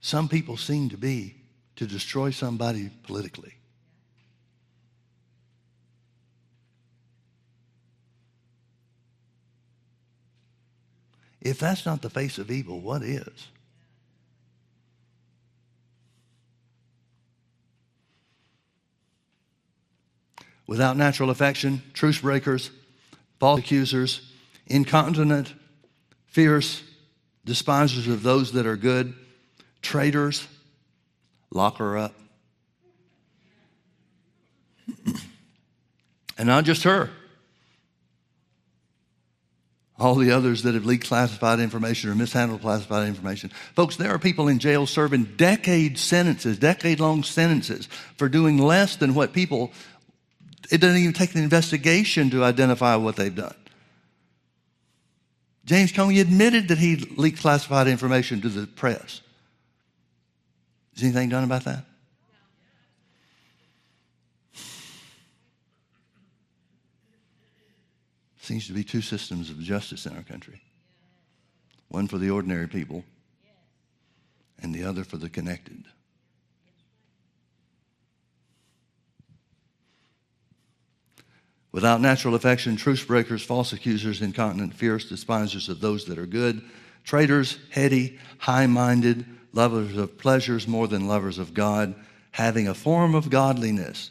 some 0.00 0.28
people 0.28 0.56
seem 0.56 0.88
to 0.90 0.96
be 0.96 1.36
to 1.76 1.86
destroy 1.86 2.30
somebody 2.30 2.90
politically. 3.04 3.54
If 11.40 11.60
that's 11.60 11.86
not 11.86 12.02
the 12.02 12.10
face 12.10 12.38
of 12.38 12.50
evil, 12.50 12.80
what 12.80 13.02
is? 13.02 13.48
Without 20.66 20.96
natural 20.96 21.30
affection, 21.30 21.82
truce 21.92 22.20
breakers, 22.20 22.70
false 23.38 23.60
accusers, 23.60 24.32
incontinent, 24.66 25.54
fierce, 26.26 26.82
despisers 27.44 28.08
of 28.08 28.22
those 28.22 28.52
that 28.52 28.66
are 28.66 28.76
good, 28.76 29.14
traitors, 29.82 30.46
lock 31.50 31.78
her 31.78 31.96
up. 31.96 32.14
and 36.38 36.46
not 36.46 36.64
just 36.64 36.82
her. 36.84 37.10
All 39.98 40.14
the 40.14 40.30
others 40.30 40.62
that 40.64 40.74
have 40.74 40.84
leaked 40.84 41.06
classified 41.06 41.58
information 41.58 42.10
or 42.10 42.14
mishandled 42.14 42.60
classified 42.60 43.08
information. 43.08 43.50
Folks, 43.74 43.96
there 43.96 44.10
are 44.10 44.18
people 44.18 44.46
in 44.48 44.58
jail 44.58 44.84
serving 44.84 45.24
decade 45.36 45.98
sentences, 45.98 46.58
decade 46.58 47.00
long 47.00 47.22
sentences 47.22 47.88
for 48.16 48.28
doing 48.28 48.58
less 48.58 48.96
than 48.96 49.14
what 49.14 49.32
people, 49.32 49.72
it 50.70 50.80
doesn't 50.80 50.96
even 50.96 51.12
take 51.12 51.34
an 51.34 51.42
investigation 51.42 52.30
to 52.30 52.44
identify 52.44 52.96
what 52.96 53.16
they've 53.16 53.34
done. 53.34 53.54
James 55.64 55.92
Comey 55.92 56.20
admitted 56.20 56.68
that 56.68 56.78
he 56.78 56.96
leaked 57.16 57.40
classified 57.40 57.88
information 57.88 58.40
to 58.40 58.48
the 58.48 58.66
press. 58.66 59.20
Is 60.94 61.02
anything 61.02 61.28
done 61.28 61.44
about 61.44 61.64
that? 61.64 61.84
Seems 68.40 68.68
to 68.68 68.72
be 68.72 68.84
two 68.84 69.02
systems 69.02 69.50
of 69.50 69.58
justice 69.58 70.06
in 70.06 70.16
our 70.16 70.22
country 70.22 70.60
one 71.88 72.08
for 72.08 72.18
the 72.18 72.30
ordinary 72.30 72.66
people, 72.66 73.04
and 74.60 74.74
the 74.74 74.84
other 74.84 75.04
for 75.04 75.16
the 75.16 75.28
connected. 75.28 75.84
Without 81.76 82.00
natural 82.00 82.34
affection, 82.34 82.74
truce 82.74 83.04
breakers, 83.04 83.42
false 83.42 83.74
accusers, 83.74 84.22
incontinent, 84.22 84.72
fierce, 84.72 85.10
despisers 85.10 85.68
of 85.68 85.78
those 85.78 86.06
that 86.06 86.18
are 86.18 86.24
good, 86.24 86.62
traitors, 87.04 87.58
heady, 87.70 88.18
high 88.38 88.66
minded, 88.66 89.26
lovers 89.52 89.94
of 89.98 90.16
pleasures 90.16 90.66
more 90.66 90.88
than 90.88 91.06
lovers 91.06 91.36
of 91.36 91.52
God, 91.52 91.94
having 92.30 92.66
a 92.66 92.72
form 92.72 93.14
of 93.14 93.28
godliness, 93.28 94.10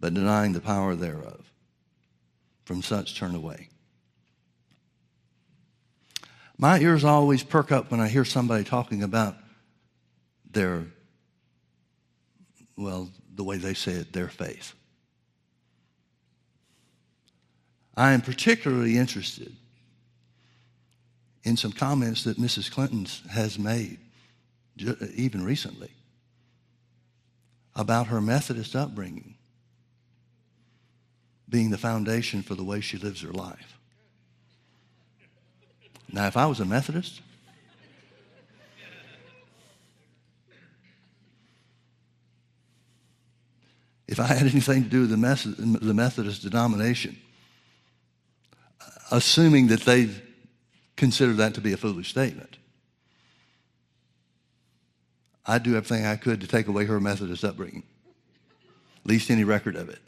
but 0.00 0.14
denying 0.14 0.52
the 0.52 0.60
power 0.60 0.96
thereof. 0.96 1.48
From 2.64 2.82
such 2.82 3.16
turn 3.16 3.36
away. 3.36 3.68
My 6.58 6.80
ears 6.80 7.04
always 7.04 7.44
perk 7.44 7.70
up 7.70 7.92
when 7.92 8.00
I 8.00 8.08
hear 8.08 8.24
somebody 8.24 8.64
talking 8.64 9.04
about 9.04 9.36
their, 10.50 10.86
well, 12.76 13.10
the 13.32 13.44
way 13.44 13.58
they 13.58 13.74
say 13.74 13.92
it, 13.92 14.12
their 14.12 14.26
faith. 14.26 14.74
I 17.96 18.12
am 18.12 18.20
particularly 18.20 18.98
interested 18.98 19.56
in 21.44 21.56
some 21.56 21.72
comments 21.72 22.24
that 22.24 22.38
Mrs. 22.38 22.70
Clinton 22.70 23.06
has 23.30 23.58
made, 23.58 23.98
uh, 24.86 24.94
even 25.14 25.42
recently, 25.42 25.90
about 27.74 28.08
her 28.08 28.20
Methodist 28.20 28.76
upbringing 28.76 29.34
being 31.48 31.70
the 31.70 31.78
foundation 31.78 32.42
for 32.42 32.54
the 32.54 32.64
way 32.64 32.80
she 32.80 32.98
lives 32.98 33.22
her 33.22 33.32
life. 33.32 33.78
Now, 36.12 36.26
if 36.26 36.36
I 36.36 36.46
was 36.46 36.60
a 36.60 36.64
Methodist, 36.64 37.20
if 44.08 44.18
I 44.18 44.26
had 44.26 44.42
anything 44.42 44.84
to 44.84 44.88
do 44.88 45.00
with 45.02 45.10
the 45.10 45.94
Methodist 45.94 46.42
denomination, 46.42 47.16
assuming 49.10 49.68
that 49.68 49.82
they 49.82 50.10
consider 50.96 51.34
that 51.34 51.54
to 51.54 51.60
be 51.60 51.72
a 51.72 51.76
foolish 51.76 52.10
statement, 52.10 52.56
I'd 55.44 55.62
do 55.62 55.76
everything 55.76 56.04
I 56.04 56.16
could 56.16 56.40
to 56.40 56.46
take 56.46 56.66
away 56.66 56.86
her 56.86 56.98
Methodist 57.00 57.44
upbringing, 57.44 57.84
at 59.04 59.06
least 59.06 59.30
any 59.30 59.44
record 59.44 59.76
of 59.76 59.88
it. 59.88 60.00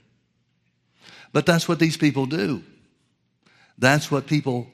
But 1.32 1.46
that's 1.46 1.68
what 1.68 1.78
these 1.78 1.96
people 1.96 2.26
do. 2.26 2.62
That's 3.78 4.10
what 4.10 4.26
people 4.26 4.66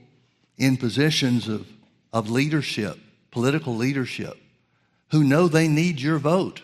in 0.56 0.76
positions 0.76 1.48
of, 1.48 1.66
of 2.12 2.30
leadership, 2.30 2.98
political 3.30 3.74
leadership, 3.76 4.38
who 5.10 5.24
know 5.24 5.48
they 5.48 5.68
need 5.68 6.00
your 6.00 6.18
vote. 6.18 6.62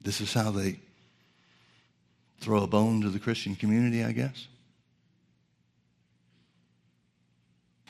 This 0.00 0.20
is 0.20 0.32
how 0.32 0.50
they 0.50 0.78
throw 2.40 2.62
a 2.62 2.66
bone 2.66 3.02
to 3.02 3.10
the 3.10 3.18
Christian 3.18 3.54
community, 3.54 4.02
I 4.02 4.12
guess. 4.12 4.48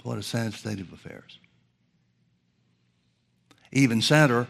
What 0.03 0.19
a 0.19 0.23
sad 0.23 0.55
state 0.55 0.81
of 0.81 0.93
affairs. 0.93 1.39
Even 3.73 4.03
sadder 4.03 4.49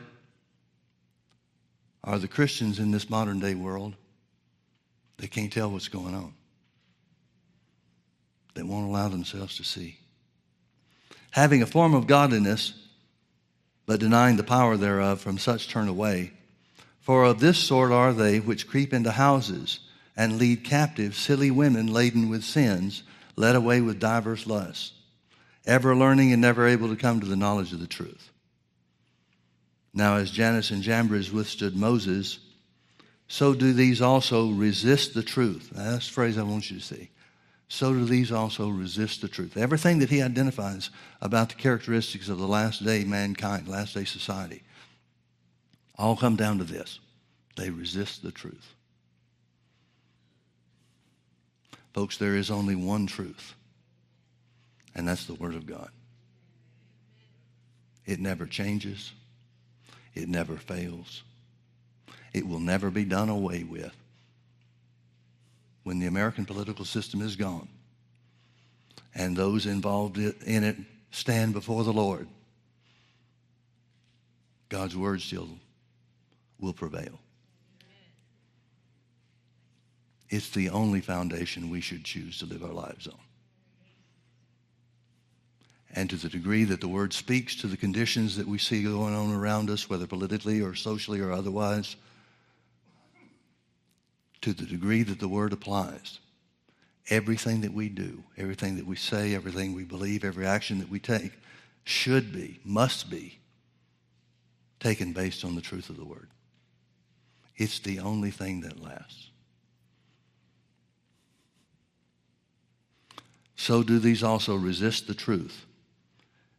are 2.02 2.18
the 2.18 2.28
Christians 2.28 2.78
in 2.78 2.92
this 2.92 3.10
modern 3.10 3.40
day 3.40 3.54
world. 3.54 3.94
They 5.18 5.26
can't 5.26 5.52
tell 5.52 5.70
what's 5.70 5.88
going 5.88 6.14
on. 6.14 6.32
They 8.54 8.62
won't 8.62 8.88
allow 8.88 9.08
themselves 9.08 9.56
to 9.58 9.64
see. 9.64 9.98
Having 11.32 11.62
a 11.62 11.66
form 11.66 11.94
of 11.94 12.06
godliness, 12.06 12.72
but 13.86 14.00
denying 14.00 14.36
the 14.36 14.42
power 14.42 14.76
thereof, 14.76 15.20
from 15.20 15.36
such 15.36 15.68
turn 15.68 15.88
away. 15.88 16.32
For 17.00 17.24
of 17.24 17.40
this 17.40 17.58
sort 17.58 17.92
are 17.92 18.12
they 18.12 18.40
which 18.40 18.66
creep 18.66 18.94
into 18.94 19.10
houses 19.10 19.80
and 20.20 20.36
lead 20.36 20.62
captive 20.62 21.16
silly 21.16 21.50
women 21.50 21.86
laden 21.86 22.28
with 22.28 22.44
sins, 22.44 23.04
led 23.36 23.56
away 23.56 23.80
with 23.80 23.98
divers 23.98 24.46
lusts, 24.46 24.92
ever 25.64 25.96
learning 25.96 26.30
and 26.30 26.42
never 26.42 26.66
able 26.66 26.90
to 26.90 26.94
come 26.94 27.20
to 27.20 27.26
the 27.26 27.36
knowledge 27.36 27.72
of 27.72 27.80
the 27.80 27.86
truth. 27.86 28.30
Now, 29.94 30.16
as 30.16 30.30
Jannes 30.30 30.72
and 30.72 30.82
Jambres 30.82 31.32
withstood 31.32 31.74
Moses, 31.74 32.38
so 33.28 33.54
do 33.54 33.72
these 33.72 34.02
also 34.02 34.50
resist 34.50 35.14
the 35.14 35.22
truth. 35.22 35.72
Now, 35.74 35.92
that's 35.92 36.08
the 36.08 36.12
phrase 36.12 36.36
I 36.36 36.42
want 36.42 36.70
you 36.70 36.78
to 36.78 36.84
see. 36.84 37.08
So 37.68 37.94
do 37.94 38.04
these 38.04 38.30
also 38.30 38.68
resist 38.68 39.22
the 39.22 39.28
truth. 39.28 39.56
Everything 39.56 40.00
that 40.00 40.10
he 40.10 40.20
identifies 40.20 40.90
about 41.22 41.48
the 41.48 41.54
characteristics 41.54 42.28
of 42.28 42.36
the 42.36 42.46
last 42.46 42.84
day 42.84 43.04
mankind, 43.04 43.68
last 43.68 43.94
day 43.94 44.04
society, 44.04 44.64
all 45.96 46.14
come 46.14 46.36
down 46.36 46.58
to 46.58 46.64
this. 46.64 46.98
They 47.56 47.70
resist 47.70 48.22
the 48.22 48.32
truth. 48.32 48.74
Folks, 51.92 52.16
there 52.16 52.36
is 52.36 52.50
only 52.50 52.74
one 52.74 53.06
truth, 53.06 53.54
and 54.94 55.06
that's 55.08 55.26
the 55.26 55.34
Word 55.34 55.54
of 55.54 55.66
God. 55.66 55.90
It 58.06 58.20
never 58.20 58.46
changes. 58.46 59.12
It 60.14 60.28
never 60.28 60.56
fails. 60.56 61.22
It 62.32 62.46
will 62.46 62.60
never 62.60 62.90
be 62.90 63.04
done 63.04 63.28
away 63.28 63.62
with. 63.62 63.94
When 65.82 65.98
the 65.98 66.06
American 66.06 66.44
political 66.44 66.84
system 66.84 67.22
is 67.22 67.36
gone 67.36 67.68
and 69.14 69.36
those 69.36 69.66
involved 69.66 70.18
in 70.18 70.64
it 70.64 70.76
stand 71.10 71.52
before 71.52 71.84
the 71.84 71.92
Lord, 71.92 72.28
God's 74.68 74.96
word 74.96 75.20
still 75.20 75.48
will 76.60 76.72
prevail. 76.72 77.18
It's 80.30 80.50
the 80.50 80.70
only 80.70 81.00
foundation 81.00 81.70
we 81.70 81.80
should 81.80 82.04
choose 82.04 82.38
to 82.38 82.46
live 82.46 82.62
our 82.62 82.72
lives 82.72 83.08
on. 83.08 83.18
And 85.92 86.08
to 86.10 86.16
the 86.16 86.28
degree 86.28 86.62
that 86.64 86.80
the 86.80 86.88
word 86.88 87.12
speaks 87.12 87.56
to 87.56 87.66
the 87.66 87.76
conditions 87.76 88.36
that 88.36 88.46
we 88.46 88.58
see 88.58 88.84
going 88.84 89.12
on 89.12 89.34
around 89.34 89.70
us, 89.70 89.90
whether 89.90 90.06
politically 90.06 90.62
or 90.62 90.76
socially 90.76 91.20
or 91.20 91.32
otherwise, 91.32 91.96
to 94.42 94.52
the 94.52 94.64
degree 94.64 95.02
that 95.02 95.18
the 95.18 95.28
word 95.28 95.52
applies, 95.52 96.20
everything 97.08 97.60
that 97.62 97.74
we 97.74 97.88
do, 97.88 98.22
everything 98.36 98.76
that 98.76 98.86
we 98.86 98.94
say, 98.94 99.34
everything 99.34 99.74
we 99.74 99.82
believe, 99.82 100.24
every 100.24 100.46
action 100.46 100.78
that 100.78 100.88
we 100.88 101.00
take 101.00 101.32
should 101.82 102.32
be, 102.32 102.60
must 102.64 103.10
be 103.10 103.40
taken 104.78 105.12
based 105.12 105.44
on 105.44 105.56
the 105.56 105.60
truth 105.60 105.90
of 105.90 105.96
the 105.96 106.04
word. 106.04 106.28
It's 107.56 107.80
the 107.80 107.98
only 107.98 108.30
thing 108.30 108.60
that 108.60 108.80
lasts. 108.80 109.29
So 113.60 113.82
do 113.82 113.98
these 113.98 114.22
also 114.22 114.56
resist 114.56 115.06
the 115.06 115.12
truth. 115.12 115.66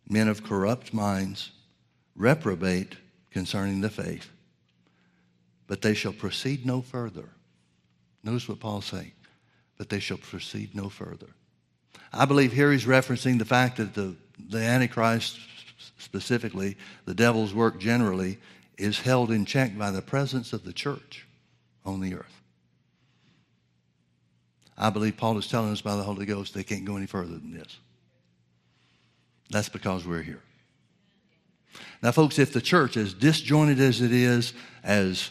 Men 0.07 0.27
of 0.27 0.43
corrupt 0.43 0.93
minds 0.93 1.49
reprobate 2.15 2.95
concerning 3.31 3.81
the 3.81 3.89
faith, 3.89 4.29
but 5.65 5.81
they 5.81 5.95
shall 5.95 6.13
proceed 6.13 6.63
no 6.63 6.83
further. 6.83 7.27
Notice 8.23 8.47
what 8.47 8.59
Paul's 8.59 8.85
saying. 8.85 9.13
But 9.79 9.89
they 9.89 9.97
shall 9.97 10.17
proceed 10.17 10.75
no 10.75 10.89
further. 10.89 11.29
I 12.13 12.25
believe 12.25 12.53
here 12.53 12.71
he's 12.71 12.85
referencing 12.85 13.39
the 13.39 13.45
fact 13.45 13.77
that 13.77 13.95
the, 13.95 14.15
the 14.37 14.59
Antichrist, 14.59 15.39
specifically, 15.97 16.77
the 17.05 17.15
devil's 17.15 17.51
work 17.51 17.79
generally, 17.79 18.37
is 18.77 18.99
held 18.99 19.31
in 19.31 19.45
check 19.45 19.75
by 19.75 19.89
the 19.89 20.03
presence 20.03 20.53
of 20.53 20.63
the 20.63 20.73
church 20.73 21.25
on 21.83 21.99
the 21.99 22.13
earth. 22.13 22.40
I 24.77 24.89
believe 24.89 25.17
Paul 25.17 25.37
is 25.37 25.47
telling 25.47 25.71
us 25.71 25.81
by 25.81 25.95
the 25.95 26.03
Holy 26.03 26.25
Ghost 26.25 26.53
they 26.53 26.63
can't 26.63 26.85
go 26.85 26.97
any 26.97 27.05
further 27.05 27.33
than 27.33 27.53
this. 27.53 27.77
That's 29.49 29.69
because 29.69 30.05
we're 30.05 30.21
here. 30.21 30.41
Now, 32.01 32.11
folks, 32.11 32.39
if 32.39 32.53
the 32.53 32.61
church, 32.61 32.97
as 32.97 33.13
disjointed 33.13 33.79
as 33.79 34.01
it 34.01 34.11
is, 34.11 34.53
as 34.83 35.29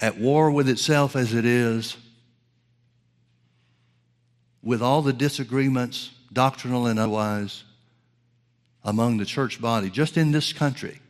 at 0.00 0.18
war 0.18 0.50
with 0.50 0.68
itself 0.68 1.16
as 1.16 1.34
it 1.34 1.44
is, 1.44 1.96
with 4.62 4.82
all 4.82 5.02
the 5.02 5.12
disagreements, 5.12 6.10
doctrinal 6.32 6.86
and 6.86 6.98
otherwise, 6.98 7.64
among 8.84 9.16
the 9.16 9.24
church 9.24 9.60
body, 9.60 9.90
just 9.90 10.16
in 10.16 10.32
this 10.32 10.52
country, 10.52 11.00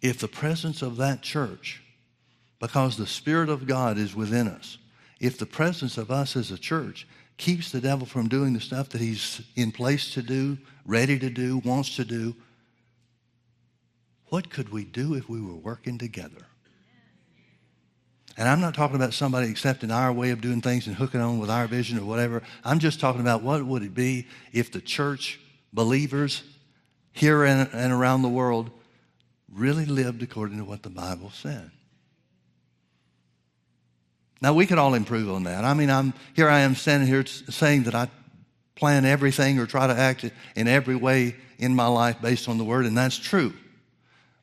if 0.00 0.18
the 0.18 0.28
presence 0.28 0.82
of 0.82 0.96
that 0.96 1.22
church, 1.22 1.82
because 2.58 2.96
the 2.96 3.06
Spirit 3.06 3.48
of 3.48 3.66
God 3.66 3.98
is 3.98 4.14
within 4.14 4.48
us, 4.48 4.78
if 5.20 5.38
the 5.38 5.46
presence 5.46 5.98
of 5.98 6.10
us 6.10 6.36
as 6.36 6.50
a 6.50 6.58
church 6.58 7.06
keeps 7.36 7.70
the 7.70 7.80
devil 7.80 8.06
from 8.06 8.28
doing 8.28 8.52
the 8.52 8.60
stuff 8.60 8.88
that 8.90 9.00
he's 9.00 9.42
in 9.56 9.70
place 9.70 10.12
to 10.14 10.22
do, 10.22 10.58
ready 10.84 11.18
to 11.18 11.30
do, 11.30 11.58
wants 11.58 11.96
to 11.96 12.04
do, 12.04 12.34
what 14.28 14.50
could 14.50 14.70
we 14.70 14.84
do 14.84 15.14
if 15.14 15.28
we 15.28 15.40
were 15.40 15.54
working 15.54 15.98
together? 15.98 16.46
And 18.38 18.48
I'm 18.48 18.60
not 18.60 18.74
talking 18.74 18.96
about 18.96 19.14
somebody 19.14 19.50
accepting 19.50 19.90
our 19.90 20.12
way 20.12 20.30
of 20.30 20.40
doing 20.40 20.60
things 20.60 20.86
and 20.86 20.94
hooking 20.94 21.20
on 21.20 21.38
with 21.38 21.50
our 21.50 21.66
vision 21.66 21.98
or 21.98 22.04
whatever. 22.04 22.42
I'm 22.64 22.78
just 22.78 23.00
talking 23.00 23.22
about 23.22 23.42
what 23.42 23.64
would 23.64 23.82
it 23.82 23.94
be 23.94 24.26
if 24.52 24.70
the 24.70 24.80
church 24.80 25.40
believers 25.72 26.42
here 27.12 27.44
and, 27.44 27.68
and 27.72 27.92
around 27.92 28.22
the 28.22 28.28
world 28.28 28.70
really 29.50 29.86
lived 29.86 30.22
according 30.22 30.58
to 30.58 30.64
what 30.64 30.82
the 30.82 30.90
Bible 30.90 31.30
said. 31.30 31.70
Now 34.40 34.52
we 34.52 34.66
could 34.66 34.78
all 34.78 34.94
improve 34.94 35.30
on 35.30 35.44
that. 35.44 35.64
I 35.64 35.74
mean, 35.74 35.90
I'm 35.90 36.12
here. 36.34 36.48
I 36.48 36.60
am 36.60 36.74
standing 36.74 37.08
here 37.08 37.24
saying 37.24 37.84
that 37.84 37.94
I 37.94 38.08
plan 38.74 39.04
everything 39.04 39.58
or 39.58 39.66
try 39.66 39.86
to 39.86 39.94
act 39.94 40.30
in 40.54 40.68
every 40.68 40.96
way 40.96 41.34
in 41.58 41.74
my 41.74 41.86
life 41.86 42.20
based 42.20 42.48
on 42.48 42.58
the 42.58 42.64
Word, 42.64 42.84
and 42.84 42.96
that's 42.96 43.18
true. 43.18 43.54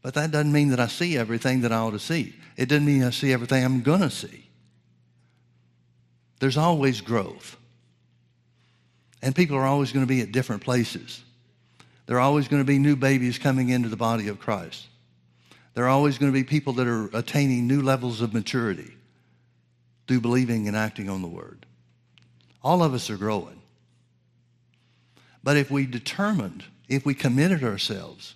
But 0.02 0.16
that 0.16 0.32
doesn't 0.32 0.52
mean 0.52 0.70
that 0.70 0.80
I 0.80 0.88
see 0.88 1.18
everything 1.18 1.62
that 1.62 1.72
I 1.72 1.78
ought 1.78 1.92
to 1.92 2.00
see. 2.00 2.36
It 2.58 2.68
doesn't 2.68 2.86
mean 2.86 3.04
I 3.04 3.12
see 3.12 3.32
everything 3.32 3.64
I'm 3.64 3.82
going 3.82 4.02
to 4.02 4.10
see. 4.10 4.50
There's 6.40 6.58
always 6.58 7.00
growth. 7.00 7.56
And 9.22 9.34
people 9.34 9.56
are 9.56 9.66
always 9.66 9.94
going 9.94 10.06
to 10.06 10.10
be 10.10 10.22
at 10.22 10.34
different 10.34 10.62
places. 10.62 11.24
There 12.06 12.18
are 12.18 12.22
always 12.22 12.50
going 12.50 12.62
to 12.62 12.68
be 12.68 12.80
new 12.80 12.98
babies 12.98 13.38
coming 13.38 13.70
into 13.70 13.88
the 13.88 13.96
body 13.96 14.28
of 14.28 14.40
Christ. 14.40 14.88
There 15.74 15.86
are 15.86 15.90
always 15.90 16.18
going 16.18 16.32
to 16.32 16.38
be 16.38 16.44
people 16.44 16.74
that 16.74 16.88
are 16.88 17.10
attaining 17.14 17.66
new 17.66 17.82
levels 17.82 18.20
of 18.22 18.34
maturity 18.34 18.92
through 20.08 20.22
believing 20.22 20.68
and 20.68 20.76
acting 20.76 21.10
on 21.10 21.22
the 21.22 21.28
Word. 21.28 21.66
All 22.62 22.84
of 22.84 22.94
us 22.94 23.10
are 23.10 23.18
growing. 23.18 23.62
But 25.44 25.58
if 25.58 25.70
we 25.70 25.86
determined, 25.86 26.64
if 26.88 27.06
we 27.06 27.14
committed 27.14 27.64
ourselves, 27.64 28.36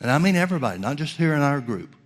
and 0.00 0.10
I 0.10 0.18
mean 0.18 0.36
everybody, 0.36 0.78
not 0.78 0.96
just 0.96 1.16
here 1.16 1.34
in 1.34 1.40
our 1.40 1.60
group, 1.60 1.96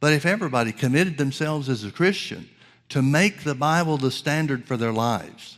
but 0.00 0.12
if 0.12 0.26
everybody 0.26 0.72
committed 0.72 1.16
themselves 1.16 1.68
as 1.68 1.84
a 1.84 1.90
Christian 1.90 2.48
to 2.90 3.02
make 3.02 3.42
the 3.42 3.54
Bible 3.54 3.96
the 3.96 4.10
standard 4.10 4.66
for 4.66 4.76
their 4.76 4.92
lives, 4.92 5.56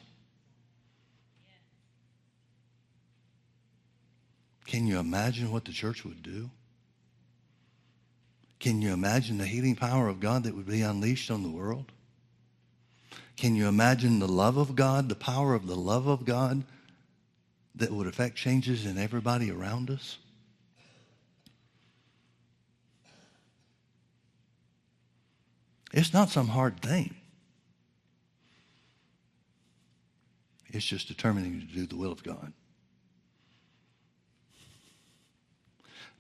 can 4.67 4.87
you 4.87 4.99
imagine 4.99 5.51
what 5.51 5.65
the 5.65 5.73
church 5.73 6.05
would 6.05 6.23
do? 6.23 6.51
Can 8.61 8.83
you 8.83 8.93
imagine 8.93 9.39
the 9.39 9.47
healing 9.47 9.77
power 9.77 10.09
of 10.09 10.21
God 10.21 10.45
that 10.45 10.55
would 10.55 10.67
be 10.67 10.83
unleashed 10.83 11.31
on 11.31 11.43
the 11.43 11.49
world? 11.49 11.93
Can 13.39 13.55
you 13.55 13.69
imagine 13.69 14.19
the 14.19 14.27
love 14.27 14.57
of 14.57 14.75
God, 14.75 15.09
the 15.09 15.15
power 15.15 15.55
of 15.55 15.69
the 15.69 15.77
love 15.77 16.09
of 16.09 16.25
God 16.25 16.65
that 17.77 17.93
would 17.93 18.09
affect 18.09 18.35
changes 18.35 18.85
in 18.85 18.99
everybody 18.99 19.49
around 19.49 19.91
us? 19.91 20.19
It's 25.93 26.13
not 26.13 26.31
some 26.31 26.49
hard 26.49 26.81
thing. 26.81 27.15
It's 30.67 30.85
just 30.85 31.07
determining 31.07 31.61
to 31.61 31.67
do 31.67 31.87
the 31.87 31.97
will 31.97 32.11
of 32.11 32.25
God. 32.25 32.53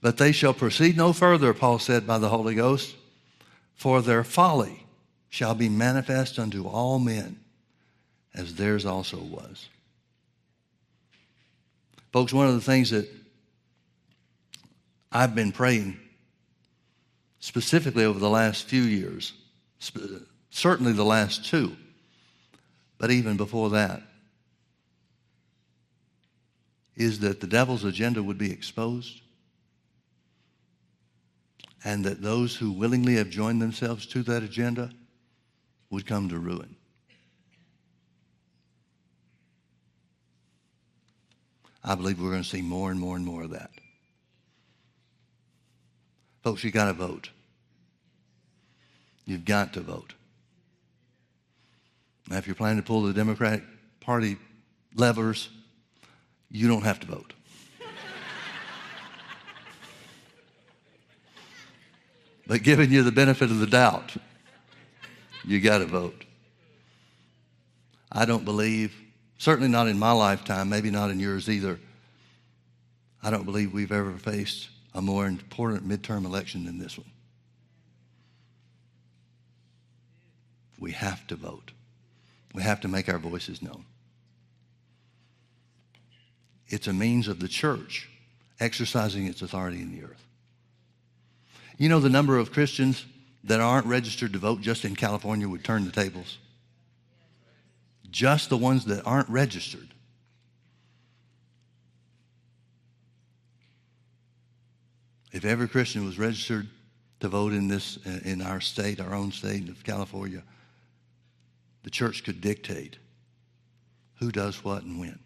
But 0.00 0.18
they 0.18 0.30
shall 0.30 0.54
proceed 0.54 0.96
no 0.96 1.12
further, 1.12 1.52
Paul 1.52 1.80
said 1.80 2.06
by 2.06 2.18
the 2.18 2.28
Holy 2.28 2.54
Ghost, 2.54 2.94
for 3.74 4.00
their 4.02 4.22
folly 4.22 4.84
shall 5.30 5.54
be 5.54 5.68
manifest 5.68 6.38
unto 6.38 6.66
all 6.66 6.98
men, 6.98 7.38
as 8.34 8.54
theirs 8.54 8.84
also 8.84 9.18
was. 9.18 9.68
Folks, 12.12 12.32
one 12.32 12.48
of 12.48 12.54
the 12.54 12.60
things 12.60 12.90
that 12.90 13.08
I've 15.12 15.34
been 15.34 15.52
praying 15.52 15.98
specifically 17.40 18.04
over 18.04 18.18
the 18.18 18.30
last 18.30 18.64
few 18.64 18.82
years, 18.82 19.32
certainly 20.50 20.92
the 20.92 21.04
last 21.04 21.44
two, 21.44 21.76
but 22.98 23.10
even 23.10 23.36
before 23.36 23.70
that, 23.70 24.02
is 26.96 27.20
that 27.20 27.40
the 27.40 27.46
devil's 27.46 27.84
agenda 27.84 28.22
would 28.22 28.38
be 28.38 28.50
exposed 28.50 29.20
and 31.84 32.04
that 32.04 32.20
those 32.20 32.56
who 32.56 32.72
willingly 32.72 33.14
have 33.14 33.30
joined 33.30 33.62
themselves 33.62 34.04
to 34.04 34.22
that 34.24 34.42
agenda 34.42 34.90
would 35.91 36.07
come 36.07 36.28
to 36.28 36.39
ruin. 36.39 36.76
I 41.82 41.95
believe 41.95 42.20
we're 42.20 42.30
going 42.30 42.43
to 42.43 42.49
see 42.49 42.61
more 42.61 42.91
and 42.91 43.01
more 43.01 43.16
and 43.16 43.24
more 43.24 43.45
of 43.45 43.51
that. 43.51 43.70
Folks, 46.43 46.62
you 46.64 46.70
got 46.70 46.86
to 46.86 46.93
vote. 46.93 47.30
You've 49.24 49.45
got 49.45 49.72
to 49.74 49.80
vote. 49.80 50.14
Now, 52.28 52.36
if 52.36 52.47
you're 52.47 52.55
planning 52.55 52.82
to 52.82 52.86
pull 52.86 53.03
the 53.03 53.12
Democratic 53.14 53.62
Party 54.01 54.36
levers, 54.95 55.49
you 56.51 56.68
don't 56.68 56.84
have 56.84 57.01
to 57.01 57.07
vote. 57.07 57.32
but 62.47 62.62
giving 62.62 62.91
you 62.91 63.03
the 63.03 63.12
benefit 63.12 63.51
of 63.51 63.59
the 63.61 63.66
doubt, 63.66 64.14
you 65.49 65.61
got 65.61 65.78
to 65.78 65.86
vote. 65.86 66.26
I 68.12 68.26
don't 68.26 68.44
believe, 68.44 68.94
certainly 69.38 69.68
not 69.68 69.88
in 69.88 69.99
my 69.99 70.12
lifetime, 70.12 70.68
maybe 70.68 70.90
not 70.90 71.11
in 71.11 71.18
yours 71.18 71.49
either. 71.49 71.78
I 73.22 73.30
don't 73.30 73.44
believe 73.44 73.72
we've 73.72 73.90
ever 73.90 74.12
faced 74.12 74.68
a 74.94 75.01
more 75.01 75.26
important 75.26 75.88
midterm 75.88 76.26
election 76.26 76.66
than 76.66 76.78
this 76.78 76.99
one. 76.99 77.11
We 80.78 80.92
have 80.92 81.26
to 81.28 81.36
vote. 81.36 81.72
We 82.53 82.62
have 82.62 82.82
to 82.82 82.88
make 82.88 83.09
our 83.09 83.18
voices 83.18 83.62
known. 83.62 83.84
It's 86.68 86.86
a 86.86 86.92
means 86.92 87.26
of 87.26 87.40
the 87.40 87.49
church 87.49 88.11
exercising 88.61 89.26
its 89.26 89.40
authority 89.40 89.80
in 89.80 89.92
the 89.92 90.05
earth. 90.05 90.24
You 91.78 91.88
know 91.88 92.01
the 92.01 92.11
number 92.11 92.36
of 92.36 92.53
Christians 92.53 93.07
that 93.45 93.61
aren't 93.61 93.86
registered 93.86 94.32
to 94.32 94.39
vote 94.39 94.61
just 94.61 94.84
in 94.84 94.97
California 94.97 95.49
would 95.49 95.64
turn 95.64 95.84
the 95.84 95.93
tables? 95.93 96.39
Just 98.11 98.49
the 98.49 98.57
ones 98.57 98.84
that 98.86 99.05
aren't 99.05 99.28
registered. 99.28 99.89
If 105.32 105.45
every 105.45 105.68
Christian 105.68 106.05
was 106.05 106.18
registered 106.18 106.68
to 107.20 107.28
vote 107.28 107.53
in 107.53 107.68
this 107.68 107.99
in 108.24 108.43
our 108.43 108.61
state, 108.61 109.01
our 109.01 109.14
own 109.14 109.30
state 109.30 109.68
of 109.68 109.84
California, 109.84 110.43
the 111.82 111.91
church 111.91 112.24
could 112.24 112.41
dictate 112.41 112.97
who 114.18 114.32
does 114.32 114.64
what 114.64 114.82
and 114.82 114.99
when. 114.99 115.18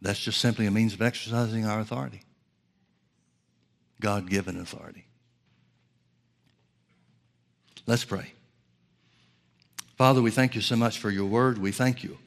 That's 0.00 0.18
just 0.18 0.40
simply 0.40 0.66
a 0.66 0.70
means 0.70 0.94
of 0.94 1.02
exercising 1.02 1.64
our 1.64 1.80
authority. 1.80 2.22
God 4.02 4.28
given 4.28 4.58
authority. 4.60 5.06
Let's 7.86 8.04
pray. 8.04 8.32
Father, 9.96 10.20
we 10.20 10.32
thank 10.32 10.54
you 10.54 10.60
so 10.60 10.76
much 10.76 10.98
for 10.98 11.10
your 11.10 11.26
word. 11.26 11.58
We 11.58 11.72
thank 11.72 12.02
you 12.02 12.18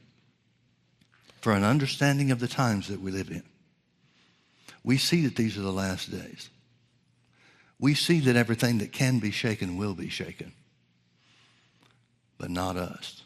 for 1.41 1.51
an 1.51 1.63
understanding 1.63 2.32
of 2.32 2.39
the 2.39 2.47
times 2.47 2.88
that 2.88 3.01
we 3.01 3.11
live 3.11 3.30
in. 3.30 3.43
We 4.84 4.97
see 4.97 5.26
that 5.26 5.36
these 5.36 5.57
are 5.57 5.61
the 5.61 5.71
last 5.71 6.09
days. 6.09 6.49
We 7.80 7.93
see 7.93 8.21
that 8.21 8.38
everything 8.38 8.78
that 8.78 8.93
can 8.93 9.19
be 9.19 9.32
shaken 9.32 9.78
will 9.78 9.93
be 9.93 10.09
shaken, 10.09 10.53
but 12.38 12.49
not 12.49 12.78
us. 12.78 13.21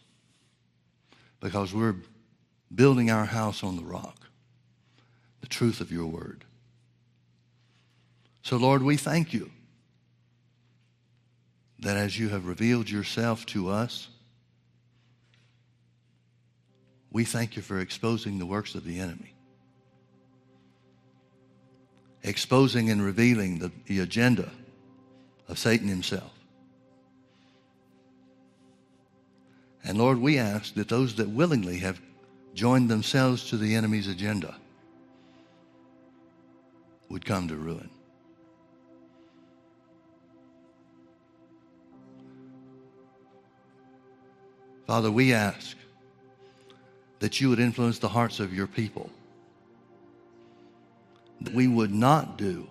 Because 1.40 1.74
we're 1.74 1.96
building 2.74 3.12
our 3.12 3.26
house 3.26 3.64
on 3.64 3.76
the 3.76 3.84
rock, 3.84 4.28
the 5.42 5.48
truth 5.48 5.82
of 5.82 5.92
your 5.92 6.08
word. 6.08 6.46
So, 8.42 8.58
Lord, 8.58 8.82
we 8.82 8.98
thank 8.98 9.34
you 9.34 9.52
that 11.80 11.98
as 11.98 12.18
you 12.18 12.30
have 12.30 12.46
revealed 12.46 12.90
yourself 12.90 13.46
to 13.48 13.70
us, 13.70 14.08
we 17.12 17.26
thank 17.26 17.56
you 17.56 17.62
for 17.62 17.80
exposing 17.80 18.38
the 18.38 18.46
works 18.46 18.76
of 18.76 18.84
the 18.84 19.00
enemy, 19.00 19.34
exposing 22.24 22.90
and 22.90 23.02
revealing 23.02 23.60
the, 23.60 23.72
the 23.86 24.00
agenda 24.00 24.50
of 25.48 25.58
Satan 25.58 25.88
himself. 25.88 26.32
And 29.84 29.98
Lord, 29.98 30.20
we 30.20 30.38
ask 30.38 30.76
that 30.76 30.90
those 30.90 31.16
that 31.16 31.30
willingly 31.30 31.80
have 31.80 32.00
joined 32.54 32.90
themselves 32.90 33.50
to 33.50 33.58
the 33.58 33.76
enemy's 33.76 34.08
agenda 34.08 34.56
would 37.10 37.26
come 37.26 37.48
to 37.48 37.56
ruin. 37.56 37.90
Father, 44.90 45.12
we 45.12 45.34
ask 45.34 45.78
that 47.20 47.40
you 47.40 47.50
would 47.50 47.60
influence 47.60 48.00
the 48.00 48.10
hearts 48.10 48.40
of 48.40 48.52
your 48.52 48.66
people, 48.66 49.12
that 51.42 51.54
we 51.54 51.68
would 51.68 51.94
not 51.94 52.40
do 52.40 52.68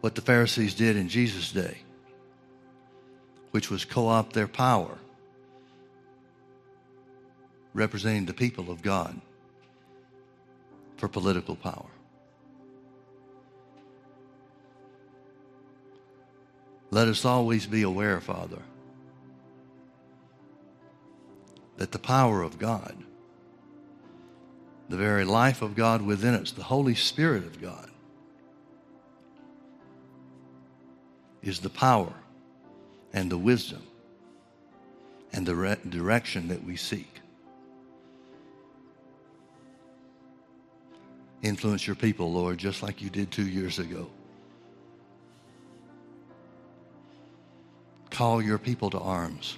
what 0.00 0.16
the 0.16 0.20
Pharisees 0.20 0.74
did 0.74 0.96
in 0.96 1.08
Jesus' 1.08 1.52
day, 1.52 1.78
which 3.52 3.70
was 3.70 3.84
co 3.84 4.08
opt 4.08 4.32
their 4.32 4.48
power, 4.48 4.98
representing 7.72 8.26
the 8.26 8.34
people 8.34 8.72
of 8.72 8.82
God 8.82 9.20
for 10.96 11.06
political 11.06 11.54
power. 11.54 11.92
Let 16.90 17.06
us 17.06 17.24
always 17.24 17.66
be 17.66 17.82
aware, 17.82 18.20
Father, 18.20 18.58
that 21.78 21.92
the 21.92 21.98
power 21.98 22.42
of 22.42 22.58
God, 22.58 22.94
the 24.88 24.96
very 24.96 25.24
life 25.24 25.62
of 25.62 25.74
God 25.74 26.02
within 26.02 26.34
us, 26.34 26.50
the 26.50 26.64
Holy 26.64 26.94
Spirit 26.94 27.44
of 27.44 27.62
God, 27.62 27.88
is 31.40 31.60
the 31.60 31.70
power 31.70 32.12
and 33.12 33.30
the 33.30 33.38
wisdom 33.38 33.82
and 35.32 35.46
the 35.46 35.54
re- 35.54 35.76
direction 35.88 36.48
that 36.48 36.62
we 36.64 36.76
seek. 36.76 37.08
Influence 41.42 41.86
your 41.86 41.94
people, 41.94 42.32
Lord, 42.32 42.58
just 42.58 42.82
like 42.82 43.00
you 43.00 43.08
did 43.08 43.30
two 43.30 43.46
years 43.46 43.78
ago. 43.78 44.10
Call 48.10 48.42
your 48.42 48.58
people 48.58 48.90
to 48.90 48.98
arms 48.98 49.56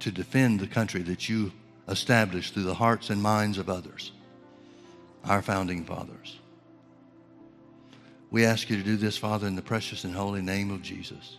to 0.00 0.10
defend 0.10 0.60
the 0.60 0.66
country 0.66 1.02
that 1.02 1.28
you 1.28 1.52
established 1.88 2.54
through 2.54 2.64
the 2.64 2.74
hearts 2.74 3.10
and 3.10 3.22
minds 3.22 3.58
of 3.58 3.68
others, 3.68 4.12
our 5.24 5.42
founding 5.42 5.84
fathers. 5.84 6.38
We 8.30 8.44
ask 8.44 8.70
you 8.70 8.76
to 8.76 8.82
do 8.82 8.96
this, 8.96 9.16
Father, 9.16 9.46
in 9.46 9.56
the 9.56 9.62
precious 9.62 10.04
and 10.04 10.14
holy 10.14 10.40
name 10.40 10.70
of 10.70 10.82
Jesus. 10.82 11.38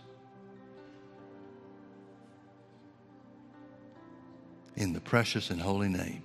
In 4.76 4.92
the 4.92 5.00
precious 5.00 5.50
and 5.50 5.60
holy 5.60 5.88
name 5.88 6.22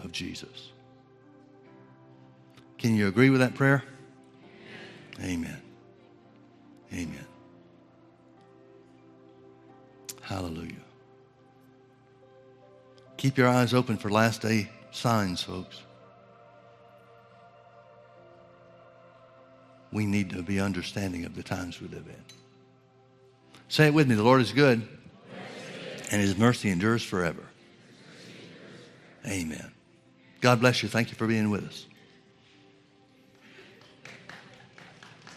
of 0.00 0.12
Jesus. 0.12 0.70
Can 2.78 2.94
you 2.94 3.08
agree 3.08 3.30
with 3.30 3.40
that 3.40 3.54
prayer? 3.54 3.82
Amen. 5.20 5.60
Amen. 6.92 7.26
Hallelujah. 10.22 10.87
Keep 13.18 13.36
your 13.36 13.48
eyes 13.48 13.74
open 13.74 13.96
for 13.96 14.08
last 14.08 14.42
day 14.42 14.70
signs, 14.92 15.42
folks. 15.42 15.82
We 19.92 20.06
need 20.06 20.30
to 20.30 20.42
be 20.42 20.60
understanding 20.60 21.24
of 21.24 21.34
the 21.34 21.42
times 21.42 21.80
we 21.80 21.88
live 21.88 22.06
in. 22.06 22.22
Say 23.68 23.88
it 23.88 23.94
with 23.94 24.08
me 24.08 24.14
the 24.14 24.22
Lord 24.22 24.40
is 24.40 24.52
good, 24.52 24.86
and 26.12 26.20
his 26.20 26.38
mercy 26.38 26.70
endures 26.70 27.02
forever. 27.02 27.42
Amen. 29.26 29.72
God 30.40 30.60
bless 30.60 30.84
you. 30.84 30.88
Thank 30.88 31.08
you 31.08 31.16
for 31.16 31.26
being 31.26 31.50
with 31.50 31.64
us. 31.64 31.87